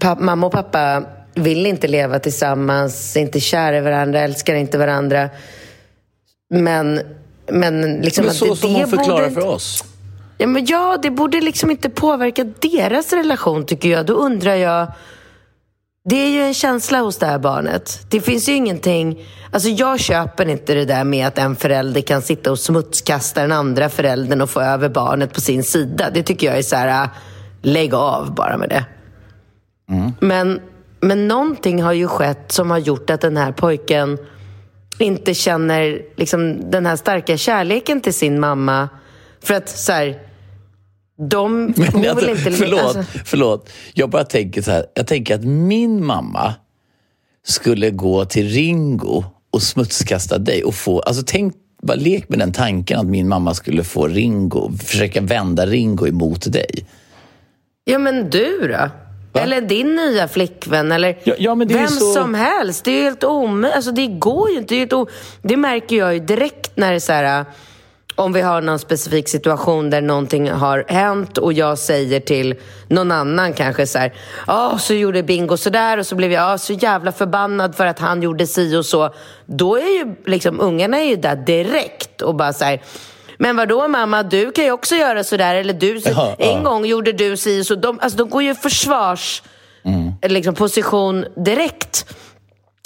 pappa, 0.00 0.22
mamma 0.22 0.46
och 0.46 0.52
pappa 0.52 1.04
vill 1.34 1.66
inte 1.66 1.88
leva 1.88 2.18
tillsammans, 2.18 3.16
är 3.16 3.20
inte 3.20 3.40
kära 3.40 3.78
i 3.78 3.80
varandra, 3.80 4.20
älskar 4.20 4.54
inte 4.54 4.78
varandra. 4.78 5.28
Men, 6.50 7.00
men 7.48 8.00
liksom... 8.00 8.24
Men 8.24 8.34
så 8.34 8.52
att 8.52 8.58
som 8.58 8.72
det 8.72 8.78
hon 8.78 8.88
förklarar 8.88 9.28
borde, 9.28 9.40
för 9.40 9.48
oss. 9.48 9.84
Ja, 10.38 10.46
men 10.46 10.66
ja, 10.66 10.98
det 11.02 11.10
borde 11.10 11.40
liksom 11.40 11.70
inte 11.70 11.90
påverka 11.90 12.44
deras 12.44 13.12
relation 13.12 13.66
tycker 13.66 13.88
jag. 13.88 14.06
Då 14.06 14.14
undrar 14.14 14.54
jag... 14.54 14.92
Det 16.04 16.16
är 16.16 16.28
ju 16.28 16.42
en 16.42 16.54
känsla 16.54 16.98
hos 16.98 17.16
det 17.16 17.26
här 17.26 17.38
barnet. 17.38 18.06
Det 18.10 18.20
finns 18.20 18.48
ju 18.48 18.52
ingenting... 18.52 19.26
Alltså 19.52 19.68
jag 19.68 20.00
köper 20.00 20.48
inte 20.48 20.74
det 20.74 20.84
där 20.84 21.04
med 21.04 21.26
att 21.26 21.38
en 21.38 21.56
förälder 21.56 22.00
kan 22.00 22.22
sitta 22.22 22.50
och 22.50 22.58
smutskasta 22.58 23.40
den 23.40 23.52
andra 23.52 23.88
föräldern 23.88 24.40
och 24.40 24.50
få 24.50 24.60
över 24.60 24.88
barnet 24.88 25.32
på 25.34 25.40
sin 25.40 25.64
sida. 25.64 26.10
Det 26.14 26.22
tycker 26.22 26.46
jag 26.46 26.58
är 26.58 26.62
så 26.62 26.76
här, 26.76 27.08
lägg 27.62 27.94
av 27.94 28.34
bara 28.34 28.56
med 28.56 28.68
det. 28.68 28.84
Men, 30.20 30.60
men 31.00 31.28
någonting 31.28 31.82
har 31.82 31.92
ju 31.92 32.08
skett 32.08 32.52
som 32.52 32.70
har 32.70 32.78
gjort 32.78 33.10
att 33.10 33.20
den 33.20 33.36
här 33.36 33.52
pojken 33.52 34.18
inte 35.04 35.34
känner 35.34 36.02
liksom, 36.16 36.70
den 36.70 36.86
här 36.86 36.96
starka 36.96 37.36
kärleken 37.36 38.00
till 38.00 38.14
sin 38.14 38.40
mamma. 38.40 38.88
För 39.42 39.54
att 39.54 39.68
så 39.68 39.92
här, 39.92 40.18
de... 41.28 41.74
hon 41.92 42.02
jag, 42.02 42.14
vill 42.14 42.28
inte, 42.28 42.50
förlåt, 42.50 42.80
alltså- 42.80 43.04
förlåt. 43.24 43.70
Jag 43.94 44.10
bara 44.10 44.24
tänker 44.24 44.62
så 44.62 44.70
här. 44.70 44.86
Jag 44.94 45.06
tänker 45.06 45.34
att 45.34 45.44
min 45.44 46.04
mamma 46.04 46.54
skulle 47.46 47.90
gå 47.90 48.24
till 48.24 48.48
Ringo 48.48 49.24
och 49.50 49.62
smutskasta 49.62 50.38
dig 50.38 50.64
och 50.64 50.74
få... 50.74 51.00
Alltså 51.00 51.22
tänk, 51.26 51.54
bara 51.82 51.96
lek 51.96 52.28
med 52.28 52.38
den 52.38 52.52
tanken 52.52 52.98
att 52.98 53.06
min 53.06 53.28
mamma 53.28 53.54
skulle 53.54 53.84
få 53.84 54.08
Ringo, 54.08 54.72
försöka 54.84 55.20
vända 55.20 55.66
Ringo 55.66 56.06
emot 56.06 56.52
dig. 56.52 56.86
Ja, 57.84 57.98
men 57.98 58.30
du 58.30 58.68
då? 58.68 58.90
Eller 59.32 59.60
din 59.60 59.94
nya 59.96 60.28
flickvän, 60.28 60.92
eller 60.92 61.18
Ja, 61.24 61.34
ja, 61.38 61.54
vem 61.54 61.88
så- 61.88 62.12
som 62.12 62.34
helst. 62.34 62.84
Det 62.84 62.90
är 62.90 63.02
helt 63.02 63.24
omöjligt. 63.24 63.76
Alltså, 63.76 63.90
det 63.90 64.06
går 64.06 64.50
ju 64.50 64.58
inte. 64.58 64.74
Det, 64.74 64.92
o... 64.92 65.06
det 65.42 65.56
märker 65.56 65.96
jag 65.96 66.14
ju 66.14 66.20
direkt 66.20 66.70
när 66.74 66.90
det 66.90 66.96
är 66.96 67.00
så 67.00 67.12
här... 67.12 67.44
Om 68.14 68.32
vi 68.32 68.40
har 68.40 68.60
någon 68.60 68.78
specifik 68.78 69.28
situation 69.28 69.90
där 69.90 70.00
någonting 70.00 70.50
har 70.50 70.84
hänt 70.88 71.38
och 71.38 71.52
jag 71.52 71.78
säger 71.78 72.20
till 72.20 72.54
någon 72.88 73.12
annan 73.12 73.52
kanske 73.52 73.86
så 73.86 73.98
här, 73.98 74.14
ja 74.46 74.78
så 74.78 74.94
gjorde 74.94 75.22
Bingo 75.22 75.56
sådär 75.56 75.98
och 75.98 76.06
så 76.06 76.14
blev 76.14 76.32
jag 76.32 76.52
ah, 76.52 76.58
så 76.58 76.72
jävla 76.72 77.12
förbannad 77.12 77.74
för 77.74 77.86
att 77.86 77.98
han 77.98 78.22
gjorde 78.22 78.46
si 78.46 78.76
och 78.76 78.86
så. 78.86 79.14
Då 79.46 79.76
är 79.76 79.98
ju 79.98 80.14
liksom 80.26 80.60
ungarna 80.60 80.98
är 81.00 81.04
ju 81.04 81.16
där 81.16 81.36
direkt 81.36 82.22
och 82.22 82.34
bara 82.34 82.52
så 82.52 82.64
här, 82.64 82.80
men 83.40 83.56
vadå 83.56 83.88
mamma, 83.88 84.22
du 84.22 84.52
kan 84.52 84.64
ju 84.64 84.72
också 84.72 84.94
göra 84.94 85.24
sådär 85.24 85.54
eller 85.54 85.74
du, 85.74 86.00
Ja, 86.04 86.36
en 86.38 86.50
ja. 86.56 86.60
gång 86.70 86.86
gjorde 86.86 87.12
du 87.12 87.36
si 87.36 87.64
så. 87.64 87.74
De, 87.74 87.98
alltså, 88.00 88.18
de 88.18 88.30
går 88.30 88.42
ju 88.42 88.54
försvars 88.54 89.42
liksom, 90.22 90.54
position 90.54 91.24
direkt. 91.44 92.06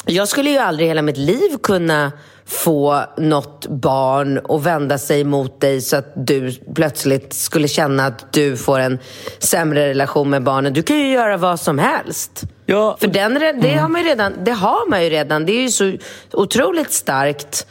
Jag 0.06 0.28
skulle 0.28 0.50
ju 0.50 0.58
aldrig 0.58 0.86
i 0.86 0.88
hela 0.88 1.02
mitt 1.02 1.16
liv 1.16 1.56
kunna 1.62 2.12
få 2.46 3.00
något 3.16 3.66
barn 3.66 4.40
att 4.48 4.62
vända 4.62 4.98
sig 4.98 5.24
mot 5.24 5.60
dig 5.60 5.80
så 5.80 5.96
att 5.96 6.12
du 6.26 6.52
plötsligt 6.74 7.32
skulle 7.32 7.68
känna 7.68 8.06
att 8.06 8.32
du 8.32 8.56
får 8.56 8.78
en 8.78 8.98
sämre 9.38 9.88
relation 9.88 10.30
med 10.30 10.42
barnen. 10.42 10.72
Du 10.72 10.82
kan 10.82 10.96
ju 10.98 11.12
göra 11.12 11.36
vad 11.36 11.60
som 11.60 11.78
helst. 11.78 12.42
Ja, 12.66 12.96
För 13.00 13.06
den, 13.06 13.34
det, 13.34 13.74
har 13.74 13.88
man 13.88 14.02
ju 14.02 14.08
redan, 14.08 14.32
det 14.44 14.52
har 14.52 14.90
man 14.90 15.04
ju 15.04 15.10
redan. 15.10 15.46
Det 15.46 15.52
är 15.52 15.62
ju 15.62 15.70
så 15.70 15.92
otroligt 16.32 16.92
starkt. 16.92 17.66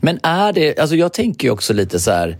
Men 0.00 0.18
är 0.22 0.52
det, 0.52 0.78
alltså 0.78 0.96
jag 0.96 1.12
tänker 1.12 1.48
ju 1.48 1.52
också 1.52 1.72
lite 1.72 2.00
så 2.00 2.10
här. 2.10 2.38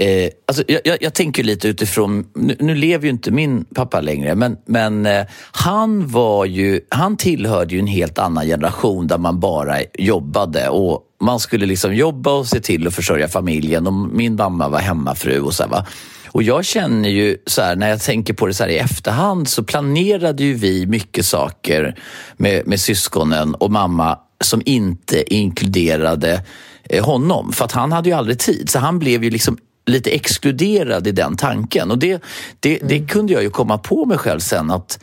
Eh, 0.00 0.30
alltså 0.46 0.64
jag, 0.68 0.80
jag, 0.84 0.98
jag 1.00 1.14
tänker 1.14 1.44
lite 1.44 1.68
utifrån, 1.68 2.26
nu, 2.34 2.56
nu 2.60 2.74
lever 2.74 3.04
ju 3.04 3.10
inte 3.10 3.30
min 3.30 3.64
pappa 3.64 4.00
längre, 4.00 4.34
men, 4.34 4.56
men 4.66 5.06
eh, 5.06 5.26
han 5.52 6.08
var 6.08 6.44
ju, 6.44 6.80
han 6.88 7.16
tillhörde 7.16 7.74
ju 7.74 7.80
en 7.80 7.86
helt 7.86 8.18
annan 8.18 8.46
generation 8.46 9.06
där 9.06 9.18
man 9.18 9.40
bara 9.40 9.76
jobbade 9.98 10.68
och 10.68 11.00
man 11.20 11.40
skulle 11.40 11.66
liksom 11.66 11.94
jobba 11.94 12.32
och 12.32 12.46
se 12.46 12.60
till 12.60 12.86
att 12.86 12.94
försörja 12.94 13.28
familjen 13.28 13.86
och 13.86 13.92
min 13.92 14.34
mamma 14.34 14.68
var 14.68 14.78
hemmafru 14.78 15.40
och 15.40 15.54
så 15.54 15.62
här, 15.62 15.70
va. 15.70 15.86
Och 16.34 16.42
jag 16.42 16.64
känner 16.64 17.08
ju 17.08 17.36
så 17.46 17.62
här, 17.62 17.76
när 17.76 17.88
jag 17.88 18.00
tänker 18.00 18.34
på 18.34 18.46
det 18.46 18.54
så 18.54 18.64
här 18.64 18.70
i 18.70 18.78
efterhand 18.78 19.48
så 19.48 19.64
planerade 19.64 20.44
ju 20.44 20.54
vi 20.54 20.86
mycket 20.86 21.26
saker 21.26 21.98
med, 22.36 22.66
med 22.66 22.80
syskonen 22.80 23.54
och 23.54 23.70
mamma 23.70 24.18
som 24.40 24.62
inte 24.64 25.34
inkluderade 25.34 26.42
eh, 26.82 27.04
honom. 27.04 27.52
För 27.52 27.64
att 27.64 27.72
han 27.72 27.92
hade 27.92 28.08
ju 28.08 28.14
aldrig 28.14 28.38
tid. 28.38 28.70
Så 28.70 28.78
han 28.78 28.98
blev 28.98 29.24
ju 29.24 29.30
liksom 29.30 29.58
lite 29.86 30.10
exkluderad 30.10 31.06
i 31.06 31.12
den 31.12 31.36
tanken. 31.36 31.90
Och 31.90 31.98
det, 31.98 32.22
det, 32.60 32.78
det 32.82 33.06
kunde 33.06 33.32
jag 33.32 33.42
ju 33.42 33.50
komma 33.50 33.78
på 33.78 34.04
mig 34.04 34.18
själv 34.18 34.40
sen 34.40 34.70
att, 34.70 34.98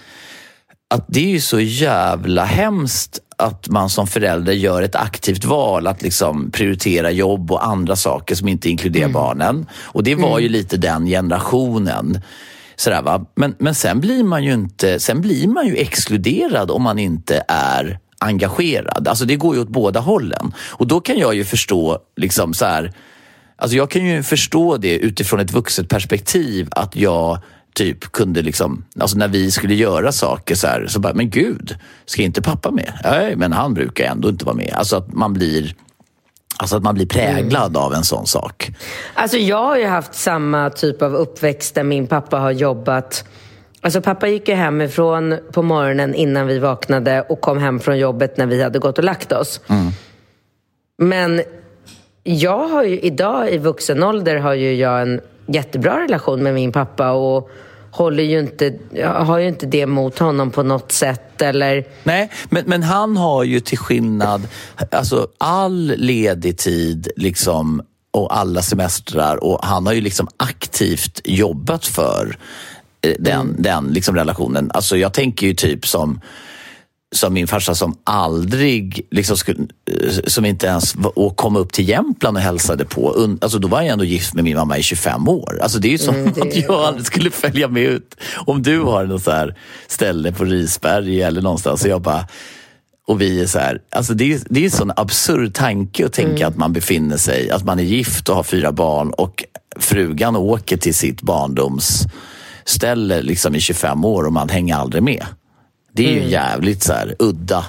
att 0.94 1.06
det 1.08 1.20
är 1.20 1.30
ju 1.30 1.42
så 1.42 1.60
jävla 1.60 2.46
hemskt 2.46 3.20
att 3.38 3.70
man 3.70 3.90
som 3.90 4.08
förälder 4.08 4.54
gör 4.54 4.82
ett 4.82 4.96
aktivt 4.96 5.46
val 5.46 5.88
att 5.88 6.02
liksom 6.02 6.52
prioritera 6.52 7.12
jobb 7.12 7.52
och 7.52 7.66
andra 7.66 7.96
saker 7.96 8.36
som 8.36 8.48
inte 8.48 8.70
inkluderar 8.70 9.10
barnen. 9.10 9.66
Och 9.82 10.04
det 10.04 10.16
var 10.16 10.40
ju 10.40 10.50
lite 10.50 10.78
den 10.78 11.06
generationen. 11.06 12.22
Sådär, 12.76 13.02
va? 13.02 13.26
Men, 13.36 13.56
men 13.60 13.76
sen 13.76 14.00
blir 14.00 14.24
man 14.24 14.44
ju 14.44 14.54
inte, 14.54 15.00
sen 15.00 15.22
blir 15.22 15.48
man 15.48 15.68
ju 15.68 15.76
exkluderad 15.76 16.72
om 16.72 16.82
man 16.84 17.00
inte 17.00 17.44
är 17.48 18.00
engagerad. 18.22 19.08
Alltså 19.08 19.26
det 19.26 19.36
går 19.36 19.56
ju 19.56 19.62
åt 19.62 19.70
båda 19.70 20.00
hållen. 20.00 20.54
Och 20.70 20.88
då 20.88 21.02
kan 21.02 21.18
jag 21.18 21.36
ju 21.36 21.46
förstå, 21.46 22.00
liksom 22.16 22.54
så 22.54 22.66
här, 22.66 22.94
alltså 23.56 23.78
jag 23.78 23.90
kan 23.90 24.06
ju 24.06 24.24
förstå 24.24 24.78
det 24.78 24.98
utifrån 24.98 25.40
ett 25.40 25.52
vuxet 25.52 25.90
perspektiv 25.90 26.68
att 26.72 26.96
jag 26.96 27.40
typ 27.74 28.12
kunde 28.12 28.42
liksom, 28.42 28.86
alltså 29.00 29.18
när 29.18 29.28
vi 29.28 29.52
skulle 29.52 29.76
göra 29.76 30.12
saker 30.12 30.56
så 30.56 30.68
här, 30.68 30.88
så 30.88 31.00
bara, 31.00 31.14
men 31.14 31.30
gud, 31.30 31.76
ska 32.06 32.22
inte 32.22 32.42
pappa 32.42 32.72
med? 32.72 32.94
Nej, 33.04 33.36
men 33.36 33.52
han 33.52 33.74
brukar 33.74 34.06
ändå 34.06 34.30
inte 34.30 34.46
vara 34.46 34.56
med. 34.56 34.74
Alltså 34.74 34.96
att 34.96 35.14
man 35.14 35.34
blir, 35.34 35.76
alltså 36.58 36.78
att 36.78 36.84
man 36.84 36.96
blir 36.96 37.06
präglad 37.06 37.78
av 37.78 37.94
en 37.94 38.04
sån 38.04 38.28
sak. 38.28 38.72
Alltså 39.14 39.38
jag 39.38 39.64
har 39.64 39.78
ju 39.78 39.86
haft 39.86 40.16
samma 40.16 40.70
typ 40.70 41.02
av 41.02 41.16
uppväxt 41.16 41.76
där 41.76 41.84
min 41.84 42.08
pappa 42.08 42.40
har 42.40 42.52
jobbat. 42.52 43.26
Alltså 43.82 44.02
pappa 44.02 44.28
gick 44.28 44.48
ju 44.48 44.54
hemifrån 44.54 45.38
på 45.52 45.62
morgonen 45.62 46.16
innan 46.16 46.48
vi 46.48 46.60
vaknade 46.60 47.22
och 47.22 47.42
kom 47.42 47.58
hem 47.58 47.80
från 47.80 47.98
jobbet 47.98 48.38
när 48.38 48.46
vi 48.46 48.64
hade 48.64 48.80
gått 48.80 48.98
och 48.98 49.04
lagt 49.04 49.32
oss. 49.32 49.62
Men 50.98 51.42
jag 52.24 52.68
har 52.68 52.84
ju 52.84 53.00
idag 53.00 53.54
i 53.54 53.58
vuxen 53.58 54.04
ålder 54.04 54.36
har 54.36 54.54
ju 54.54 54.76
jag 54.76 55.02
en 55.02 55.22
jättebra 55.46 56.04
relation 56.04 56.44
med 56.44 56.54
min 56.54 56.72
pappa 56.72 57.12
och 57.12 57.50
håller 57.92 58.24
ju 58.24 58.40
inte, 58.40 58.74
har 59.04 59.38
ju 59.38 59.48
inte 59.48 59.66
det 59.66 59.86
mot 59.86 60.20
honom 60.20 60.52
på 60.52 60.64
något 60.64 60.92
sätt 60.92 61.42
eller 61.42 61.86
Nej, 62.04 62.32
men, 62.50 62.64
men 62.68 62.84
han 62.84 63.18
har 63.18 63.44
ju 63.44 63.60
till 63.60 63.78
skillnad, 63.78 64.48
alltså 64.92 65.28
all 65.38 65.94
ledig 65.98 66.58
tid 66.58 67.08
liksom 67.16 67.82
och 68.12 68.38
alla 68.38 68.62
semestrar 68.62 69.44
och 69.44 69.60
han 69.66 69.86
har 69.86 69.94
ju 69.94 70.02
liksom 70.02 70.28
aktivt 70.38 71.22
jobbat 71.24 71.86
för 71.86 72.38
den, 73.20 73.56
den 73.60 73.88
liksom 73.88 74.16
relationen. 74.16 74.72
Alltså 74.74 74.98
jag 74.98 75.14
tänker 75.14 75.48
ju 75.48 75.54
typ 75.54 75.88
som 75.88 76.22
som 77.16 77.34
min 77.34 77.48
farsa 77.48 77.76
som 77.76 77.98
aldrig, 78.04 79.08
liksom 79.12 79.38
skulle, 79.38 79.60
eh, 79.60 80.24
som 80.28 80.46
inte 80.46 80.68
ens 80.68 80.96
kom 81.36 81.56
upp 81.56 81.74
till 81.74 81.90
Jämtland 81.90 82.38
och 82.38 82.44
hälsade 82.44 82.86
på. 82.86 83.36
Alltså 83.42 83.60
då 83.60 83.68
var 83.68 83.82
jag 83.82 83.90
ändå 83.90 84.06
gift 84.06 84.34
med 84.34 84.44
min 84.44 84.58
mamma 84.58 84.78
i 84.78 84.84
25 84.84 85.28
år. 85.28 85.60
Alltså 85.62 85.80
det 85.80 85.88
är 85.88 85.92
ju 85.92 85.98
som 85.98 86.28
att 86.28 86.56
jag 86.56 86.72
aldrig 86.72 87.06
skulle 87.06 87.32
följa 87.32 87.68
med 87.68 87.84
ut. 87.84 88.16
Om 88.46 88.64
du 88.64 88.80
har 88.80 89.06
något 89.06 89.24
så 89.24 89.32
här 89.32 89.56
ställe 89.88 90.32
på 90.32 90.46
Risberg 90.46 91.22
eller 91.22 91.42
någonstans 91.42 91.84
och 91.84 91.90
jag 91.90 92.02
bara 92.02 92.28
och 93.08 93.22
vi 93.22 93.42
är 93.42 93.48
så 93.48 93.60
här, 93.60 93.82
alltså 93.90 94.14
det 94.14 94.34
är, 94.34 94.40
det 94.50 94.60
är 94.60 94.64
en 94.64 94.72
sån 94.72 94.92
absurd 94.96 95.54
tanke 95.54 96.06
att 96.06 96.14
tänka 96.14 96.48
att 96.48 96.58
man 96.58 96.74
befinner 96.74 97.18
sig, 97.18 97.50
att 97.50 97.66
man 97.66 97.80
är 97.80 97.84
gift 97.84 98.30
och 98.30 98.36
har 98.36 98.44
fyra 98.44 98.72
barn 98.72 99.12
och 99.12 99.44
frugan 99.80 100.36
åker 100.36 100.78
till 100.78 100.96
sitt 100.96 101.22
barndomsställe 102.66 103.22
liksom 103.22 103.56
i 103.56 103.60
25 103.60 104.06
år 104.06 104.24
och 104.26 104.34
man 104.34 104.50
hänger 104.50 104.76
aldrig 104.76 105.04
med. 105.04 105.26
Det 105.94 106.06
är 106.08 106.12
ju 106.24 106.30
jävligt 106.30 106.84
så 106.84 106.94
här 106.94 107.16
udda, 107.20 107.66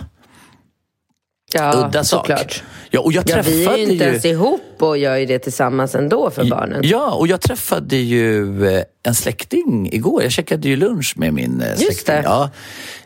ja, 1.55 1.73
udda 1.87 2.05
sak. 2.05 2.27
såklart. 2.27 2.63
Ja, 2.91 3.01
och 3.01 3.13
jag 3.13 3.25
Ja, 3.29 3.35
träffade 3.35 3.57
vi 3.57 3.65
är 3.67 3.77
ju 3.77 3.83
inte 3.83 4.05
ju... 4.05 4.11
ens 4.11 4.25
ihop 4.25 4.77
och 4.79 4.99
gör 4.99 5.17
ju 5.17 5.27
det 5.27 5.39
tillsammans 5.39 5.95
ändå 5.95 6.31
för 6.31 6.45
barnen. 6.45 6.81
Ja, 6.85 7.13
och 7.15 7.27
jag 7.27 7.41
träffade 7.41 7.97
ju 7.97 8.67
eh, 8.67 8.83
en 9.07 9.15
släkting 9.15 9.89
igår. 9.93 10.23
Jag 10.23 10.33
käkade 10.33 10.69
ju 10.69 10.77
lunch 10.77 11.15
med 11.17 11.35
min 11.35 11.61
eh, 11.61 11.67
släkting. 11.67 11.87
Just 11.87 12.07
det. 12.07 12.23
Ja. 12.25 12.51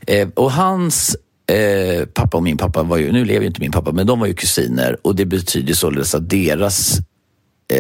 Eh, 0.07 0.28
Och 0.34 0.53
hans 0.53 1.16
eh, 1.53 2.07
pappa 2.07 2.37
och 2.37 2.43
min 2.43 2.57
pappa 2.57 2.82
var 2.82 2.97
ju, 2.97 3.12
nu 3.12 3.24
lever 3.24 3.41
ju 3.41 3.47
inte 3.47 3.61
min 3.61 3.72
pappa, 3.72 3.93
men 3.93 4.07
de 4.07 4.20
var 4.20 4.26
ju 4.26 4.34
kusiner 4.34 4.97
och 5.03 5.16
det 5.16 5.24
betyder 5.26 5.74
således 5.74 6.14
att 6.14 6.28
deras 6.30 6.99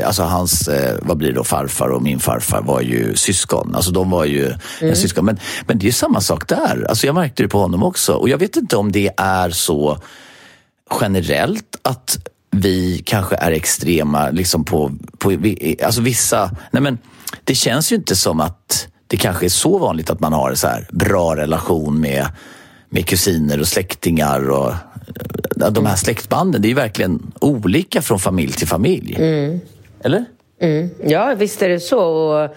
Alltså 0.04 0.22
hans, 0.22 0.68
eh, 0.68 0.98
vad 1.02 1.16
blir 1.16 1.28
det 1.28 1.34
då, 1.34 1.44
farfar 1.44 1.88
och 1.88 2.02
min 2.02 2.20
farfar 2.20 2.62
var 2.62 2.80
ju 2.80 3.16
syskon. 3.16 3.74
Alltså 3.74 3.90
de 3.90 4.10
var 4.10 4.24
ju 4.24 4.54
en 4.80 4.96
syskon. 4.96 5.24
Men, 5.24 5.38
men 5.66 5.78
det 5.78 5.88
är 5.88 5.92
samma 5.92 6.20
sak 6.20 6.48
där. 6.48 6.86
Alltså 6.88 7.06
jag 7.06 7.14
märkte 7.14 7.42
det 7.42 7.48
på 7.48 7.58
honom 7.58 7.82
också. 7.82 8.14
Och 8.14 8.28
jag 8.28 8.38
vet 8.38 8.56
inte 8.56 8.76
om 8.76 8.92
det 8.92 9.10
är 9.16 9.50
så 9.50 9.98
generellt 11.00 11.76
att 11.82 12.18
vi 12.50 13.02
kanske 13.06 13.36
är 13.36 13.52
extrema 13.52 14.30
liksom 14.30 14.64
på, 14.64 14.92
på 15.18 15.30
alltså 15.84 16.00
vissa... 16.00 16.50
Nej 16.70 16.82
men, 16.82 16.98
det 17.44 17.54
känns 17.54 17.92
ju 17.92 17.96
inte 17.96 18.16
som 18.16 18.40
att 18.40 18.88
det 19.06 19.16
kanske 19.16 19.46
är 19.46 19.50
så 19.50 19.78
vanligt 19.78 20.10
att 20.10 20.20
man 20.20 20.32
har 20.32 20.54
så 20.54 20.66
här 20.66 20.88
bra 20.90 21.36
relation 21.36 22.00
med, 22.00 22.26
med 22.88 23.06
kusiner 23.06 23.60
och 23.60 23.68
släktingar. 23.68 24.50
Och, 24.50 24.74
de 25.70 25.86
här 25.86 25.96
släktbanden, 25.96 26.62
det 26.62 26.66
är 26.66 26.70
ju 26.70 26.74
verkligen 26.74 27.32
olika 27.40 28.02
från 28.02 28.18
familj 28.18 28.52
till 28.52 28.68
familj. 28.68 29.14
Mm. 29.18 29.60
Eller? 30.06 30.24
Mm. 30.60 30.90
Ja, 31.04 31.34
visst 31.36 31.62
är 31.62 31.68
det 31.68 31.80
så. 31.80 32.00
Och 32.00 32.56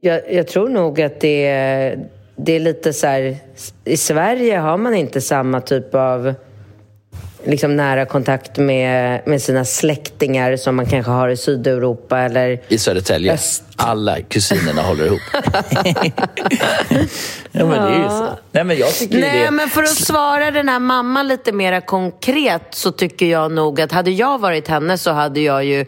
jag, 0.00 0.32
jag 0.32 0.48
tror 0.48 0.68
nog 0.68 1.00
att 1.00 1.20
det 1.20 1.46
är, 1.46 1.98
det 2.36 2.52
är 2.52 2.60
lite 2.60 2.92
så 2.92 3.06
här... 3.06 3.36
I 3.84 3.96
Sverige 3.96 4.58
har 4.58 4.76
man 4.76 4.94
inte 4.94 5.20
samma 5.20 5.60
typ 5.60 5.94
av 5.94 6.34
liksom 7.44 7.76
nära 7.76 8.06
kontakt 8.06 8.56
med, 8.56 9.22
med 9.26 9.42
sina 9.42 9.64
släktingar 9.64 10.56
som 10.56 10.76
man 10.76 10.86
kanske 10.86 11.12
har 11.12 11.28
i 11.28 11.36
Sydeuropa 11.36 12.18
eller 12.18 12.60
I 12.68 12.78
Södertälje. 12.78 13.32
Öst. 13.32 13.62
Alla 13.76 14.20
kusinerna 14.20 14.82
håller 14.82 15.06
ihop. 15.06 15.20
ja, 17.52 17.64
men 17.66 17.70
det 17.70 17.96
är 17.96 18.02
ju 18.02 18.08
så. 18.08 18.28
Nej, 18.52 18.64
men 18.64 18.76
jag 18.76 18.94
tycker 18.94 19.18
Nej, 19.18 19.44
det... 19.44 19.50
men 19.50 19.68
för 19.68 19.82
att 19.82 19.88
svara 19.88 20.50
den 20.50 20.68
här 20.68 20.78
mamman 20.78 21.28
lite 21.28 21.52
mer 21.52 21.80
konkret 21.80 22.62
så 22.70 22.92
tycker 22.92 23.26
jag 23.26 23.52
nog 23.52 23.80
att 23.80 23.92
hade 23.92 24.10
jag 24.10 24.38
varit 24.38 24.68
henne 24.68 24.98
så 24.98 25.10
hade 25.10 25.40
jag 25.40 25.64
ju 25.64 25.86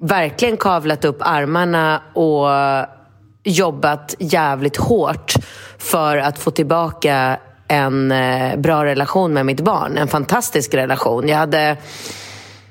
verkligen 0.00 0.56
kavlat 0.56 1.04
upp 1.04 1.18
armarna 1.20 2.02
och 2.14 2.48
jobbat 3.44 4.14
jävligt 4.18 4.76
hårt 4.76 5.32
för 5.78 6.16
att 6.16 6.38
få 6.38 6.50
tillbaka 6.50 7.38
en 7.68 8.12
eh, 8.12 8.56
bra 8.56 8.84
relation 8.84 9.32
med 9.32 9.46
mitt 9.46 9.60
barn. 9.60 9.98
En 9.98 10.08
fantastisk 10.08 10.74
relation. 10.74 11.28
Jag 11.28 11.36
hade, 11.36 11.76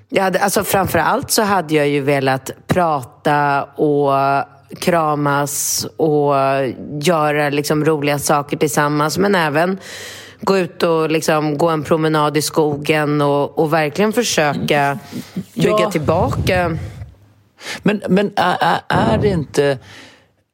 jag 0.10 0.24
hade, 0.24 0.40
alltså 0.40 0.64
framför 0.64 1.00
allt 1.00 1.32
så 1.32 1.42
hade 1.42 1.76
jag 1.76 1.88
ju 1.88 2.02
velat 2.02 2.52
prata 2.68 3.64
och 3.64 4.14
kramas 4.80 5.88
och 5.98 6.34
göra 7.02 7.50
liksom 7.50 7.86
roliga 7.86 8.20
saker 8.20 8.58
tillsammans. 8.58 9.18
Men 9.18 9.36
även 9.36 9.78
gå 10.42 10.58
ut 10.58 10.84
och 10.84 11.12
liksom 11.12 11.58
gå 11.58 11.70
en 11.70 11.84
promenad 11.84 12.38
i 12.38 12.42
skogen 12.42 13.22
och, 13.22 13.60
och 13.60 13.74
verkligen 13.74 14.14
försöka 14.14 15.00
bygga 15.54 15.80
Ja. 15.80 15.92
tillbaka. 15.92 16.78
Men, 17.84 18.02
men 18.10 18.32
är, 18.36 18.80
är- 18.90 19.18
det 19.18 19.28
inte, 19.28 19.78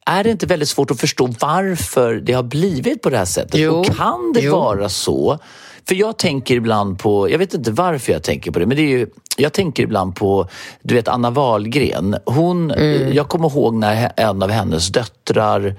är 0.06 0.24
det 0.24 0.30
inte 0.30 0.46
väldigt 0.46 0.70
svårt 0.70 0.92
att 0.92 1.00
förstå 1.00 1.30
varför 1.40 2.14
det 2.16 2.34
har 2.34 2.44
blivit 2.44 3.02
på 3.02 3.10
det 3.10 3.18
här 3.18 3.26
sättet? 3.26 3.60
Jo. 3.60 3.74
Och 3.74 3.86
kan 3.86 4.34
det 4.34 4.42
Jo. 4.42 4.56
vara 4.56 4.90
så? 4.90 5.40
För 5.88 5.96
jag 5.96 6.18
tänker 6.18 6.56
ibland 6.56 7.00
på, 7.00 7.30
jag 7.30 7.38
vet 7.40 7.54
inte 7.54 7.72
varför 7.72 8.14
jag 8.14 8.24
tänker 8.24 8.52
på 8.52 8.60
det, 8.60 8.66
men 8.66 8.78
det 8.78 8.84
är 8.84 8.98
ju, 8.98 9.08
jag 9.38 9.54
tänker 9.54 9.84
ibland 9.84 10.16
på, 10.16 10.48
du 10.82 10.96
vet 10.96 11.08
Anna 11.08 11.30
Wahlgren. 11.30 12.16
Hon, 12.26 12.72
Mm. 12.72 13.14
Jag 13.14 13.28
kommer 13.30 13.50
ihåg 13.50 13.74
när 13.74 14.12
en 14.18 14.44
av 14.44 14.50
hennes 14.50 14.88
döttrar 14.88 15.76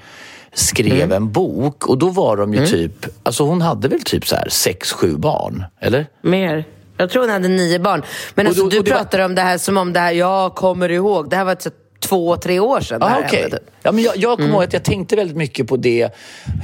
skrev 0.55 0.93
Mm. 1.03 1.13
en 1.13 1.33
bok 1.33 1.87
och 1.87 1.99
då 1.99 2.09
var 2.11 2.37
de 2.37 2.55
ju 2.55 2.67
typ, 2.67 3.07
alltså 3.23 3.45
hon 3.45 3.63
hade 3.63 3.89
väl 3.89 4.01
typ 4.03 4.27
så 4.27 4.37
här 4.37 4.49
sex, 4.49 4.93
sju 4.93 5.17
barn, 5.17 5.65
eller? 5.81 6.07
Mer. 6.23 6.65
Jag 6.97 7.11
tror 7.11 7.23
hon 7.23 7.31
hade 7.31 7.49
nio 7.49 7.79
barn. 7.79 8.03
Men 8.35 8.47
alltså, 8.47 8.63
då- 8.63 8.69
du 8.69 8.81
det 8.81 8.91
var- 8.91 8.99
pratar 8.99 9.19
om 9.19 9.35
det 9.35 9.43
här 9.43 9.59
som 9.59 9.77
om 9.77 9.93
det 9.93 10.01
här, 10.01 10.13
jag 10.13 10.55
kommer 10.55 10.89
ihåg. 10.89 11.31
Det 11.31 11.37
här 11.37 11.45
var 11.45 11.57
så- 11.61 11.71
två, 12.09 12.37
tre 12.37 12.61
år 12.61 12.81
sedan. 12.81 13.03
Ah, 13.03 13.09
hände, 13.09 13.51
typ. 13.51 13.61
ja, 13.83 13.93
men 13.93 14.05
jag, 14.05 14.17
jag 14.17 14.39
kommer 14.39 14.51
ihåg 14.51 14.65
att 14.65 14.73
jag 14.73 14.83
tänkte 14.83 15.17
väldigt 15.17 15.37
mycket 15.37 15.67
på 15.69 15.77
det. 15.77 16.09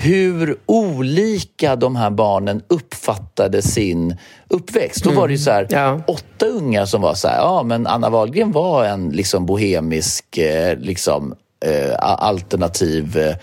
Hur 0.01 0.57
olika 0.66 1.76
de 1.76 1.97
här 1.97 2.11
barnen 2.11 2.62
uppfattade 2.68 3.62
sin 3.62 4.16
uppväxt. 4.49 5.05
Då 5.05 5.11
var 5.11 5.28
det 5.28 5.33
ju 5.35 5.39
så 5.39 5.51
här, 5.51 5.66
Ja. 5.70 6.01
åtta 6.07 6.47
ungar 6.47 6.87
som 6.87 7.03
var 7.03 7.14
så 7.14 7.28
här, 7.28 7.37
ja 7.39 7.62
men 7.62 7.87
Anna 7.87 8.11
Wahlgren 8.11 8.53
var 8.53 8.85
en 8.85 9.09
liksom 9.11 9.47
bohemisk, 9.47 10.39
eh, 10.39 10.78
liksom 10.78 11.35
eh, 11.66 11.95
alternativ 12.01 13.18
eh, 13.18 13.35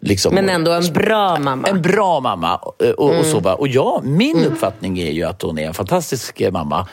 Liksom, 0.00 0.34
Men 0.34 0.48
ändå 0.48 0.72
en 0.72 0.92
bra 0.92 1.38
mamma. 1.38 1.68
en 1.68 1.82
bra 1.82 2.20
mamma. 2.20 2.56
Och, 2.56 3.18
och, 3.18 3.26
så, 3.26 3.52
och 3.52 3.68
ja, 3.68 4.00
min 4.04 4.44
uppfattning 4.44 4.98
är 4.98 5.10
ju 5.10 5.24
att 5.24 5.42
hon 5.42 5.58
är 5.58 5.66
en 5.66 5.74
fantastisk 5.74 6.40
eh, 6.40 6.52
mamma. 6.52 6.88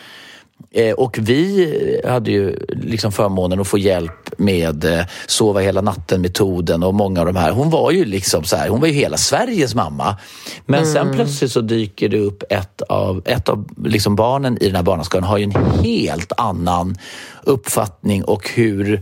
Eh, 0.72 0.94
och 0.94 1.18
vi 1.22 2.02
hade 2.08 2.32
ju 2.32 2.66
liksom 2.70 3.12
förmånen 3.12 3.60
att 3.60 3.68
få 3.68 3.78
hjälp 3.78 4.30
med 4.38 4.86
eh, 4.86 5.06
Sova 5.28 5.60
hela 5.60 5.82
natten-metoden 5.82 6.84
och 6.84 6.94
många 6.94 7.20
av 7.20 7.26
de 7.26 7.36
här. 7.36 7.52
Hon 7.52 7.70
var 7.70 7.92
ju 7.92 8.06
liksom 8.06 8.44
så 8.44 8.56
här, 8.56 8.70
hon 8.70 8.82
var 8.82 8.88
ju 8.88 8.94
hela 8.94 9.18
Sveriges 9.18 9.76
mamma. 9.76 10.18
Men 10.66 10.86
sen 10.86 11.14
plötsligt 11.14 11.52
så 11.52 11.62
dyker 11.62 12.10
det 12.10 12.20
upp 12.20 12.44
ett 12.50 12.82
av, 12.82 13.22
ett 13.26 13.50
av 13.50 13.68
liksom 13.86 14.16
barnen 14.16 14.58
i 14.62 14.66
den 14.66 14.76
här 14.76 14.84
barnaskaran 14.84 15.24
har 15.24 15.38
ju 15.38 15.44
en 15.44 15.84
helt 15.84 16.32
annan 16.38 16.98
uppfattning 17.44 18.24
och 18.24 18.50
hur... 18.50 19.02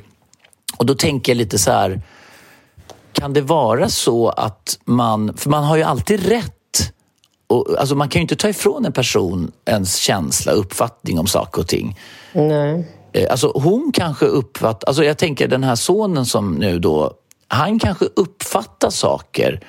Och 0.77 0.85
då 0.85 0.95
tänker 0.95 1.31
jag 1.31 1.37
lite 1.37 1.59
så 1.59 1.71
här, 1.71 2.01
kan 3.13 3.33
det 3.33 3.41
vara 3.41 3.89
så 3.89 4.29
att 4.29 4.79
man, 4.85 5.37
för 5.37 5.49
man 5.49 5.63
har 5.63 5.77
ju 5.77 5.83
alltid 5.83 6.27
rätt 6.27 6.53
och, 7.47 7.75
alltså 7.79 7.95
man 7.95 8.09
kan 8.09 8.19
ju 8.19 8.21
inte 8.21 8.35
ta 8.35 8.49
ifrån 8.49 8.85
en 8.85 8.91
person 8.93 9.51
ens 9.65 9.95
känsla, 9.95 10.51
uppfattning 10.51 11.19
om 11.19 11.27
saker 11.27 11.61
och 11.61 11.67
ting. 11.67 11.99
Nej. 12.33 12.87
Eh, 13.13 13.31
Alltså 13.31 13.51
hon 13.55 13.91
kanske 13.93 14.25
uppfattar, 14.25 14.87
alltså 14.87 15.03
jag 15.03 15.17
tänker 15.17 15.47
den 15.47 15.63
här 15.63 15.75
sonen 15.75 16.25
som 16.25 16.55
nu 16.55 16.79
då, 16.79 17.13
han 17.47 17.79
kanske 17.79 18.05
uppfattar 18.15 18.89
saker 18.89 19.59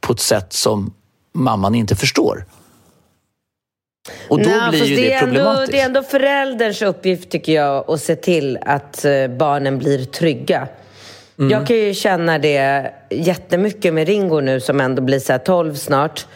på 0.00 0.12
ett 0.12 0.20
sätt 0.20 0.52
som 0.52 0.94
mamman 1.34 1.74
inte 1.74 1.96
förstår. 1.96 2.44
Och 4.28 4.38
då 4.38 4.50
Nej, 4.50 4.70
blir 4.70 4.84
ju 4.84 4.96
det, 4.96 5.02
det, 5.02 5.12
är 5.12 5.22
ändå, 5.22 5.34
problematiskt. 5.34 5.72
det 5.72 5.80
är 5.80 5.84
ändå 5.86 6.02
förälderns 6.02 6.82
uppgift 6.82 7.30
tycker 7.30 7.52
jag 7.52 7.90
att 7.90 8.00
se 8.00 8.16
till 8.16 8.58
att 8.66 9.04
eh, 9.04 9.28
barnen 9.28 9.78
blir 9.78 10.04
trygga. 10.04 10.68
Mm. 11.38 11.50
Jag 11.50 11.66
kan 11.66 11.76
ju 11.76 11.94
känna 11.94 12.38
det 12.38 12.90
jättemycket 13.10 13.94
med 13.94 14.06
Ringo 14.06 14.40
nu 14.40 14.60
som 14.60 14.80
ändå 14.80 15.02
blir 15.02 15.18
så 15.18 15.32
här 15.32 15.38
12 15.38 15.74
snart. 15.74 16.26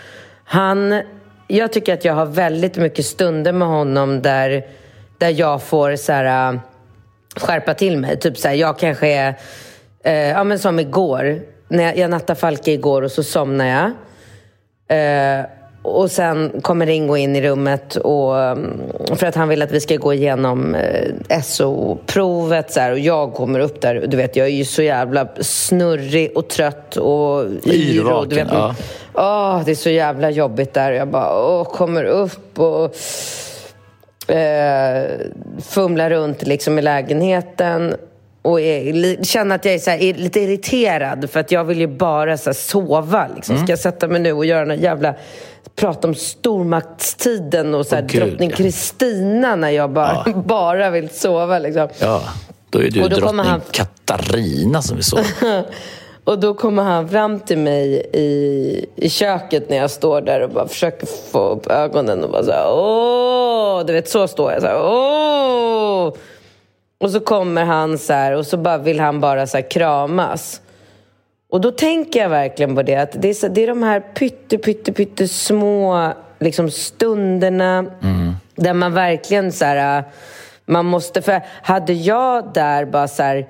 Han, 0.45 1.03
jag 1.47 1.73
tycker 1.73 1.95
att 1.95 2.05
jag 2.05 2.15
har 2.15 2.27
väldigt 2.27 2.77
mycket 2.77 3.05
stunder 3.05 3.53
med 3.53 3.69
honom 3.69 4.23
där, 4.23 4.67
där 5.19 5.31
jag 5.31 5.63
får 5.63 5.97
så 5.97 6.13
här, 6.13 6.53
äh, 6.53 6.61
skärpa 7.37 7.75
till 7.75 7.99
mig. 7.99 8.19
Typ 8.21 8.39
så 8.39 8.49
här, 8.49 8.55
jag 8.55 8.79
kanske 8.79 9.09
är, 9.09 9.35
eh, 10.05 10.29
ja 10.29 10.45
men 10.45 10.59
som 10.59 10.79
igår. 10.79 11.41
När 11.69 11.85
jag, 11.85 11.97
jag 11.97 12.11
nattade 12.11 12.41
Falke 12.41 12.71
igår 12.71 13.03
och 13.03 13.13
så 13.13 13.23
somnade 13.23 13.71
jag. 13.71 13.91
Eh, 14.89 15.45
och 15.89 16.11
sen 16.11 16.53
kommer 16.63 16.87
Ringo 16.87 17.17
in 17.17 17.37
i 17.37 17.43
rummet 17.43 17.97
och, 17.97 18.39
mm, 18.39 18.81
för 19.17 19.27
att 19.27 19.35
han 19.35 19.49
vill 19.49 19.63
att 19.63 19.73
vi 19.73 19.81
ska 19.81 19.97
gå 19.97 20.15
igenom 20.15 20.75
eh, 20.75 21.41
SO-provet. 21.43 22.73
Så 22.73 22.81
här, 22.81 22.93
och 22.93 22.99
jag 22.99 23.35
kommer 23.35 23.61
upp 23.61 23.81
där. 23.81 24.05
Du 24.07 24.17
vet, 24.17 24.37
jag 24.37 24.47
är 24.47 24.51
ju 24.53 24.65
så 24.65 24.83
jävla 24.83 25.29
snurrig 25.41 26.37
och 26.37 26.49
trött 26.49 26.97
och 26.97 27.45
yr. 27.67 28.13
och 28.13 28.29
Du 28.29 28.37
vet, 28.37 28.47
Yrvaken, 28.47 28.49
ja. 28.53 28.75
åh, 29.15 29.65
det 29.65 29.71
är 29.71 29.75
så 29.75 29.91
jävla 29.91 30.31
jobbigt 30.31 30.75
där. 30.75 30.93
Jag 30.93 31.09
bara 31.09 31.39
åh, 31.39 31.65
kommer 31.65 32.05
upp 32.05 32.59
och 32.59 32.95
eh, 34.35 35.05
fumlar 35.61 36.11
runt 36.11 36.43
liksom 36.47 36.79
i 36.79 36.83
lägenheten 36.83 37.95
och 38.43 38.61
är, 38.61 39.25
känner 39.25 39.55
att 39.55 39.65
jag 39.65 39.75
är, 39.75 39.91
här, 39.91 40.03
är 40.03 40.15
lite 40.15 40.41
irriterad 40.41 41.31
för 41.31 41.41
att 41.41 41.53
jag 41.53 41.65
vill 41.65 41.79
ju 41.79 41.87
bara 41.87 42.37
så 42.37 42.51
här, 42.51 42.55
sova. 42.55 43.29
Liksom. 43.35 43.55
Mm. 43.55 43.67
Ska 43.67 43.73
jag 43.73 43.79
sätta 43.79 44.09
mig 44.09 44.21
nu 44.21 44.33
och 44.33 44.47
göra 44.47 44.65
någon 44.65 44.79
jävla 44.79 45.15
prata 45.79 46.09
om 46.09 46.15
stormaktstiden 46.15 47.75
och 47.75 47.87
så 47.87 47.95
här, 47.95 48.03
gud, 48.03 48.23
drottning 48.23 48.51
ja. 48.51 48.57
Kristina 48.57 49.57
när 49.57 49.71
jag 49.71 49.91
bara, 49.91 50.25
bara 50.47 50.91
vill 50.91 51.09
sova. 51.11 51.59
Liksom. 51.59 51.89
Ja, 51.99 52.23
då 52.71 52.79
är 52.83 52.91
du 52.91 53.03
Och 53.03 53.11
då 53.11 53.17
drottning 53.17 53.45
han- 53.47 53.61
Katarina 53.71 54.83
som 54.83 54.97
vi 54.97 55.03
såg. 55.03 55.21
Och 56.25 56.39
då 56.39 56.55
kommer 56.55 56.83
han 56.83 57.09
fram 57.09 57.41
till 57.41 57.59
mig 57.59 58.11
i, 58.13 58.87
i 58.97 59.09
köket 59.11 59.71
när 59.71 59.77
jag 59.77 59.91
står 59.91 60.21
där 60.21 60.41
och 60.43 60.51
bara 60.51 60.69
försöker 60.69 61.07
få 61.33 61.49
upp 61.49 61.67
ögonen 61.67 62.25
och 62.25 62.31
bara 62.31 62.45
så 62.45 62.51
här, 62.51 62.67
åh, 62.71 63.85
du 63.87 63.93
vet 63.93 64.09
så 64.09 64.29
står 64.29 64.53
jag 64.53 64.61
så 64.63 64.67
här, 64.69 64.83
åh. 64.83 66.15
Och 67.01 67.11
så 67.11 67.21
kommer 67.21 67.65
han 67.65 67.99
så 67.99 68.13
här 68.13 68.33
och 68.33 68.47
så 68.47 68.57
bara 68.57 68.79
vill 68.79 69.01
han 69.01 69.21
bara 69.21 69.47
så 69.47 69.57
här 69.57 69.71
kramas. 69.71 70.61
Och 71.51 71.61
då 71.61 71.71
tänker 71.71 72.21
jag 72.21 72.29
verkligen 72.29 72.75
på 72.75 72.83
det, 72.83 72.95
att 72.97 73.13
det 73.23 73.29
är, 73.45 73.49
det 73.49 73.63
är 73.63 73.67
de 73.67 73.83
här 73.83 74.01
pytte, 74.01 74.59
pytte, 74.59 74.93
pytte 74.93 75.29
små 75.29 76.13
liksom 76.41 76.71
stunderna 76.71 77.85
där 78.57 78.75
man 78.75 78.93
verkligen 78.95 79.53
så 79.53 79.65
här, 79.65 80.05
man 80.67 80.87
måste, 80.87 81.23
för 81.23 81.43
hade 81.63 81.93
jag 81.93 82.53
där 82.55 82.85
bara 82.85 83.09
så 83.09 83.23
här, 83.23 83.47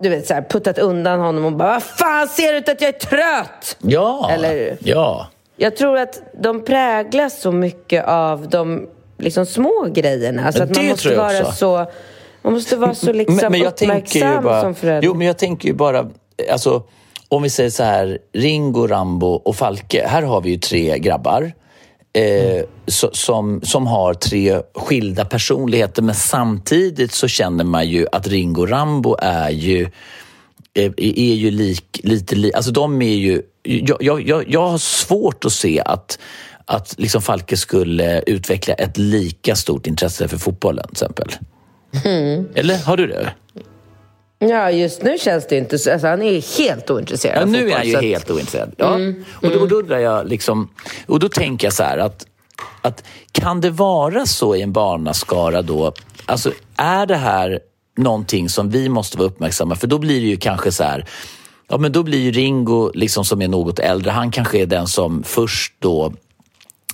du 0.00 0.08
vet 0.08 0.26
så 0.26 0.34
här, 0.34 0.42
puttat 0.42 0.78
undan 0.78 1.20
honom 1.20 1.44
och 1.44 1.52
bara, 1.52 1.72
vad 1.72 1.82
fan 1.82 2.28
ser 2.28 2.52
du 2.52 2.58
ut 2.58 2.68
att 2.68 2.80
jag 2.80 2.88
är 2.88 2.98
trött? 2.98 3.76
Ja, 3.82 4.30
Eller- 4.30 4.76
ja. 4.80 5.26
Jag 5.56 5.76
tror 5.76 5.98
att 5.98 6.22
de 6.40 6.64
präglas 6.64 7.40
så 7.40 7.52
mycket 7.52 8.04
av 8.06 8.48
de 8.48 8.88
liksom, 9.18 9.46
små 9.46 9.86
grejerna. 9.92 10.52
Så 10.52 10.62
att 10.62 10.76
man 10.76 10.86
måste 10.86 11.16
vara 11.16 11.40
också. 11.40 11.52
så, 11.52 11.86
man 12.42 12.52
måste 12.52 12.76
vara 12.76 12.94
så 12.94 13.12
liksom, 13.12 13.38
tänker 13.38 13.58
ju 13.58 13.66
uppmärksam 13.66 14.44
bara, 14.44 14.60
som 14.60 14.74
förälder. 14.74 15.06
Jo, 15.06 15.14
men 15.14 15.26
jag 15.26 15.38
tänker 15.38 15.68
ju 15.68 15.74
bara, 15.74 16.06
alltså, 16.52 16.82
om 17.32 17.42
vi 17.42 17.50
säger 17.50 17.70
så 17.70 17.82
här, 17.82 18.18
Ringo, 18.32 18.86
Rambo 18.86 19.26
och 19.26 19.56
Falke. 19.56 20.06
Här 20.08 20.22
har 20.22 20.40
vi 20.40 20.50
ju 20.50 20.58
tre 20.58 20.98
grabbar. 20.98 21.52
eh, 22.12 22.64
so, 22.86 23.10
som, 23.12 23.60
som 23.62 23.86
har 23.86 24.14
tre 24.14 24.62
skilda 24.74 25.24
personligheter 25.24 26.02
men 26.02 26.14
samtidigt 26.14 27.12
så 27.12 27.28
känner 27.28 27.64
man 27.64 27.88
ju 27.88 28.06
att 28.12 28.26
Ringo 28.26 28.66
Rambo 28.66 29.16
är 29.18 29.50
ju 29.50 29.88
är, 30.74 31.00
är 31.00 31.34
ju 31.34 31.50
lik, 31.50 32.00
lite 32.02 32.34
li, 32.34 32.54
alltså 32.54 32.70
de 32.70 33.02
är 33.02 33.14
ju, 33.14 33.42
jag, 33.62 34.02
jag, 34.02 34.44
jag 34.48 34.68
har 34.68 34.78
svårt 34.78 35.44
att 35.44 35.52
se 35.52 35.82
att 35.84 36.18
att 36.64 36.94
liksom 36.98 37.22
Falke 37.22 37.56
skulle 37.56 38.20
utveckla 38.20 38.74
ett 38.74 38.98
lika 38.98 39.56
stort 39.56 39.86
intresse 39.86 40.28
för 40.28 40.36
fotbollen 40.36 40.84
till 40.84 40.92
exempel. 40.92 41.28
Mm. 42.04 42.48
Eller 42.54 42.78
har 42.78 42.96
du 42.96 43.06
det? 43.06 43.32
Ja, 44.48 44.70
just 44.70 45.02
nu 45.02 45.18
känns 45.18 45.46
det 45.46 45.56
inte 45.56 45.78
så. 45.78 45.92
Alltså, 45.92 46.06
han 46.06 46.22
är 46.22 46.58
helt 46.58 46.90
ointresserad 46.90 47.36
ja, 47.36 47.42
av 47.42 47.48
Nu 47.48 47.70
är 47.70 47.76
han 47.76 47.88
ju 47.88 47.96
att... 47.96 48.02
helt 48.02 48.30
ointresserad. 48.30 48.74
Ja. 48.76 48.94
Mm. 48.94 49.24
Och, 49.32 49.50
då, 49.50 49.60
och 49.60 49.68
då 49.68 49.76
undrar 49.76 49.98
jag 49.98 50.28
liksom, 50.28 50.68
och 51.06 51.18
då 51.18 51.28
tänker 51.28 51.66
jag 51.66 51.74
så 51.74 51.82
här 51.82 51.98
att, 51.98 52.26
att 52.82 53.04
kan 53.32 53.60
det 53.60 53.70
vara 53.70 54.26
så 54.26 54.56
i 54.56 54.62
en 54.62 54.72
barnaskara 54.72 55.62
då, 55.62 55.92
alltså 56.26 56.52
är 56.76 57.06
det 57.06 57.16
här 57.16 57.60
någonting 57.96 58.48
som 58.48 58.70
vi 58.70 58.88
måste 58.88 59.18
vara 59.18 59.28
uppmärksamma 59.28 59.74
för 59.74 59.86
då 59.86 59.98
blir 59.98 60.20
det 60.20 60.26
ju 60.26 60.36
kanske 60.36 60.72
så 60.72 60.84
här 60.84 61.08
Ja, 61.68 61.78
men 61.78 61.92
då 61.92 62.02
blir 62.02 62.18
ju 62.18 62.30
Ringo, 62.30 62.90
liksom, 62.94 63.24
som 63.24 63.42
är 63.42 63.48
något 63.48 63.78
äldre, 63.78 64.10
han 64.10 64.30
kanske 64.30 64.58
är 64.58 64.66
den 64.66 64.86
som 64.86 65.22
först 65.22 65.74
då 65.78 66.12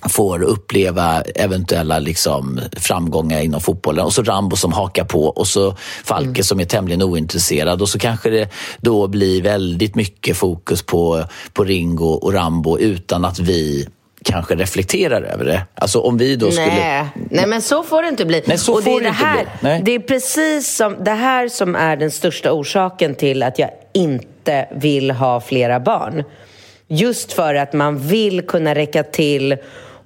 får 0.09 0.43
uppleva 0.43 1.21
eventuella 1.21 1.99
liksom, 1.99 2.59
framgångar 2.77 3.41
inom 3.41 3.61
fotbollen 3.61 4.05
och 4.05 4.13
så 4.13 4.23
Rambo 4.23 4.55
som 4.55 4.73
hakar 4.73 5.03
på 5.03 5.25
och 5.25 5.47
så 5.47 5.75
Falke 6.03 6.29
mm. 6.29 6.43
som 6.43 6.59
är 6.59 6.65
tämligen 6.65 7.01
ointresserad 7.01 7.81
och 7.81 7.89
så 7.89 7.99
kanske 7.99 8.29
det 8.29 8.49
då 8.77 9.07
blir 9.07 9.41
väldigt 9.41 9.95
mycket 9.95 10.37
fokus 10.37 10.83
på, 10.83 11.23
på 11.53 11.63
Ringo 11.63 12.05
och 12.05 12.33
Rambo 12.33 12.79
utan 12.79 13.25
att 13.25 13.39
vi 13.39 13.87
kanske 14.23 14.55
reflekterar 14.55 15.21
över 15.21 15.45
det. 15.45 15.61
Alltså 15.75 15.99
om 15.99 16.17
vi 16.17 16.35
då 16.35 16.51
skulle... 16.51 16.67
Nej, 16.67 17.05
Nej 17.29 17.47
men 17.47 17.61
så 17.61 17.83
får 17.83 18.01
det 18.01 18.07
inte 18.09 18.25
bli. 18.25 18.43
Nej, 18.45 18.57
så 18.57 18.73
och 18.73 18.83
får 18.83 19.01
det, 19.01 19.07
är 19.07 19.09
det, 19.09 19.15
här, 19.15 19.47
Nej. 19.59 19.81
det 19.85 19.95
är 19.95 19.99
precis 19.99 20.75
som 20.75 20.95
det 21.03 21.11
här 21.11 21.47
som 21.47 21.75
är 21.75 21.95
den 21.97 22.11
största 22.11 22.51
orsaken 22.51 23.15
till 23.15 23.43
att 23.43 23.59
jag 23.59 23.69
inte 23.93 24.67
vill 24.75 25.11
ha 25.11 25.41
flera 25.41 25.79
barn. 25.79 26.23
Just 26.87 27.33
för 27.33 27.55
att 27.55 27.73
man 27.73 27.97
vill 27.97 28.41
kunna 28.41 28.75
räcka 28.75 29.03
till 29.03 29.57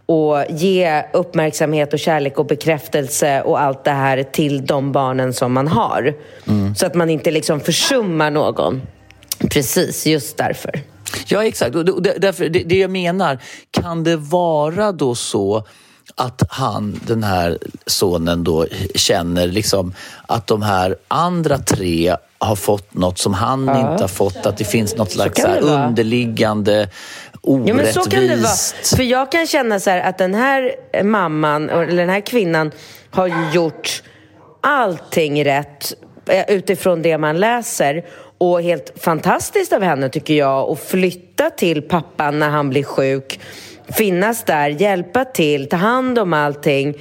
och 0.06 0.46
ge 0.50 1.04
uppmärksamhet 1.14 1.94
och 1.94 2.00
kärlek 2.00 2.40
och 2.40 2.46
bekräftelse 2.46 3.42
och 3.42 3.62
allt 3.62 3.84
det 3.84 3.92
här 3.92 4.24
till 4.24 4.66
de 4.66 4.92
barnen 4.92 5.34
som 5.34 5.54
man 5.54 5.68
har. 5.68 6.16
Mm. 6.48 6.76
Så 6.76 6.86
att 6.86 6.96
man 6.96 7.10
inte 7.10 7.32
liksom 7.32 7.60
försummar 7.60 8.32
någon. 8.32 8.82
Precis, 9.50 10.06
just 10.08 10.38
därför. 10.38 10.82
Ja, 11.28 11.46
exakt. 11.46 11.76
Och 11.76 12.02
därför, 12.02 12.50
det, 12.50 12.64
det 12.64 12.78
jag 12.78 12.92
menar, 12.92 13.40
kan 13.72 14.04
det 14.04 14.18
vara 14.18 14.92
då 14.92 15.16
så 15.16 15.66
att 16.16 16.44
han, 16.50 17.00
den 17.08 17.24
här 17.24 17.58
sonen 17.86 18.44
då 18.44 18.66
känner 18.96 19.48
liksom 19.48 19.94
att 20.28 20.48
de 20.48 20.62
här 20.62 20.96
andra 21.08 21.58
tre 21.58 22.16
har 22.38 22.56
fått 22.56 22.94
något 22.94 23.20
som 23.20 23.34
han 23.34 23.66
ja. 23.68 23.92
inte 23.92 24.04
har 24.04 24.08
fått, 24.08 24.46
att 24.46 24.58
det 24.58 24.64
finns 24.64 24.96
något 24.96 25.12
slags 25.12 25.44
underliggande 25.62 26.90
orättvist. 27.44 27.68
Ja, 27.68 27.74
men 27.76 27.94
så 27.94 28.10
kan 28.10 28.28
det 28.28 28.36
vara. 28.36 28.98
För 28.98 29.04
jag 29.04 29.32
kan 29.32 29.48
känna 29.48 29.80
så 29.80 29.90
att 29.90 30.18
den 30.18 30.36
här 30.36 30.76
mamman, 31.04 31.70
eller 31.70 31.98
den 31.98 32.10
här 32.10 32.22
kvinnan 32.22 32.72
har 33.10 33.52
gjort 33.54 34.04
allting 34.62 35.46
rätt 35.46 35.94
eh, 36.26 36.46
utifrån 36.48 37.02
det 37.02 37.18
man 37.18 37.40
läser. 37.40 38.06
Och 38.38 38.62
helt 38.62 38.94
fantastiskt 38.96 39.74
av 39.74 39.82
henne 39.82 40.10
tycker 40.10 40.34
jag 40.34 40.70
att 40.70 40.80
flytta 40.80 41.50
till 41.50 41.82
pappan 41.82 42.40
när 42.40 42.50
han 42.50 42.70
blir 42.70 42.84
sjuk. 42.84 43.40
Finnas 43.88 44.44
där, 44.44 44.70
hjälpa 44.70 45.26
till, 45.26 45.70
ta 45.70 45.78
hand 45.78 46.20
om 46.20 46.34
allting. 46.34 46.94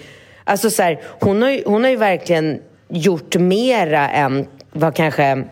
Alltså 0.44 0.70
så 0.70 0.82
här, 0.82 1.00
hon, 1.04 1.42
har 1.42 1.50
ju, 1.50 1.62
hon 1.66 1.82
har 1.82 1.90
ju 1.90 1.96
verkligen 1.96 2.60
gjort 2.88 3.36
mera 3.36 4.10
än 4.10 4.46
vad 4.72 4.94
kanske 4.94 5.44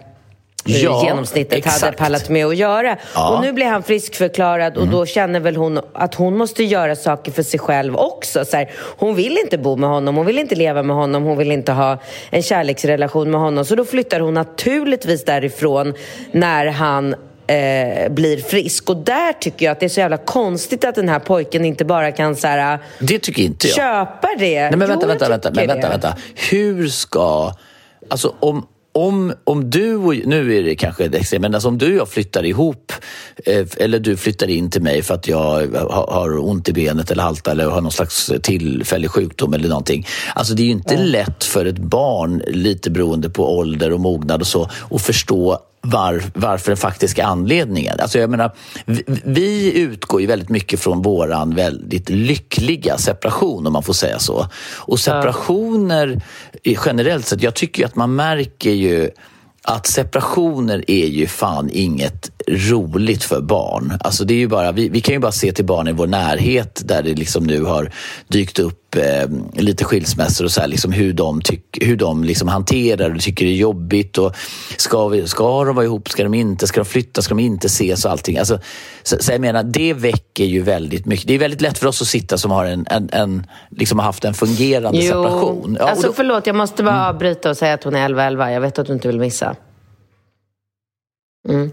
ja, 0.64 1.04
genomsnittet 1.04 1.58
exakt. 1.58 1.82
hade 1.82 1.96
pallat 1.96 2.28
med 2.28 2.46
att 2.46 2.56
göra. 2.56 2.96
Ja. 3.14 3.34
Och 3.34 3.40
nu 3.40 3.52
blir 3.52 3.66
han 3.66 3.82
friskförklarad 3.82 4.76
och 4.76 4.82
mm. 4.82 4.94
då 4.94 5.06
känner 5.06 5.40
väl 5.40 5.56
hon 5.56 5.80
att 5.92 6.14
hon 6.14 6.36
måste 6.36 6.64
göra 6.64 6.96
saker 6.96 7.32
för 7.32 7.42
sig 7.42 7.60
själv 7.60 7.96
också. 7.96 8.44
Så 8.44 8.56
här, 8.56 8.70
hon 8.96 9.14
vill 9.14 9.38
inte 9.44 9.58
bo 9.58 9.76
med 9.76 9.90
honom, 9.90 10.16
hon 10.16 10.26
vill 10.26 10.38
inte 10.38 10.54
leva 10.54 10.82
med 10.82 10.96
honom, 10.96 11.22
hon 11.22 11.38
vill 11.38 11.52
inte 11.52 11.72
ha 11.72 11.98
en 12.30 12.42
kärleksrelation 12.42 13.30
med 13.30 13.40
honom. 13.40 13.64
Så 13.64 13.74
då 13.74 13.84
flyttar 13.84 14.20
hon 14.20 14.34
naturligtvis 14.34 15.24
därifrån 15.24 15.94
när 16.32 16.66
han 16.66 17.14
eh, 17.46 18.08
blir 18.10 18.36
frisk. 18.42 18.90
Och 18.90 18.96
där 18.96 19.32
tycker 19.32 19.66
jag 19.66 19.72
att 19.72 19.80
det 19.80 19.86
är 19.86 19.90
så 19.90 20.00
jävla 20.00 20.16
konstigt 20.16 20.84
att 20.84 20.94
den 20.94 21.08
här 21.08 21.18
pojken 21.18 21.64
inte 21.64 21.84
bara 21.84 22.12
kan 22.12 22.36
så 22.36 22.46
här, 22.46 22.78
Det 22.98 23.18
tycker 23.18 23.42
inte 23.42 23.66
jag. 23.66 23.76
Köpa 23.76 24.28
det. 24.38 24.60
Nej, 24.60 24.76
men 24.76 24.88
vänta, 24.88 24.98
jo, 25.02 25.08
vänta, 25.08 25.28
vänta, 25.28 25.50
men 25.54 25.66
vänta, 25.66 25.88
vänta. 25.88 26.16
Hur 26.50 26.88
ska... 26.88 27.52
Alltså 28.08 28.34
om 28.40 28.66
om, 28.92 29.32
om 29.44 29.70
du 29.70 29.96
och, 29.96 30.14
nu 30.14 30.58
är 30.58 30.62
det 30.62 30.74
kanske 30.74 31.04
ett 31.04 31.14
extremt, 31.14 31.42
men 31.42 31.54
alltså 31.54 31.68
om 31.68 31.78
du 31.78 31.86
och 31.86 31.98
jag 31.98 32.08
flyttar 32.08 32.44
ihop 32.44 32.92
eh, 33.46 33.66
eller 33.76 33.98
du 33.98 34.16
flyttar 34.16 34.50
in 34.50 34.70
till 34.70 34.82
mig 34.82 35.02
för 35.02 35.14
att 35.14 35.28
jag 35.28 35.66
har, 35.76 36.12
har 36.12 36.38
ont 36.38 36.68
i 36.68 36.72
benet 36.72 37.10
eller 37.10 37.22
haltar 37.22 37.52
eller 37.52 37.66
har 37.66 37.80
någon 37.80 37.92
slags 37.92 38.32
tillfällig 38.42 39.10
sjukdom 39.10 39.54
eller 39.54 39.68
någonting. 39.68 40.06
Alltså 40.34 40.54
det 40.54 40.62
är 40.62 40.64
ju 40.64 40.70
inte 40.70 40.94
mm. 40.94 41.06
lätt 41.06 41.44
för 41.44 41.66
ett 41.66 41.78
barn, 41.78 42.42
lite 42.46 42.90
beroende 42.90 43.30
på 43.30 43.58
ålder 43.58 43.92
och 43.92 44.00
mognad 44.00 44.40
och 44.40 44.46
så, 44.46 44.70
att 44.90 45.02
förstå 45.02 45.58
var, 45.82 46.22
varför 46.34 46.70
den 46.70 46.76
faktiska 46.76 47.24
anledningen. 47.24 48.00
Alltså 48.00 48.18
jag 48.18 48.30
menar, 48.30 48.52
vi, 48.84 49.04
vi 49.24 49.78
utgår 49.78 50.20
ju 50.20 50.26
väldigt 50.26 50.48
mycket 50.48 50.80
från 50.80 51.02
våran 51.02 51.54
väldigt 51.54 52.10
lyckliga 52.10 52.98
separation 52.98 53.66
om 53.66 53.72
man 53.72 53.82
får 53.82 53.92
säga 53.92 54.18
så. 54.18 54.46
Och 54.78 55.00
separationer 55.00 56.22
generellt 56.62 57.26
sett, 57.26 57.42
jag 57.42 57.54
tycker 57.54 57.84
att 57.84 57.96
man 57.96 58.14
märker 58.14 58.70
ju 58.70 59.10
att 59.62 59.86
separationer 59.86 60.90
är 60.90 61.06
ju 61.06 61.26
fan 61.26 61.70
inget 61.72 62.30
roligt 62.48 63.24
för 63.24 63.40
barn. 63.40 63.98
Alltså 64.00 64.24
det 64.24 64.34
är 64.34 64.38
ju 64.38 64.48
bara, 64.48 64.72
vi, 64.72 64.88
vi 64.88 65.00
kan 65.00 65.14
ju 65.14 65.18
bara 65.18 65.32
se 65.32 65.52
till 65.52 65.64
barn 65.64 65.88
i 65.88 65.92
vår 65.92 66.06
närhet 66.06 66.82
där 66.84 67.02
det 67.02 67.14
liksom 67.14 67.44
nu 67.44 67.62
har 67.62 67.92
dykt 68.28 68.58
upp 68.58 68.79
eh, 68.96 69.28
lite 69.52 69.84
skilsmässor 69.84 70.44
och 70.44 70.50
så 70.50 70.60
här, 70.60 70.68
liksom 70.68 70.92
hur 70.92 71.12
de, 71.12 71.40
tyck, 71.40 71.78
hur 71.80 71.96
de 71.96 72.24
liksom 72.24 72.48
hanterar 72.48 73.14
och 73.14 73.20
tycker 73.20 73.44
det 73.44 73.50
är 73.50 73.56
jobbigt. 73.56 74.18
Och 74.18 74.36
ska, 74.76 75.08
vi, 75.08 75.26
ska 75.26 75.64
de 75.64 75.76
vara 75.76 75.84
ihop? 75.84 76.08
Ska 76.08 76.22
de 76.22 76.34
inte? 76.34 76.66
Ska 76.66 76.80
de 76.80 76.86
flytta? 76.86 77.22
Ska 77.22 77.34
de 77.34 77.40
inte 77.40 77.66
ses? 77.66 78.04
Och 78.04 78.10
allting. 78.10 78.38
Alltså, 78.38 78.58
så, 79.02 79.16
så 79.20 79.32
jag 79.32 79.40
menar, 79.40 79.62
det 79.62 79.92
väcker 79.92 80.44
ju 80.44 80.62
väldigt 80.62 81.06
mycket. 81.06 81.28
Det 81.28 81.34
är 81.34 81.38
väldigt 81.38 81.60
lätt 81.60 81.78
för 81.78 81.86
oss 81.86 82.02
att 82.02 82.08
sitta 82.08 82.38
som 82.38 82.50
har, 82.50 82.64
en, 82.64 82.86
en, 82.90 83.10
en 83.12 83.46
liksom 83.70 83.98
haft 83.98 84.24
en 84.24 84.34
fungerande 84.34 84.98
jo. 84.98 85.06
separation. 85.06 85.76
Ja, 85.80 85.88
alltså 85.88 86.06
då, 86.06 86.12
förlåt, 86.12 86.46
jag 86.46 86.56
måste 86.56 86.82
bara 86.82 86.94
mm. 86.94 87.06
avbryta 87.06 87.50
och 87.50 87.56
säga 87.56 87.74
att 87.74 87.84
hon 87.84 87.94
är 87.94 88.08
11-11. 88.08 88.50
Jag 88.50 88.60
vet 88.60 88.78
att 88.78 88.86
du 88.86 88.92
inte 88.92 89.08
vill 89.08 89.20
missa. 89.20 89.56
Mm. 91.48 91.70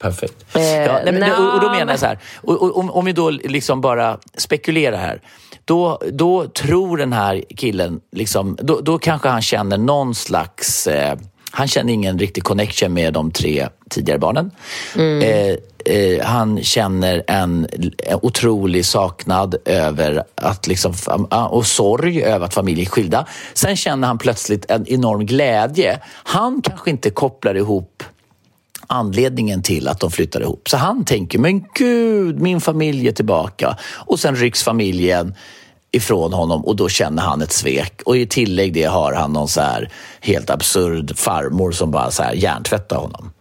Perfekt. 0.00 0.56
Eh, 0.56 0.62
ja, 0.62 1.00
nej, 1.04 1.12
men, 1.12 1.32
och, 1.32 1.54
och, 1.54 1.60
då 1.60 1.70
menar 1.70 1.92
jag 1.92 2.00
så 2.00 2.06
här, 2.06 2.18
och, 2.36 2.78
om, 2.78 2.90
om 2.90 3.04
vi 3.04 3.12
då 3.12 3.30
liksom 3.30 3.80
bara 3.80 4.18
spekulerar 4.36 4.96
här. 4.96 5.20
Då, 5.64 6.00
då 6.12 6.46
tror 6.46 6.96
den 6.96 7.12
här 7.12 7.44
killen, 7.56 8.00
liksom, 8.12 8.56
då, 8.60 8.80
då 8.80 8.98
kanske 8.98 9.28
han 9.28 9.42
känner 9.42 9.78
någon 9.78 10.14
slags... 10.14 10.86
Eh, 10.86 11.18
han 11.52 11.68
känner 11.68 11.92
ingen 11.92 12.18
riktig 12.18 12.44
connection 12.44 12.94
med 12.94 13.12
de 13.12 13.30
tre 13.30 13.68
tidigare 13.90 14.18
barnen. 14.18 14.50
Mm. 14.96 15.22
Eh, 15.22 15.56
eh, 15.94 16.24
han 16.24 16.62
känner 16.62 17.24
en, 17.26 17.66
en 17.98 18.18
otrolig 18.22 18.86
saknad 18.86 19.56
över 19.64 20.24
att 20.34 20.66
liksom, 20.66 20.94
och 21.50 21.66
sorg 21.66 22.22
över 22.22 22.46
att 22.46 22.54
familjen 22.54 22.86
är 22.86 22.90
skilda. 22.90 23.26
Sen 23.54 23.76
känner 23.76 24.08
han 24.08 24.18
plötsligt 24.18 24.70
en 24.70 24.86
enorm 24.88 25.26
glädje. 25.26 25.98
Han 26.06 26.62
kanske 26.62 26.90
inte 26.90 27.10
kopplar 27.10 27.54
ihop 27.54 28.02
anledningen 28.90 29.62
till 29.62 29.88
att 29.88 30.00
de 30.00 30.10
flyttar 30.10 30.40
ihop. 30.40 30.68
Så 30.68 30.76
han 30.76 31.04
tänker, 31.04 31.38
men 31.38 31.64
gud, 31.74 32.40
min 32.40 32.60
familj 32.60 33.08
är 33.08 33.12
tillbaka. 33.12 33.76
Och 33.96 34.20
sen 34.20 34.36
rycks 34.36 34.62
familjen 34.62 35.34
ifrån 35.92 36.32
honom 36.32 36.64
och 36.64 36.76
då 36.76 36.88
känner 36.88 37.22
han 37.22 37.42
ett 37.42 37.52
svek. 37.52 38.02
Och 38.04 38.16
i 38.16 38.26
tillägg 38.26 38.72
det 38.72 38.84
har 38.84 39.12
han 39.12 39.32
någon 39.32 39.48
så 39.48 39.60
här 39.60 39.90
helt 40.20 40.50
absurd 40.50 41.18
farmor 41.18 41.72
som 41.72 41.90
bara 41.90 42.10
så 42.10 42.22
här 42.22 42.32
hjärntvättar 42.32 42.96
honom. 42.96 43.32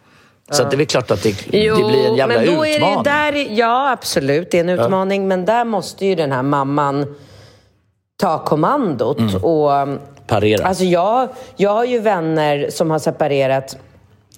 Så 0.52 0.64
det 0.64 0.74
är 0.76 0.78
väl 0.78 0.86
klart 0.86 1.12
att 1.12 1.24
det, 1.24 1.48
jo, 1.52 1.76
det 1.76 1.84
blir 1.84 2.06
en 2.06 2.16
jävla 2.16 2.36
men 2.36 2.46
då 2.46 2.68
utmaning. 2.68 3.00
Är 3.00 3.32
det 3.32 3.44
där, 3.44 3.48
ja, 3.52 3.92
absolut. 3.92 4.52
Det 4.52 4.58
är 4.58 4.64
en 4.64 4.70
utmaning. 4.70 5.22
Ja. 5.22 5.28
Men 5.28 5.46
där 5.46 5.66
måste 5.66 6.06
ju 6.06 6.16
den 6.16 6.32
här 6.32 6.44
mamman 6.44 7.16
ta 8.22 8.46
kommandot. 8.46 9.20
Mm. 9.20 9.44
Och, 9.44 9.72
Parera. 10.28 10.68
Alltså 10.68 10.84
jag, 10.84 11.30
jag 11.56 11.70
har 11.70 11.86
ju 11.86 12.00
vänner 12.00 12.70
som 12.70 12.92
har 12.92 13.00
separerat 13.00 13.78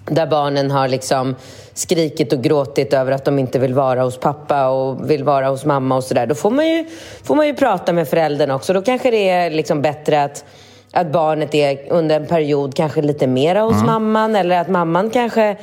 där 0.04 0.26
barnen 0.26 0.70
har 0.70 0.88
liksom 0.88 1.34
skrikit 1.74 2.32
och 2.32 2.42
gråtit 2.42 2.92
över 2.92 3.12
att 3.12 3.24
de 3.24 3.38
inte 3.38 3.58
vill 3.58 3.74
vara 3.74 4.02
hos 4.02 4.16
pappa 4.16 4.68
och 4.68 5.10
vill 5.10 5.24
vara 5.24 5.48
hos 5.48 5.64
mamma 5.64 5.96
och 5.96 6.04
sådär. 6.04 6.26
Då 6.26 6.34
får 6.34 6.50
man, 6.50 6.68
ju, 6.68 6.84
får 7.24 7.34
man 7.34 7.46
ju 7.46 7.54
prata 7.54 7.92
med 7.92 8.08
föräldern 8.08 8.50
också. 8.50 8.72
Då 8.72 8.82
kanske 8.82 9.10
det 9.10 9.28
är 9.28 9.50
liksom 9.50 9.82
bättre 9.82 10.24
att, 10.24 10.44
att 10.92 11.12
barnet 11.12 11.54
är 11.54 11.92
under 11.92 12.16
en 12.20 12.26
period 12.26 12.74
kanske 12.74 13.02
lite 13.02 13.26
mera 13.26 13.62
hos 13.62 13.74
mm. 13.74 13.86
mamman 13.86 14.36
eller 14.36 14.60
att 14.60 14.68
mamman 14.68 15.10
kanske 15.10 15.56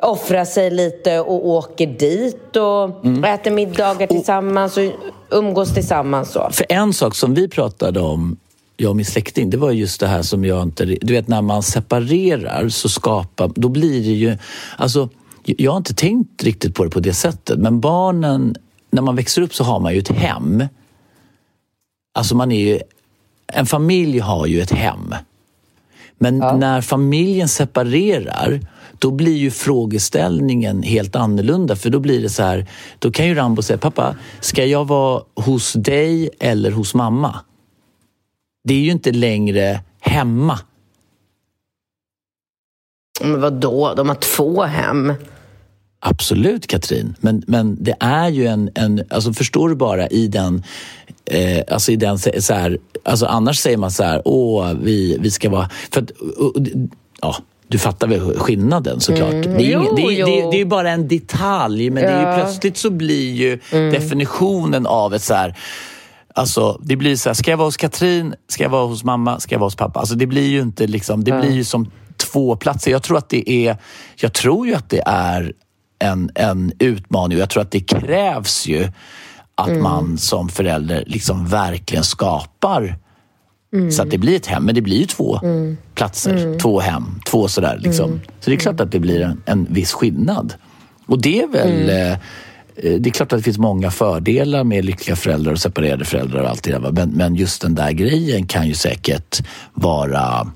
offrar 0.00 0.44
sig 0.44 0.70
lite 0.70 1.20
och 1.20 1.48
åker 1.48 1.86
dit 1.86 2.56
och 2.56 3.04
Mm. 3.04 3.24
äter 3.24 3.50
middagar 3.50 4.06
tillsammans 4.06 4.76
och 4.76 4.84
umgås 5.30 5.74
tillsammans. 5.74 6.32
Så. 6.32 6.48
För 6.52 6.66
en 6.68 6.92
sak 6.92 7.14
som 7.14 7.34
vi 7.34 7.48
pratade 7.48 8.00
om, 8.00 8.36
jag 8.80 8.90
och 8.90 8.96
min 8.96 9.04
släkting, 9.04 9.50
det 9.50 9.56
var 9.56 9.70
just 9.70 10.00
det 10.00 10.06
här 10.06 10.22
som 10.22 10.44
jag 10.44 10.62
inte... 10.62 10.84
Du 10.84 11.12
vet 11.12 11.28
när 11.28 11.42
man 11.42 11.62
separerar 11.62 12.68
så 12.68 12.88
skapar... 12.88 13.50
Då 13.54 13.68
blir 13.68 14.02
det 14.02 14.14
ju... 14.14 14.36
Alltså, 14.76 15.08
jag 15.44 15.72
har 15.72 15.76
inte 15.76 15.94
tänkt 15.94 16.44
riktigt 16.44 16.74
på 16.74 16.84
det 16.84 16.90
på 16.90 17.00
det 17.00 17.14
sättet, 17.14 17.58
men 17.58 17.80
barnen, 17.80 18.56
när 18.90 19.02
man 19.02 19.16
växer 19.16 19.42
upp 19.42 19.54
så 19.54 19.64
har 19.64 19.80
man 19.80 19.92
ju 19.92 19.98
ett 19.98 20.08
hem. 20.08 20.64
Alltså 22.14 22.34
man 22.36 22.52
är 22.52 22.66
ju... 22.66 22.80
En 23.46 23.66
familj 23.66 24.18
har 24.18 24.46
ju 24.46 24.60
ett 24.60 24.70
hem. 24.70 25.14
Men 26.18 26.38
när 26.38 26.80
familjen 26.80 27.48
separerar 27.48 28.60
då 28.98 29.10
blir 29.10 29.36
ju 29.36 29.50
frågeställningen 29.50 30.82
helt 30.82 31.16
annorlunda 31.16 31.76
för 31.76 31.90
då 31.90 32.00
blir 32.00 32.22
det 32.22 32.28
så 32.28 32.42
här, 32.42 32.66
då 32.98 33.10
kan 33.10 33.26
ju 33.26 33.34
Rambo 33.34 33.62
säga 33.62 33.78
pappa, 33.78 34.16
ska 34.40 34.64
jag 34.64 34.84
vara 34.84 35.22
hos 35.34 35.72
dig 35.72 36.30
eller 36.40 36.70
hos 36.70 36.94
mamma? 36.94 37.40
Det 38.68 38.74
är 38.74 38.80
ju 38.80 38.90
inte 38.90 39.12
längre 39.12 39.80
hemma. 40.00 40.58
Men 43.20 43.40
vadå, 43.40 43.94
de 43.96 44.08
har 44.08 44.14
två 44.16 44.62
hem. 44.62 45.14
Absolut 46.00 46.66
Katrin, 46.66 47.14
men, 47.20 47.42
men 47.46 47.76
det 47.84 47.94
är 48.00 48.28
ju 48.28 48.46
en, 48.46 48.70
en 48.74 49.02
alltså 49.10 49.32
förstår 49.32 49.68
du 49.68 49.74
bara 49.74 50.08
i 50.08 50.28
den, 50.28 50.62
eh, 51.24 51.62
alltså 51.68 51.92
i 51.92 51.96
den 51.96 52.18
så 52.18 52.54
här, 52.54 52.78
alltså 53.02 53.26
annars 53.26 53.58
säger 53.58 53.76
man 53.76 53.90
så 53.90 54.02
här, 54.02 54.22
åh 54.24 54.72
vi, 54.82 55.18
vi 55.20 55.30
ska 55.30 55.50
vara, 55.50 55.70
för 55.90 56.02
att, 56.02 56.10
och, 56.10 56.56
och, 56.56 56.62
ja, 57.20 57.36
du 57.68 57.78
fattar 57.78 58.06
väl 58.08 58.20
skillnaden 58.38 59.00
såklart. 59.00 59.30
Det, 59.30 59.48
är 59.48 59.60
Jo, 59.60 59.80
ingen, 59.82 59.94
det, 59.94 60.02
är, 60.02 60.10
jo. 60.20 60.26
det, 60.26 60.40
är, 60.40 60.50
det 60.50 60.56
är 60.56 60.58
ju 60.58 60.64
bara 60.64 60.90
en 60.90 61.08
detalj 61.08 61.90
men 61.90 62.02
det 62.02 62.08
är 62.10 62.20
ju 62.20 62.26
Ja. 62.28 62.34
plötsligt 62.44 62.76
så 62.76 62.90
blir 62.90 63.32
ju 63.32 63.58
definitionen 63.70 64.86
av 64.86 65.14
ett 65.14 65.22
så 65.22 65.34
här 65.34 65.56
Alltså, 66.34 66.80
det 66.82 66.96
blir 66.96 67.16
så 67.16 67.28
här, 67.28 67.34
ska 67.34 67.50
jag 67.50 67.58
vara 67.58 67.66
hos 67.66 67.76
Katrin, 67.76 68.34
ska 68.48 68.62
jag 68.62 68.70
vara 68.70 68.86
hos 68.86 69.04
mamma, 69.04 69.40
ska 69.40 69.54
jag 69.54 69.60
vara 69.60 69.66
hos 69.66 69.76
pappa? 69.76 70.00
Alltså, 70.00 70.14
det 70.14 70.26
blir 70.26 70.48
ju 70.48 70.60
inte 70.60 70.86
liksom, 70.86 71.24
det 71.24 71.40
blir 71.40 71.52
ju 71.52 71.64
som 71.64 71.90
två 72.16 72.56
platser. 72.56 72.90
Jag 72.90 73.02
tror 73.02 73.18
att 73.18 73.28
det 73.28 73.50
är, 73.50 73.76
jag 74.16 74.32
tror 74.32 74.66
ju 74.66 74.74
att 74.74 74.90
det 74.90 75.02
är 75.06 75.52
en, 75.98 76.30
en 76.34 76.72
utmaning 76.78 77.38
och 77.38 77.42
jag 77.42 77.50
tror 77.50 77.62
att 77.62 77.70
det 77.70 77.80
krävs 77.80 78.66
ju 78.66 78.88
att 79.54 79.76
man 79.76 80.18
som 80.18 80.48
förälder 80.48 81.04
liksom 81.06 81.46
verkligen 81.46 82.04
skapar 82.04 82.98
så 83.90 84.02
att 84.02 84.10
det 84.10 84.18
blir 84.18 84.36
ett 84.36 84.46
hem. 84.46 84.64
Men 84.64 84.74
det 84.74 84.80
blir 84.80 84.96
ju 84.96 85.06
två 85.06 85.40
platser, 85.94 86.58
två 86.58 86.80
hem, 86.80 87.20
två 87.26 87.48
sådär. 87.48 87.78
Liksom. 87.82 88.20
Så 88.40 88.50
det 88.50 88.56
är 88.56 88.60
klart 88.60 88.80
att 88.80 88.92
det 88.92 89.00
blir 89.00 89.20
en, 89.20 89.42
en 89.46 89.66
viss 89.70 89.92
skillnad. 89.92 90.54
Och 91.06 91.22
det 91.22 91.42
är 91.42 91.48
väl... 91.48 92.16
Eh, 92.82 92.92
det 92.92 93.08
är 93.08 93.12
klart 93.12 93.32
att 93.32 93.38
det 93.38 93.42
finns 93.42 93.58
många 93.58 93.90
fördelar 93.90 94.64
med 94.64 94.84
lyckliga 94.84 95.16
föräldrar 95.16 95.52
och 95.52 95.60
separerade 95.60 96.04
föräldrar 96.04 96.42
och 96.42 96.48
allt 96.48 96.62
det 96.62 96.70
där. 96.72 96.92
Men, 96.92 97.10
men 97.10 97.34
just 97.34 97.62
den 97.62 97.74
där 97.74 97.90
grejen 97.90 98.46
kan 98.46 98.68
ju 98.68 98.74
säkert 98.74 99.40
vara 99.74 100.50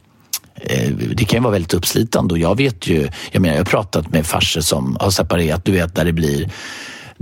eh, 0.55 0.91
det 0.91 1.25
kan 1.25 1.39
ju 1.39 1.43
vara 1.43 1.53
väldigt 1.53 1.75
uppslitande 1.75 2.35
och 2.35 2.39
jag 2.39 2.57
vet 2.57 2.89
ju, 2.89 3.09
jag 3.33 3.43
menar 3.43 3.55
jag 3.55 3.61
har 3.61 3.71
pratat 3.71 4.13
med 4.13 4.27
farsor 4.27 4.61
som 4.61 4.97
har 5.01 5.11
separerat, 5.11 5.65
du 5.65 5.73
vet 5.73 5.95
där 5.95 6.05
det 6.05 6.13
blir 6.13 6.51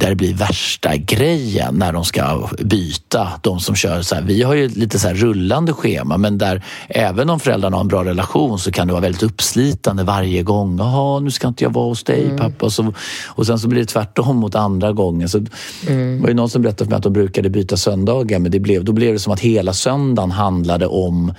där 0.00 0.08
det 0.08 0.14
blir 0.14 0.34
värsta 0.34 0.96
grejen 0.96 1.74
när 1.74 1.92
de 1.92 2.04
ska 2.04 2.48
byta. 2.58 3.28
De 3.42 3.60
som 3.60 3.74
kör 3.74 4.02
så 4.02 4.14
här, 4.14 4.22
vi 4.22 4.42
har 4.42 4.54
ju 4.54 4.68
lite 4.68 4.98
så 4.98 5.08
rullande 5.08 5.72
schema 5.72 6.16
men 6.16 6.38
där 6.38 6.64
även 6.88 7.30
om 7.30 7.40
föräldrarna 7.40 7.76
har 7.76 7.80
en 7.80 7.88
bra 7.88 8.04
relation 8.04 8.58
så 8.58 8.72
kan 8.72 8.86
det 8.86 8.92
vara 8.92 9.02
väldigt 9.02 9.22
uppslitande 9.22 10.04
varje 10.04 10.42
gång. 10.42 10.78
Jaha, 10.78 11.20
nu 11.20 11.30
ska 11.30 11.48
inte 11.48 11.64
jag 11.64 11.72
vara 11.72 11.86
hos 11.86 12.04
dig 12.04 12.30
pappa. 12.38 12.66
Och, 12.66 12.72
så, 12.72 12.94
och 13.28 13.46
sen 13.46 13.58
så 13.58 13.68
blir 13.68 13.80
det 13.80 13.86
tvärtom 13.86 14.36
mot 14.36 14.54
andra 14.54 14.92
gången. 14.92 15.28
Så 15.28 15.38
Det 15.38 16.18
var 16.20 16.28
ju 16.28 16.34
någon 16.34 16.50
som 16.50 16.62
berättade 16.62 16.84
för 16.84 16.90
mig 16.90 16.96
att 16.96 17.02
de 17.02 17.12
brukade 17.12 17.50
byta 17.50 17.76
söndagar 17.76 18.38
men 18.38 18.50
det 18.50 18.60
blev, 18.60 18.84
då 18.84 18.92
blev 18.92 19.12
det 19.12 19.18
som 19.18 19.32
att 19.32 19.40
hela 19.40 19.72
söndagen 19.72 20.30
handlade 20.30 20.86
om 20.86 21.34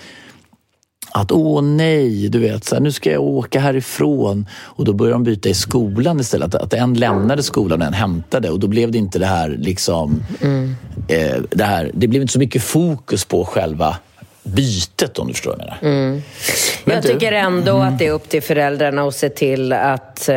att 1.13 1.31
åh 1.31 1.61
nej, 1.61 2.29
du 2.29 2.39
vet, 2.39 2.65
så 2.65 2.75
här, 2.75 2.81
nu 2.81 2.91
ska 2.91 3.11
jag 3.11 3.21
åka 3.21 3.59
härifrån. 3.59 4.45
Och 4.51 4.85
då 4.85 4.93
började 4.93 5.15
de 5.15 5.23
byta 5.23 5.49
i 5.49 5.53
skolan 5.53 6.19
istället. 6.19 6.55
Att, 6.55 6.61
att 6.61 6.73
en 6.73 6.93
lämnade 6.93 7.43
skolan 7.43 7.81
och 7.81 7.87
en 7.87 7.93
hämtade. 7.93 8.49
Och 8.49 8.59
då 8.59 8.67
blev 8.67 8.91
det 8.91 8.97
inte 8.97 9.19
det 9.19 9.25
här 9.25 9.49
liksom... 9.49 10.23
Eh, 11.07 11.41
det, 11.49 11.63
här, 11.63 11.91
det 11.93 12.07
blev 12.07 12.21
inte 12.21 12.33
så 12.33 12.39
mycket 12.39 12.63
fokus 12.63 13.25
på 13.25 13.45
själva 13.45 13.95
bytet 14.43 15.19
om 15.19 15.27
du 15.27 15.33
förstår 15.33 15.51
vad 15.51 15.59
jag 15.59 15.67
menar. 15.91 16.21
Men 16.85 16.95
jag 16.95 17.03
du- 17.03 17.07
tycker 17.09 17.31
ändå 17.31 17.77
att 17.77 17.99
det 17.99 18.07
är 18.07 18.11
upp 18.11 18.29
till 18.29 18.41
föräldrarna 18.41 19.01
att 19.07 19.15
se 19.15 19.29
till 19.29 19.73
att... 19.73 20.29
eh, 20.29 20.35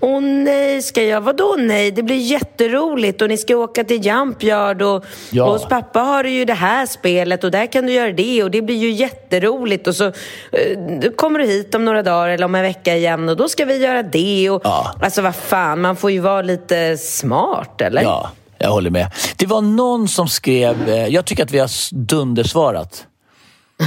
Åh 0.00 0.20
nej, 0.20 0.82
ska 0.82 1.02
jag? 1.02 1.20
Vadå 1.20 1.54
nej? 1.58 1.90
Det 1.90 2.02
blir 2.02 2.16
jätteroligt 2.16 3.22
och 3.22 3.28
ni 3.28 3.36
ska 3.36 3.56
åka 3.56 3.84
till 3.84 4.06
Jumpyard 4.06 4.82
och, 4.82 5.04
Ja. 5.30 5.44
och 5.44 5.52
hos 5.52 5.68
pappa 5.68 6.00
har 6.00 6.22
du 6.22 6.30
ju 6.30 6.44
det 6.44 6.54
här 6.54 6.86
spelet 6.86 7.44
och 7.44 7.50
där 7.50 7.66
kan 7.72 7.86
du 7.86 7.92
göra 7.92 8.12
det 8.12 8.42
och 8.42 8.50
det 8.50 8.62
blir 8.62 8.76
ju 8.76 8.90
jätteroligt 8.90 9.86
och 9.86 9.94
så 9.96 10.04
eh, 10.06 11.10
kommer 11.16 11.38
du 11.38 11.44
hit 11.46 11.74
om 11.74 11.84
några 11.84 12.02
dagar 12.02 12.28
eller 12.28 12.44
om 12.44 12.54
en 12.54 12.62
vecka 12.62 12.96
igen 12.96 13.28
och 13.28 13.36
då 13.36 13.48
ska 13.48 13.64
vi 13.64 13.76
göra 13.76 14.02
det 14.02 14.50
och... 14.50 14.60
Ja. 14.64 14.94
Alltså 15.02 15.22
vad 15.22 15.34
fan, 15.36 15.80
man 15.80 15.96
får 15.96 16.10
ju 16.10 16.18
vara 16.20 16.42
lite 16.42 16.96
smart 16.98 17.80
eller? 17.80 18.02
Ja, 18.02 18.30
jag 18.58 18.70
håller 18.70 18.90
med. 18.90 19.10
Det 19.36 19.46
var 19.46 19.60
någon 19.62 20.08
som 20.08 20.28
skrev, 20.28 20.88
eh, 20.88 21.06
jag 21.06 21.24
tycker 21.24 21.42
att 21.44 21.50
vi 21.50 21.58
har 21.58 21.94
dundersvarat. 21.94 23.06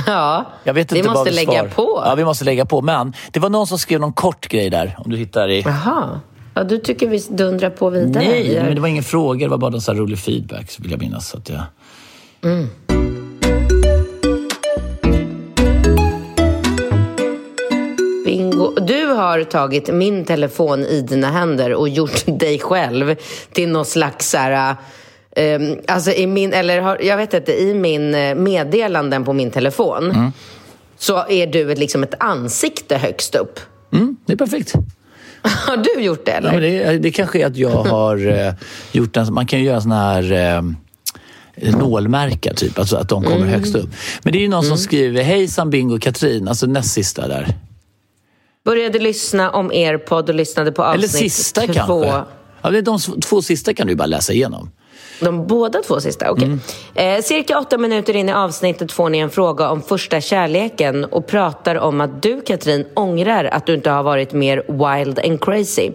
Ja, 0.08 0.46
Jag 0.64 0.74
vet 0.74 0.92
vi 0.92 0.98
inte 0.98 1.10
måste 1.10 1.30
vi 1.30 1.36
lägga 1.36 1.52
svar. 1.52 1.68
på. 1.68 2.02
Ja, 2.06 2.16
vi 2.16 2.26
måste 2.26 2.46
lägga 2.46 2.66
på. 2.66 2.82
Men 2.82 3.14
det 3.32 3.40
var 3.40 3.50
någon 3.50 3.68
som 3.68 3.80
skrev 3.80 4.00
någon 4.00 4.14
kort 4.14 4.48
grej 4.48 4.70
där, 4.70 4.96
om 5.06 5.12
du 5.12 5.18
hittar 5.18 5.50
i... 5.50 5.62
Jaha. 5.62 6.20
Ja, 6.54 6.64
du 6.64 6.78
tycker 6.78 7.08
vi 7.08 7.18
dundrar 7.30 7.70
på 7.70 7.90
vidare? 7.90 8.24
Nej, 8.26 8.60
men 8.64 8.76
det 8.76 8.82
var 8.82 8.88
ingen 8.88 9.04
fråga. 9.04 9.46
Det 9.46 9.50
var 9.50 9.58
bara 9.58 9.74
en 9.74 9.82
sån 9.82 9.98
rolig 9.98 10.20
feedback, 10.20 10.76
vill 10.80 10.92
jag 10.92 11.00
minnas. 11.00 11.30
Så 11.30 11.38
att 11.38 11.50
jag... 11.50 11.62
Bingo. 18.62 18.86
Du 18.86 19.06
har 19.06 19.44
tagit 19.44 19.94
min 19.94 20.26
telefon 20.26 20.80
i 20.86 21.02
dina 21.02 21.32
händer 21.32 21.74
och 21.74 21.90
gjort 21.90 22.24
dig 22.40 22.60
själv 22.60 23.16
till 23.54 23.70
någon 23.70 23.86
slags 23.86 24.30
så 24.30 24.38
här, 24.38 24.76
ehm, 25.36 25.78
alltså 25.88 26.12
i 26.12 26.28
min, 26.28 26.54
eller 26.54 27.04
jag 27.04 27.18
vet 27.18 27.34
inte, 27.34 27.62
i 27.62 27.74
min 27.74 28.16
eh, 28.16 28.36
meddelanden 28.36 29.26
på 29.26 29.34
min 29.34 29.52
telefon 29.52 30.32
så 30.98 31.28
är 31.30 31.48
du 31.48 31.72
ett, 31.72 31.78
liksom 31.78 32.04
ett 32.04 32.16
ansikte 32.20 32.98
högst 32.98 33.36
upp. 33.36 33.60
Mm, 33.94 34.18
det 34.26 34.34
är 34.34 34.38
perfekt. 34.38 34.74
Har 35.42 35.78
du 35.78 36.02
gjort 36.02 36.26
det 36.26 36.32
eller? 36.32 36.50
Ja, 36.50 36.54
men 36.54 36.62
det, 36.62 36.98
det 36.98 37.12
kanske 37.12 37.42
är 37.42 37.46
att 37.46 37.58
jag 37.58 37.70
har 37.84 38.28
eh, 38.28 38.54
gjort 38.92 39.18
en... 39.18 39.34
Man 39.34 39.46
kan 39.46 39.60
ju 39.60 39.66
göra 39.66 39.82
såna 39.82 40.14
här 40.14 40.32
eh, 40.32 40.62
nålmärka, 41.76 42.54
typ. 42.54 42.80
Alltså 42.80 42.96
att 42.98 43.10
de 43.10 43.24
kommer 43.24 43.46
högst 43.46 43.76
upp. 43.76 43.90
Men 44.24 44.34
det 44.34 44.40
är 44.40 44.42
ju 44.42 44.48
någon 44.48 44.64
som 44.64 44.78
skriver 44.78 45.24
Hejsan 45.24 45.70
Bingo 45.70 46.00
Katrin, 46.00 46.48
alltså 46.48 46.66
näst 46.66 46.92
sista 46.92 47.28
där. 47.28 47.56
Började 48.66 49.00
lyssna 49.00 49.52
om 49.52 49.72
er 49.72 49.98
podd 49.98 50.30
och 50.30 50.36
lyssnade 50.36 50.72
på 50.72 50.84
Eller 50.84 50.94
avsnitt 51.08 51.34
sista 51.34 51.62
två. 51.62 51.74
kanske. 51.74 52.24
Ja, 52.62 52.82
de 52.82 53.00
två 53.22 53.42
sista 53.42 53.74
kan 53.74 53.88
du 53.88 53.96
bara 53.96 54.06
läsa 54.06 54.34
igenom. 54.34 54.72
De 55.20 55.48
båda 55.48 55.82
två 55.82 56.00
sista? 56.00 56.32
Okej. 56.32 56.58
Eh, 56.96 57.22
cirka 57.22 57.60
åtta 57.60 57.78
minuter 57.78 58.16
in 58.16 58.30
i 58.30 58.34
avsnittet 58.34 58.92
får 58.92 59.10
ni 59.10 59.18
en 59.18 59.30
fråga 59.30 59.70
om 59.70 59.82
första 59.82 60.22
kärleken 60.22 61.06
och 61.06 61.28
pratar 61.28 61.76
om 61.76 62.02
att 62.02 62.24
du, 62.24 62.42
Katrin, 62.42 62.86
ångrar 62.94 63.46
att 63.46 63.66
du 63.66 63.74
inte 63.74 63.90
har 63.90 64.04
varit 64.04 64.34
mer 64.34 64.64
wild 64.68 65.20
and 65.20 65.42
crazy. 65.42 65.92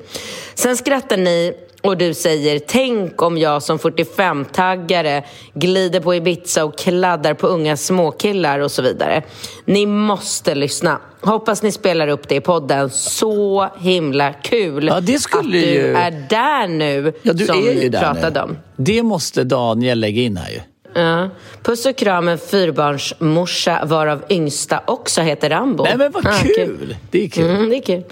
Sen 0.55 0.77
skrattar 0.77 1.17
ni 1.17 1.53
och 1.89 1.97
du 1.97 2.15
säger 2.15 2.59
tänk 2.59 3.23
om 3.23 3.39
jag 3.39 3.63
som 3.63 3.79
45-taggare 3.79 5.23
glider 5.55 6.01
på 6.01 6.15
Ibiza 6.15 6.65
och 6.65 6.79
kladdar 6.79 7.35
på 7.35 7.47
unga 7.47 7.77
småkillar 7.77 8.59
och 8.59 8.71
så 8.71 8.83
vidare. 8.83 9.23
Ni 9.65 9.87
måste 9.87 10.55
lyssna. 10.55 10.99
Hoppas 11.21 11.63
ni 11.63 11.73
spelar 11.73 12.09
upp 12.09 12.29
det 12.29 12.35
i 12.35 12.41
podden. 12.41 12.91
Så 12.91 13.69
himla 13.81 14.33
kul 14.33 14.87
Ja, 14.87 15.01
det 15.01 15.19
skulle 15.19 15.39
att 15.41 15.53
du 15.53 15.59
ju- 15.59 15.95
är 15.97 16.11
där 16.31 16.69
nu 16.69 17.13
Ja, 17.23 17.33
du 17.33 17.47
som 17.47 17.59
är 17.69 17.73
ju 17.83 17.89
där 17.89 18.01
pratade 18.01 18.41
nu. 18.41 18.47
om. 18.47 18.57
Det 18.77 19.03
måste 19.03 19.45
Daniel 19.45 20.01
lägga 20.01 20.23
in 20.23 20.37
här 20.37 20.51
ju. 20.51 20.61
Ja. 21.03 21.29
Puss 21.63 21.87
och 21.87 21.97
kram 21.97 22.29
en 22.29 22.39
fyrbarnsmorsa 22.39 23.85
varav 23.85 24.23
yngsta 24.31 24.81
också 24.87 25.21
heter 25.21 25.51
Rambo. 25.51 25.85
Nej 25.85 25.97
men 25.97 26.13
vad 26.13 26.27
Ah, 26.27 26.33
kul! 26.55 26.97
Det 27.11 27.25
är 27.25 27.29
kul. 27.29 27.51
Mm, 27.51 27.71
det 27.71 27.77
är 27.77 27.83
kul. 27.83 28.03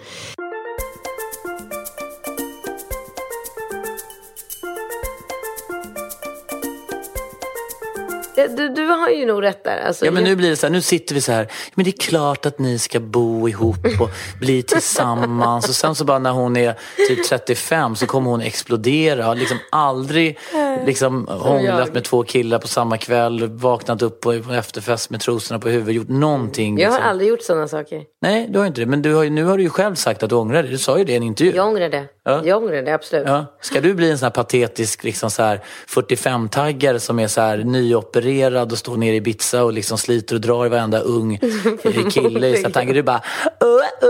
Du, 8.34 8.68
du 8.68 8.86
har 8.86 9.08
ju 9.08 9.26
nog 9.26 9.42
rätt 9.42 9.64
där. 9.64 9.82
Alltså, 9.86 10.04
Ja, 10.04 10.10
men 10.10 10.24
nu 10.24 10.36
blir 10.36 10.50
det 10.50 10.56
så 10.56 10.66
här, 10.66 10.72
nu 10.72 10.80
sitter 10.80 11.14
vi 11.14 11.20
så 11.20 11.32
här, 11.32 11.48
men 11.74 11.84
det 11.84 11.90
är 11.90 12.00
klart 12.10 12.46
att 12.46 12.58
ni 12.58 12.78
ska 12.78 13.00
bo 13.00 13.48
ihop 13.48 14.00
och 14.00 14.10
bli 14.40 14.62
tillsammans. 14.62 15.68
Och 15.68 15.74
sen 15.74 15.94
så 15.94 16.04
bara 16.04 16.18
när 16.18 16.30
hon 16.30 16.56
är 16.56 16.74
typ 17.08 17.28
35 17.28 17.96
så 17.96 18.06
kommer 18.06 18.30
hon 18.30 18.40
explodera. 18.40 19.24
Har 19.24 19.34
liksom 19.34 19.58
aldrig 19.70 20.38
liksom 20.86 21.26
hånglat 21.30 21.94
med 21.94 22.04
två 22.04 22.22
killar 22.22 22.58
på 22.58 22.68
samma 22.68 22.98
kväll, 22.98 23.48
vaknat 23.48 24.02
upp 24.02 24.20
på 24.20 24.32
efterfest 24.32 25.10
med 25.10 25.20
trosorna 25.20 25.60
på 25.60 25.68
huvudet, 25.68 25.94
gjort 25.94 26.08
någonting. 26.08 26.78
Jag 26.78 26.90
har 26.90 26.96
liksom. 26.96 27.10
aldrig 27.10 27.28
gjort 27.28 27.42
sådana 27.42 27.68
saker. 27.68 28.02
Nej, 28.22 28.46
du 28.50 28.58
har 28.58 28.66
inte 28.66 28.80
det. 28.80 28.86
Men 28.86 29.02
du 29.02 29.14
har 29.14 29.24
nu 29.24 29.44
har 29.44 29.56
du 29.56 29.62
ju 29.62 29.70
själv 29.70 29.94
sagt 29.94 30.22
att 30.22 30.30
du 30.30 30.36
ångrar 30.36 30.62
det. 30.62 30.68
Du 30.68 30.78
sa 30.78 30.98
ju 30.98 31.04
det 31.04 31.12
i 31.12 31.16
en 31.16 31.22
intervju. 31.22 31.56
Jag 31.56 31.66
ångrar 31.66 31.88
det. 31.88 32.04
Ja. 32.26 32.42
Jag 32.44 32.62
ångrar 32.62 32.82
det, 32.82 32.94
absolut. 32.94 33.26
Ja. 33.26 33.46
Ska 33.60 33.80
du 33.80 33.94
bli 33.94 34.10
en 34.10 34.18
sån 34.18 34.26
här 34.26 34.30
patetisk 34.30 35.04
liksom 35.04 35.30
så 35.30 35.42
här 35.42 35.60
45-taggare 35.88 36.98
som 36.98 37.18
är 37.18 37.26
så 37.26 37.40
här 37.40 37.58
nyopererad 37.58 38.72
och 38.72 38.78
står 38.78 38.96
nere 38.96 39.14
i 39.14 39.16
Ibiza 39.16 39.64
och 39.64 39.72
liksom 39.72 39.98
sliter 39.98 40.34
och 40.34 40.40
drar 40.40 40.66
i 40.66 40.68
varenda 40.68 41.00
ung 41.00 41.38
kille 42.10 42.48
i 42.48 42.62
tankar. 42.62 42.94
Du 42.94 43.02
bara, 43.02 43.22
uh, 43.64 44.08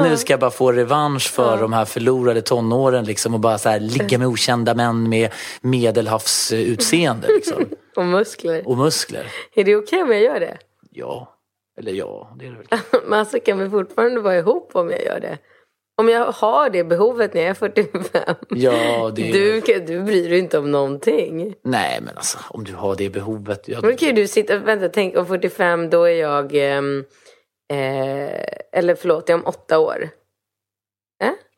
uh. 0.00 0.04
nu 0.10 0.16
ska 0.16 0.32
jag 0.32 0.40
bara 0.40 0.50
få 0.50 0.72
revansch 0.72 1.30
för 1.30 1.58
de 1.58 1.72
här 1.72 1.84
förlorade 1.84 2.42
tonåren 2.42 3.04
liksom 3.04 3.34
och 3.34 3.40
bara 3.40 3.58
så 3.58 3.68
här 3.68 3.80
ligga 3.80 4.18
med 4.18 4.28
okända 4.28 4.74
män 4.74 5.08
med 5.08 5.30
medelhavsutseende 5.60 7.28
liksom. 7.28 7.66
Och 7.96 8.04
muskler. 8.04 8.68
och 8.68 8.78
muskler. 8.78 9.26
Är 9.54 9.64
det 9.64 9.76
okej 9.76 10.02
om 10.02 10.10
jag 10.10 10.22
gör 10.22 10.40
det? 10.40 10.58
Ja, 10.90 11.36
eller 11.78 11.92
ja, 11.92 12.36
det 12.38 12.46
är 12.46 12.50
det 12.50 12.56
väl. 12.56 12.80
Men 13.08 13.18
alltså 13.18 13.40
kan 13.40 13.58
vi 13.58 13.70
fortfarande 13.70 14.20
vara 14.20 14.36
ihop 14.36 14.70
om 14.74 14.90
jag 14.90 15.04
gör 15.04 15.20
det? 15.20 15.38
Om 16.00 16.08
jag 16.08 16.32
har 16.32 16.70
det 16.70 16.84
behovet 16.84 17.34
när 17.34 17.40
jag 17.40 17.50
är 17.50 17.54
45. 17.54 18.34
Ja, 18.48 19.12
det. 19.16 19.32
Du, 19.32 19.60
du 19.86 20.02
bryr 20.02 20.28
dig 20.28 20.38
inte 20.38 20.58
om 20.58 20.70
någonting. 20.70 21.54
Nej, 21.64 22.00
men 22.02 22.16
alltså 22.16 22.38
om 22.48 22.64
du 22.64 22.74
har 22.74 22.96
det 22.96 23.10
behovet. 23.10 23.68
Ja, 23.68 23.78
Men 23.82 23.96
kan 23.96 24.14
du 24.14 24.26
sitta, 24.26 24.58
vänta, 24.58 24.88
tänk 24.88 25.16
om 25.16 25.26
45 25.26 25.90
då 25.90 26.04
är 26.04 26.14
jag, 26.14 26.54
ehm, 26.54 27.04
eh, 27.72 28.30
eller 28.72 28.94
förlåt, 28.94 29.28
jag 29.28 29.36
är 29.36 29.42
om 29.42 29.46
åtta 29.46 29.78
år. 29.78 30.08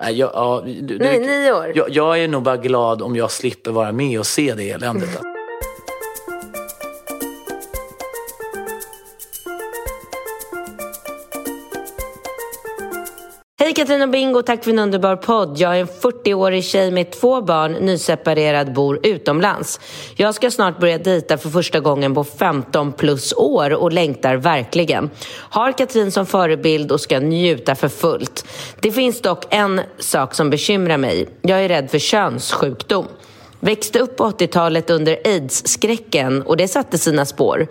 Nej, 0.01 0.19
jag, 0.19 0.31
ja, 0.35 0.63
du, 0.67 0.81
du, 0.81 0.99
Nej, 0.99 1.19
nio 1.19 1.53
år. 1.53 1.73
Jag, 1.75 1.91
jag 1.91 2.19
är 2.19 2.29
nog 2.29 2.43
bara 2.43 2.57
glad 2.57 3.03
om 3.03 3.17
jag 3.17 3.31
slipper 3.31 3.71
vara 3.71 3.93
med 3.93 4.19
och 4.19 4.27
se 4.27 4.55
det 4.55 4.71
eländet. 4.71 5.32
Katrin 13.83 14.03
och 14.03 14.09
Bingo, 14.09 14.43
tack 14.43 14.65
för 14.65 14.71
en 14.71 14.79
underbar 14.79 15.17
podd. 15.17 15.59
Jag 15.59 15.77
är 15.77 15.81
en 15.81 15.87
40-årig 15.87 16.65
tjej 16.65 16.91
med 16.91 17.11
två 17.11 17.41
barn, 17.41 17.73
nyseparerad, 17.73 18.73
bor 18.73 19.01
utomlands. 19.03 19.81
Jag 20.17 20.35
ska 20.35 20.51
snart 20.51 20.81
börja 20.81 20.99
dejta 20.99 21.39
för 21.39 21.49
första 21.49 21.81
gången 21.81 22.15
på 22.15 22.25
15 22.25 22.93
plus 22.93 23.33
år 23.33 23.75
och 23.75 23.93
längtar 23.93 24.37
verkligen. 24.37 25.11
Har 25.33 25.73
Katrin 25.73 26.13
som 26.13 26.27
förebild 26.27 26.93
och 26.93 27.01
ska 27.01 27.21
njuta 27.21 27.75
för 27.75 27.89
fullt. 27.89 28.45
Det 28.81 28.93
finns 28.93 29.21
dock 29.21 29.45
en 29.51 29.81
sak 29.99 30.35
som 30.35 30.51
bekymrar 30.51 30.97
mig. 30.97 31.29
Jag 31.43 31.65
är 31.65 31.69
rädd 31.69 31.91
för 31.91 31.99
könssjukdom. 31.99 33.07
Växte 33.61 33.99
upp 33.99 34.17
på 34.17 34.31
80-talet 34.31 34.91
under 34.91 35.19
aids-skräcken 35.25 36.43
och 36.43 36.57
det 36.57 36.69
satte 36.69 36.99
sina 36.99 37.25
spår. 37.25 37.67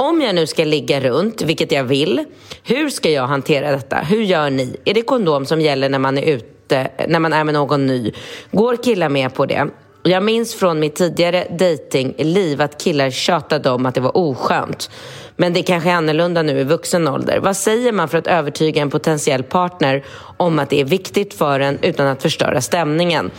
Om 0.00 0.20
jag 0.20 0.34
nu 0.34 0.46
ska 0.46 0.64
ligga 0.64 1.00
runt, 1.00 1.42
vilket 1.42 1.72
jag 1.72 1.84
vill, 1.84 2.24
hur 2.62 2.90
ska 2.90 3.10
jag 3.10 3.26
hantera 3.26 3.70
detta? 3.70 3.96
Hur 3.96 4.22
gör 4.22 4.50
ni? 4.50 4.76
Är 4.84 4.94
det 4.94 5.02
kondom 5.02 5.46
som 5.46 5.60
gäller 5.60 5.88
när 5.88 5.98
man 5.98 6.18
är 6.18 6.22
ute, 6.22 6.90
när 7.08 7.18
man 7.20 7.32
är 7.32 7.44
med 7.44 7.54
någon 7.54 7.86
ny? 7.86 8.12
Går 8.50 8.76
killar 8.76 9.08
med 9.08 9.34
på 9.34 9.46
det? 9.46 9.68
Jag 10.08 10.22
minns 10.22 10.54
från 10.54 10.80
mitt 10.80 10.94
tidigare 10.94 11.46
datingliv 11.58 12.62
att 12.62 12.82
killar 12.82 13.10
tjatade 13.10 13.70
om 13.70 13.86
att 13.86 13.94
det 13.94 14.00
var 14.00 14.16
oskönt. 14.16 14.90
Men 15.36 15.52
det 15.52 15.62
kanske 15.62 15.90
är 15.90 15.94
annorlunda 15.94 16.42
nu 16.42 16.60
i 16.60 16.64
vuxen 16.64 17.08
ålder. 17.08 17.38
Vad 17.38 17.56
säger 17.56 17.92
man 17.92 18.08
för 18.08 18.18
att 18.18 18.26
övertyga 18.26 18.82
en 18.82 18.90
potentiell 18.90 19.42
partner 19.42 20.04
om 20.36 20.58
att 20.58 20.70
det 20.70 20.80
är 20.80 20.84
viktigt 20.84 21.34
för 21.34 21.60
en 21.60 21.78
utan 21.82 22.06
att 22.06 22.22
förstöra 22.22 22.60
stämningen? 22.60 23.30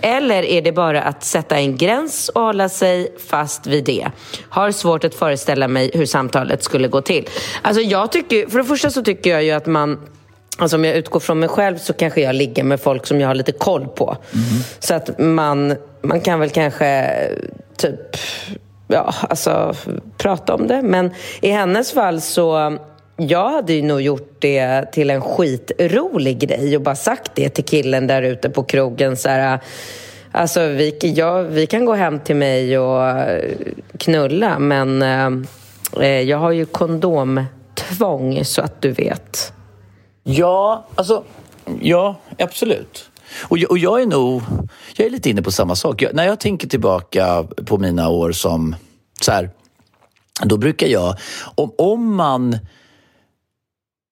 Eller 0.00 0.42
är 0.42 0.62
det 0.62 0.72
bara 0.72 1.02
att 1.02 1.24
sätta 1.24 1.56
en 1.56 1.76
gräns 1.76 2.28
och 2.28 2.42
hålla 2.42 2.68
sig 2.68 3.16
fast 3.28 3.66
vid 3.66 3.84
det? 3.84 4.08
Har 4.48 4.70
svårt 4.70 5.04
att 5.04 5.14
föreställa 5.14 5.68
mig 5.68 5.90
hur 5.94 6.06
samtalet 6.06 6.64
skulle 6.64 6.88
gå 6.88 7.00
till. 7.00 7.28
Alltså 7.62 7.82
jag 7.82 8.12
tycker, 8.12 8.46
för 8.46 8.58
det 8.58 8.64
första 8.64 8.90
så 8.90 9.02
tycker 9.02 9.30
jag 9.30 9.44
ju 9.44 9.50
att 9.50 9.66
man 9.66 10.00
Alltså 10.58 10.76
om 10.76 10.84
jag 10.84 10.96
utgår 10.96 11.20
från 11.20 11.38
mig 11.38 11.48
själv 11.48 11.78
så 11.78 11.92
kanske 11.92 12.20
jag 12.20 12.34
ligger 12.34 12.64
med 12.64 12.80
folk 12.80 13.06
som 13.06 13.20
jag 13.20 13.28
har 13.28 13.34
lite 13.34 13.52
koll 13.52 13.88
på. 13.88 14.16
Så 14.78 14.94
att 14.94 15.18
man, 15.18 15.74
man 16.02 16.20
kan 16.20 16.40
väl 16.40 16.50
kanske 16.50 17.10
typ, 17.76 18.16
ja 18.88 19.14
alltså 19.28 19.74
prata 20.18 20.54
om 20.54 20.66
det. 20.66 20.82
Men 20.82 21.10
i 21.40 21.50
hennes 21.50 21.92
fall 21.92 22.20
så, 22.20 22.78
jag 23.16 23.50
hade 23.50 23.72
ju 23.72 23.82
nog 23.82 24.00
gjort 24.00 24.36
det 24.38 24.92
till 24.92 25.10
en 25.10 25.20
skitrolig 25.20 26.38
grej 26.38 26.76
och 26.76 26.82
bara 26.82 26.96
sagt 26.96 27.30
det 27.34 27.48
till 27.48 27.64
killen 27.64 28.06
där 28.06 28.22
ute 28.22 28.50
på 28.50 28.62
krogen 28.62 29.16
så 29.16 29.28
här, 29.28 29.60
Alltså 30.32 30.66
vi, 30.66 30.98
ja, 31.00 31.40
vi 31.40 31.66
kan 31.66 31.84
gå 31.84 31.94
hem 31.94 32.20
till 32.20 32.36
mig 32.36 32.78
och 32.78 33.24
knulla 33.98 34.58
men 34.58 35.02
eh, 36.00 36.20
jag 36.20 36.38
har 36.38 36.50
ju 36.50 36.66
kondomtvång 36.66 38.44
så 38.44 38.62
att 38.62 38.82
du 38.82 38.92
vet. 38.92 39.52
Ja, 40.28 40.86
alltså, 40.94 41.24
ja, 41.80 42.16
absolut. 42.38 43.10
Och 43.48 43.58
jag, 43.58 43.70
och 43.70 43.78
jag 43.78 44.02
är 44.02 44.06
nog, 44.06 44.42
jag 44.96 45.06
är 45.06 45.10
lite 45.10 45.30
inne 45.30 45.42
på 45.42 45.50
samma 45.50 45.76
sak. 45.76 46.02
Jag, 46.02 46.14
när 46.14 46.26
jag 46.26 46.40
tänker 46.40 46.68
tillbaka 46.68 47.44
på 47.66 47.78
mina 47.78 48.08
år 48.08 48.32
som, 48.32 48.76
så 49.20 49.32
här, 49.32 49.50
då 50.44 50.56
brukar 50.56 50.86
jag, 50.86 51.16
om, 51.54 51.72
om 51.78 52.14
man, 52.14 52.58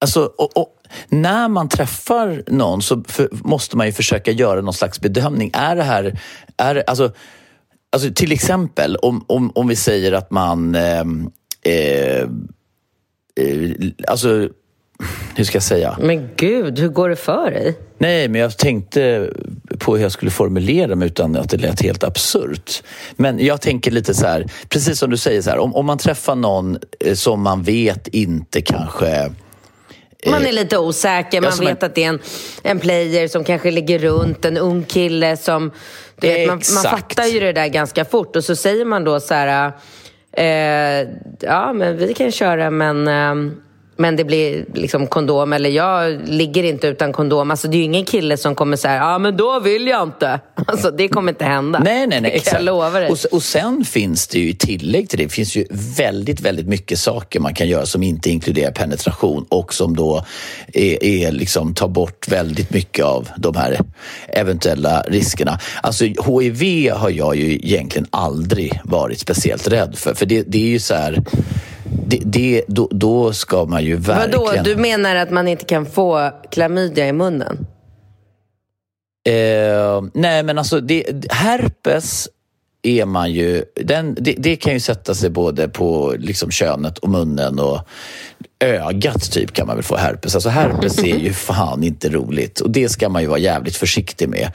alltså, 0.01 0.25
och, 0.25 0.57
och, 0.57 0.77
när 1.09 1.49
man 1.49 1.69
träffar 1.69 2.43
någon 2.47 2.83
så 2.83 3.05
för, 3.09 3.29
måste 3.33 3.77
man 3.77 3.87
ju 3.87 3.93
försöka 3.93 4.31
göra 4.31 4.61
någon 4.61 4.75
slags 4.75 5.01
bedömning. 5.01 5.51
Är 5.55 5.77
det 5.77 5.83
här, 5.83 6.21
är, 6.57 6.85
alltså, 6.87 7.13
alltså 7.93 8.11
till 8.15 8.33
exempel 8.33 8.97
om, 8.97 9.25
om, 9.29 9.53
om 9.55 9.69
vi 9.69 9.77
säger 9.77 10.13
att 10.13 10.31
man, 10.31 10.75
ehm, 10.75 11.31
eh, 11.63 12.21
eh, 13.37 13.71
alltså, 14.09 14.49
hur 15.35 15.45
ska 15.45 15.57
jag 15.57 15.63
säga? 15.63 15.99
Men 16.01 16.29
gud, 16.37 16.79
hur 16.79 16.89
går 16.89 17.09
det 17.09 17.17
för 17.17 17.51
dig? 17.51 17.79
Nej, 17.99 18.29
men 18.29 18.41
jag 18.41 18.59
tänkte 18.59 19.31
på 19.79 19.97
hur 19.97 20.03
jag 20.03 20.13
skulle 20.13 20.31
formulera 20.31 20.95
mig 20.95 21.07
utan 21.07 21.37
att 21.37 21.51
det 21.51 21.57
lät 21.57 21.83
helt 21.83 22.05
absurt. 22.05 22.83
Men 23.17 23.45
jag 23.45 23.61
tänker 23.61 23.91
lite 23.91 24.15
så 24.15 24.27
här, 24.27 24.47
precis 24.69 24.99
som 24.99 25.11
du 25.11 25.17
säger, 25.17 25.43
så 25.43 25.51
här, 25.51 25.59
om, 25.59 25.75
om 25.75 25.87
man 25.87 25.99
träffar 25.99 26.35
någon 26.35 26.79
eh, 27.01 27.15
som 27.15 27.43
man 27.43 27.63
vet 27.63 28.09
inte 28.09 28.61
kanske 28.61 29.31
Man 30.27 30.47
är 30.47 30.53
lite 30.53 30.79
osäker, 30.79 31.41
man 31.41 31.59
vet 31.61 31.83
att 31.83 31.95
det 31.95 32.05
är 32.05 32.09
en, 32.09 32.21
en 32.63 32.79
player 32.79 33.29
som 33.29 33.45
kanske 33.45 33.71
ligger 33.71 33.99
runt, 33.99 34.45
en 34.45 34.57
ung 34.57 34.83
kille 34.85 35.37
som... 35.37 35.71
Du 36.21 36.27
vet, 36.27 36.49
man, 36.49 36.61
man 36.75 36.83
fattar 36.83 37.25
ju 37.25 37.41
det 37.41 37.53
där 37.53 37.69
ganska 37.69 38.05
fort 38.05 38.37
och 38.37 38.45
så 38.45 38.57
säger 38.57 38.85
man 38.85 39.05
då 39.05 39.21
så 39.21 39.35
här... 39.35 39.73
Eh, 40.33 41.09
ja, 41.41 41.73
men 41.73 41.97
vi 41.97 42.15
kan 42.15 42.33
köra 42.33 42.71
men... 42.71 43.09
Eh, 43.09 43.55
men 43.97 44.17
det 44.17 44.25
blir 44.25 44.65
liksom 44.75 45.07
kondom, 45.07 45.53
eller 45.53 45.71
jag 45.71 46.29
ligger 46.29 46.65
inte 46.65 46.87
utan 46.87 47.13
kondom. 47.13 47.51
Alltså 47.51 47.69
det 47.69 47.77
är 47.77 47.79
ju 47.79 47.85
ingen 47.85 48.05
kille 48.05 48.37
som 48.37 48.55
kommer 48.55 48.77
säga, 48.77 48.97
ja 48.97 49.19
men 49.19 49.37
då 49.37 49.61
vill 49.61 49.87
jag 49.87 50.03
inte. 50.03 50.41
Alltså 50.67 50.91
det 50.91 51.09
kommer 51.09 51.33
inte 51.33 51.45
hända. 51.45 51.79
Nej, 51.85 52.07
nej, 52.07 52.21
nej. 52.21 52.31
Exakt. 52.35 52.55
jag 52.55 52.65
lova 52.65 53.01
dig. 53.01 53.11
Och, 53.11 53.19
och 53.33 53.43
sen 53.43 53.85
finns 53.85 54.27
det 54.27 54.39
ju 54.39 54.49
i 54.49 54.55
tillägg 54.55 55.09
till 55.09 55.19
det, 55.19 55.25
det 55.25 55.29
finns 55.29 55.57
ju 55.57 55.67
väldigt, 55.71 56.41
väldigt 56.41 56.67
mycket 56.67 56.99
saker 56.99 57.41
man 57.41 57.55
kan 57.55 57.69
göra 57.69 57.87
som 57.87 58.03
inte 58.03 58.31
inkluderar 58.31 58.71
penetration 58.71 59.47
och 59.49 59.75
som 59.75 59.97
då 59.97 60.25
är, 60.73 61.05
är 61.05 61.33
liksom 61.33 61.75
tar 61.75 61.89
bort 61.89 62.29
väldigt 62.29 62.71
mycket 62.71 63.05
av 63.05 63.29
de 63.37 63.57
här 63.57 63.81
eventuella 64.29 65.01
riskerna. 65.01 65.59
Alltså 65.83 66.05
HIV 66.05 66.91
har 66.93 67.11
jag 67.11 67.37
ju 67.37 67.55
egentligen 67.55 68.07
aldrig 68.11 68.81
varit 68.85 69.21
speciellt 69.21 69.69
rädd 69.69 69.99
för, 69.99 70.15
för 70.15 70.27
det, 70.27 70.43
det 70.43 70.59
är 70.59 70.69
ju 70.69 70.79
så 70.79 70.95
här 70.95 71.23
det, 72.07 72.21
det, 72.25 72.65
då, 72.69 72.89
då 72.91 73.33
ska 73.33 73.65
man 73.65 73.85
ju 73.85 73.97
verkligen... 73.97 74.41
Vadå, 74.41 74.63
du 74.65 74.77
menar 74.77 75.17
att 75.17 75.31
man 75.31 75.49
inte 75.49 75.65
kan 75.65 75.87
få 75.87 76.31
klamydia 76.51 77.09
i 77.09 77.13
munnen? 77.13 77.67
Eh, 79.29 80.05
nej, 80.15 80.43
men 80.43 80.59
alltså 80.59 80.81
det, 80.81 81.05
herpes 81.31 82.29
är 82.83 83.05
man 83.05 83.33
ju... 83.33 83.65
Den, 83.75 84.17
det, 84.21 84.35
det 84.39 84.57
kan 84.57 84.73
ju 84.73 84.81
sätta 84.81 85.15
sig 85.15 85.31
både 85.31 85.69
på 85.69 86.15
liksom 86.19 86.51
könet 86.51 86.99
och 86.99 87.09
munnen 87.09 87.59
och 87.59 87.89
ögat 88.61 89.33
typ 89.33 89.53
kan 89.53 89.67
man 89.67 89.77
väl 89.77 89.85
få 89.85 89.97
herpes. 89.97 90.35
Alltså 90.35 90.49
herpes 90.49 90.99
är 90.99 91.17
ju 91.17 91.33
fan 91.33 91.85
inte 91.85 92.09
roligt 92.09 92.61
och 92.61 92.71
det 92.71 92.89
ska 92.89 93.09
man 93.09 93.23
ju 93.23 93.29
vara 93.29 93.39
jävligt 93.39 93.77
försiktig 93.77 94.29
med. 94.29 94.53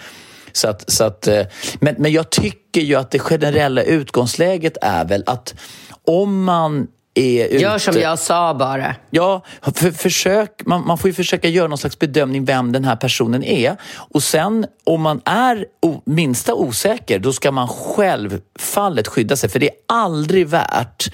Så 0.51 0.67
att, 0.67 0.91
så 0.91 1.03
att, 1.03 1.27
eh, 1.27 1.45
men, 1.79 1.95
men 1.97 2.11
jag 2.11 2.29
tycker 2.29 2.81
ju 2.81 2.95
att 2.95 3.11
det 3.11 3.19
generella 3.19 3.83
utgångsläget 3.83 4.77
är 4.81 5.05
väl 5.05 5.23
att 5.25 5.55
om 6.05 6.43
man 6.43 6.87
är 7.19 7.45
ute... 7.45 7.55
Gör 7.55 7.77
som 7.77 7.99
jag 7.99 8.19
sa 8.19 8.53
bara. 8.53 8.95
Ja, 9.09 9.43
för, 9.61 9.91
försök, 9.91 10.61
man, 10.65 10.87
man 10.87 10.97
får 10.97 11.09
ju 11.09 11.13
försöka 11.13 11.47
göra 11.47 11.67
någon 11.67 11.77
slags 11.77 11.99
bedömning 11.99 12.45
vem 12.45 12.71
den 12.71 12.85
här 12.85 12.95
personen 12.95 13.43
är. 13.43 13.77
Och 13.95 14.23
sen 14.23 14.65
om 14.83 15.01
man 15.01 15.21
är 15.25 15.65
o, 15.81 16.01
minsta 16.05 16.53
osäker, 16.53 17.19
då 17.19 17.33
ska 17.33 17.51
man 17.51 17.67
själv 17.67 18.39
självfallet 18.59 19.07
skydda 19.07 19.35
sig 19.35 19.49
för 19.49 19.59
det 19.59 19.69
är 19.69 19.75
aldrig 19.87 20.47
värt 20.47 21.11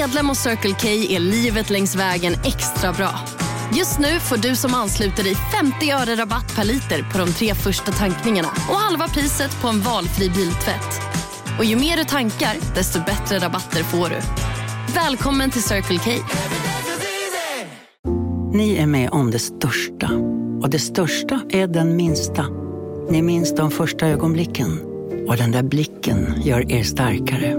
Medlem 0.02 0.30
hos 0.30 0.40
Circle 0.40 0.76
K 0.82 0.88
är 0.88 1.20
livet 1.20 1.70
längs 1.70 1.96
vägen 1.96 2.34
extra 2.34 2.94
bra. 2.94 3.20
Just 3.78 4.00
nu 4.00 4.20
får 4.20 4.38
du 4.38 4.56
som 4.56 4.74
ansluter 4.74 5.24
dig 5.24 5.36
50 5.36 5.92
öre 5.92 6.16
rabatt 6.16 6.56
per 6.56 6.64
liter 6.64 7.12
på 7.12 7.18
de 7.18 7.34
tre 7.34 7.54
första 7.56 7.92
tankningarna 7.92 8.48
och 8.70 8.76
halva 8.76 9.08
priset 9.08 9.62
på 9.62 9.68
en 9.68 9.82
valfri 9.82 10.30
biltvätt. 10.30 11.02
Och 11.60 11.66
ju 11.66 11.76
mer 11.76 11.98
du 11.98 12.04
tankar, 12.04 12.76
desto 12.76 13.00
bättre 13.00 13.40
rabatter 13.40 13.84
får 13.84 14.10
du. 14.10 14.20
Välkommen 14.94 15.52
till 15.52 15.64
Circle 15.64 16.00
K. 16.00 16.12
Ni 18.54 18.76
är 18.76 18.88
med 18.88 19.10
om 19.10 19.32
det 19.32 19.40
största. 19.40 20.12
Och 20.62 20.70
det 20.70 20.80
största 20.80 21.42
är 21.50 21.68
den 21.68 21.96
minsta. 21.96 22.46
Ni 23.10 23.22
minns 23.22 23.56
de 23.56 23.72
första 23.72 24.08
ögonblicken. 24.08 24.80
Och 25.28 25.38
den 25.38 25.52
där 25.52 25.64
blicken 25.64 26.42
gör 26.44 26.72
er 26.72 26.84
starkare. 26.84 27.59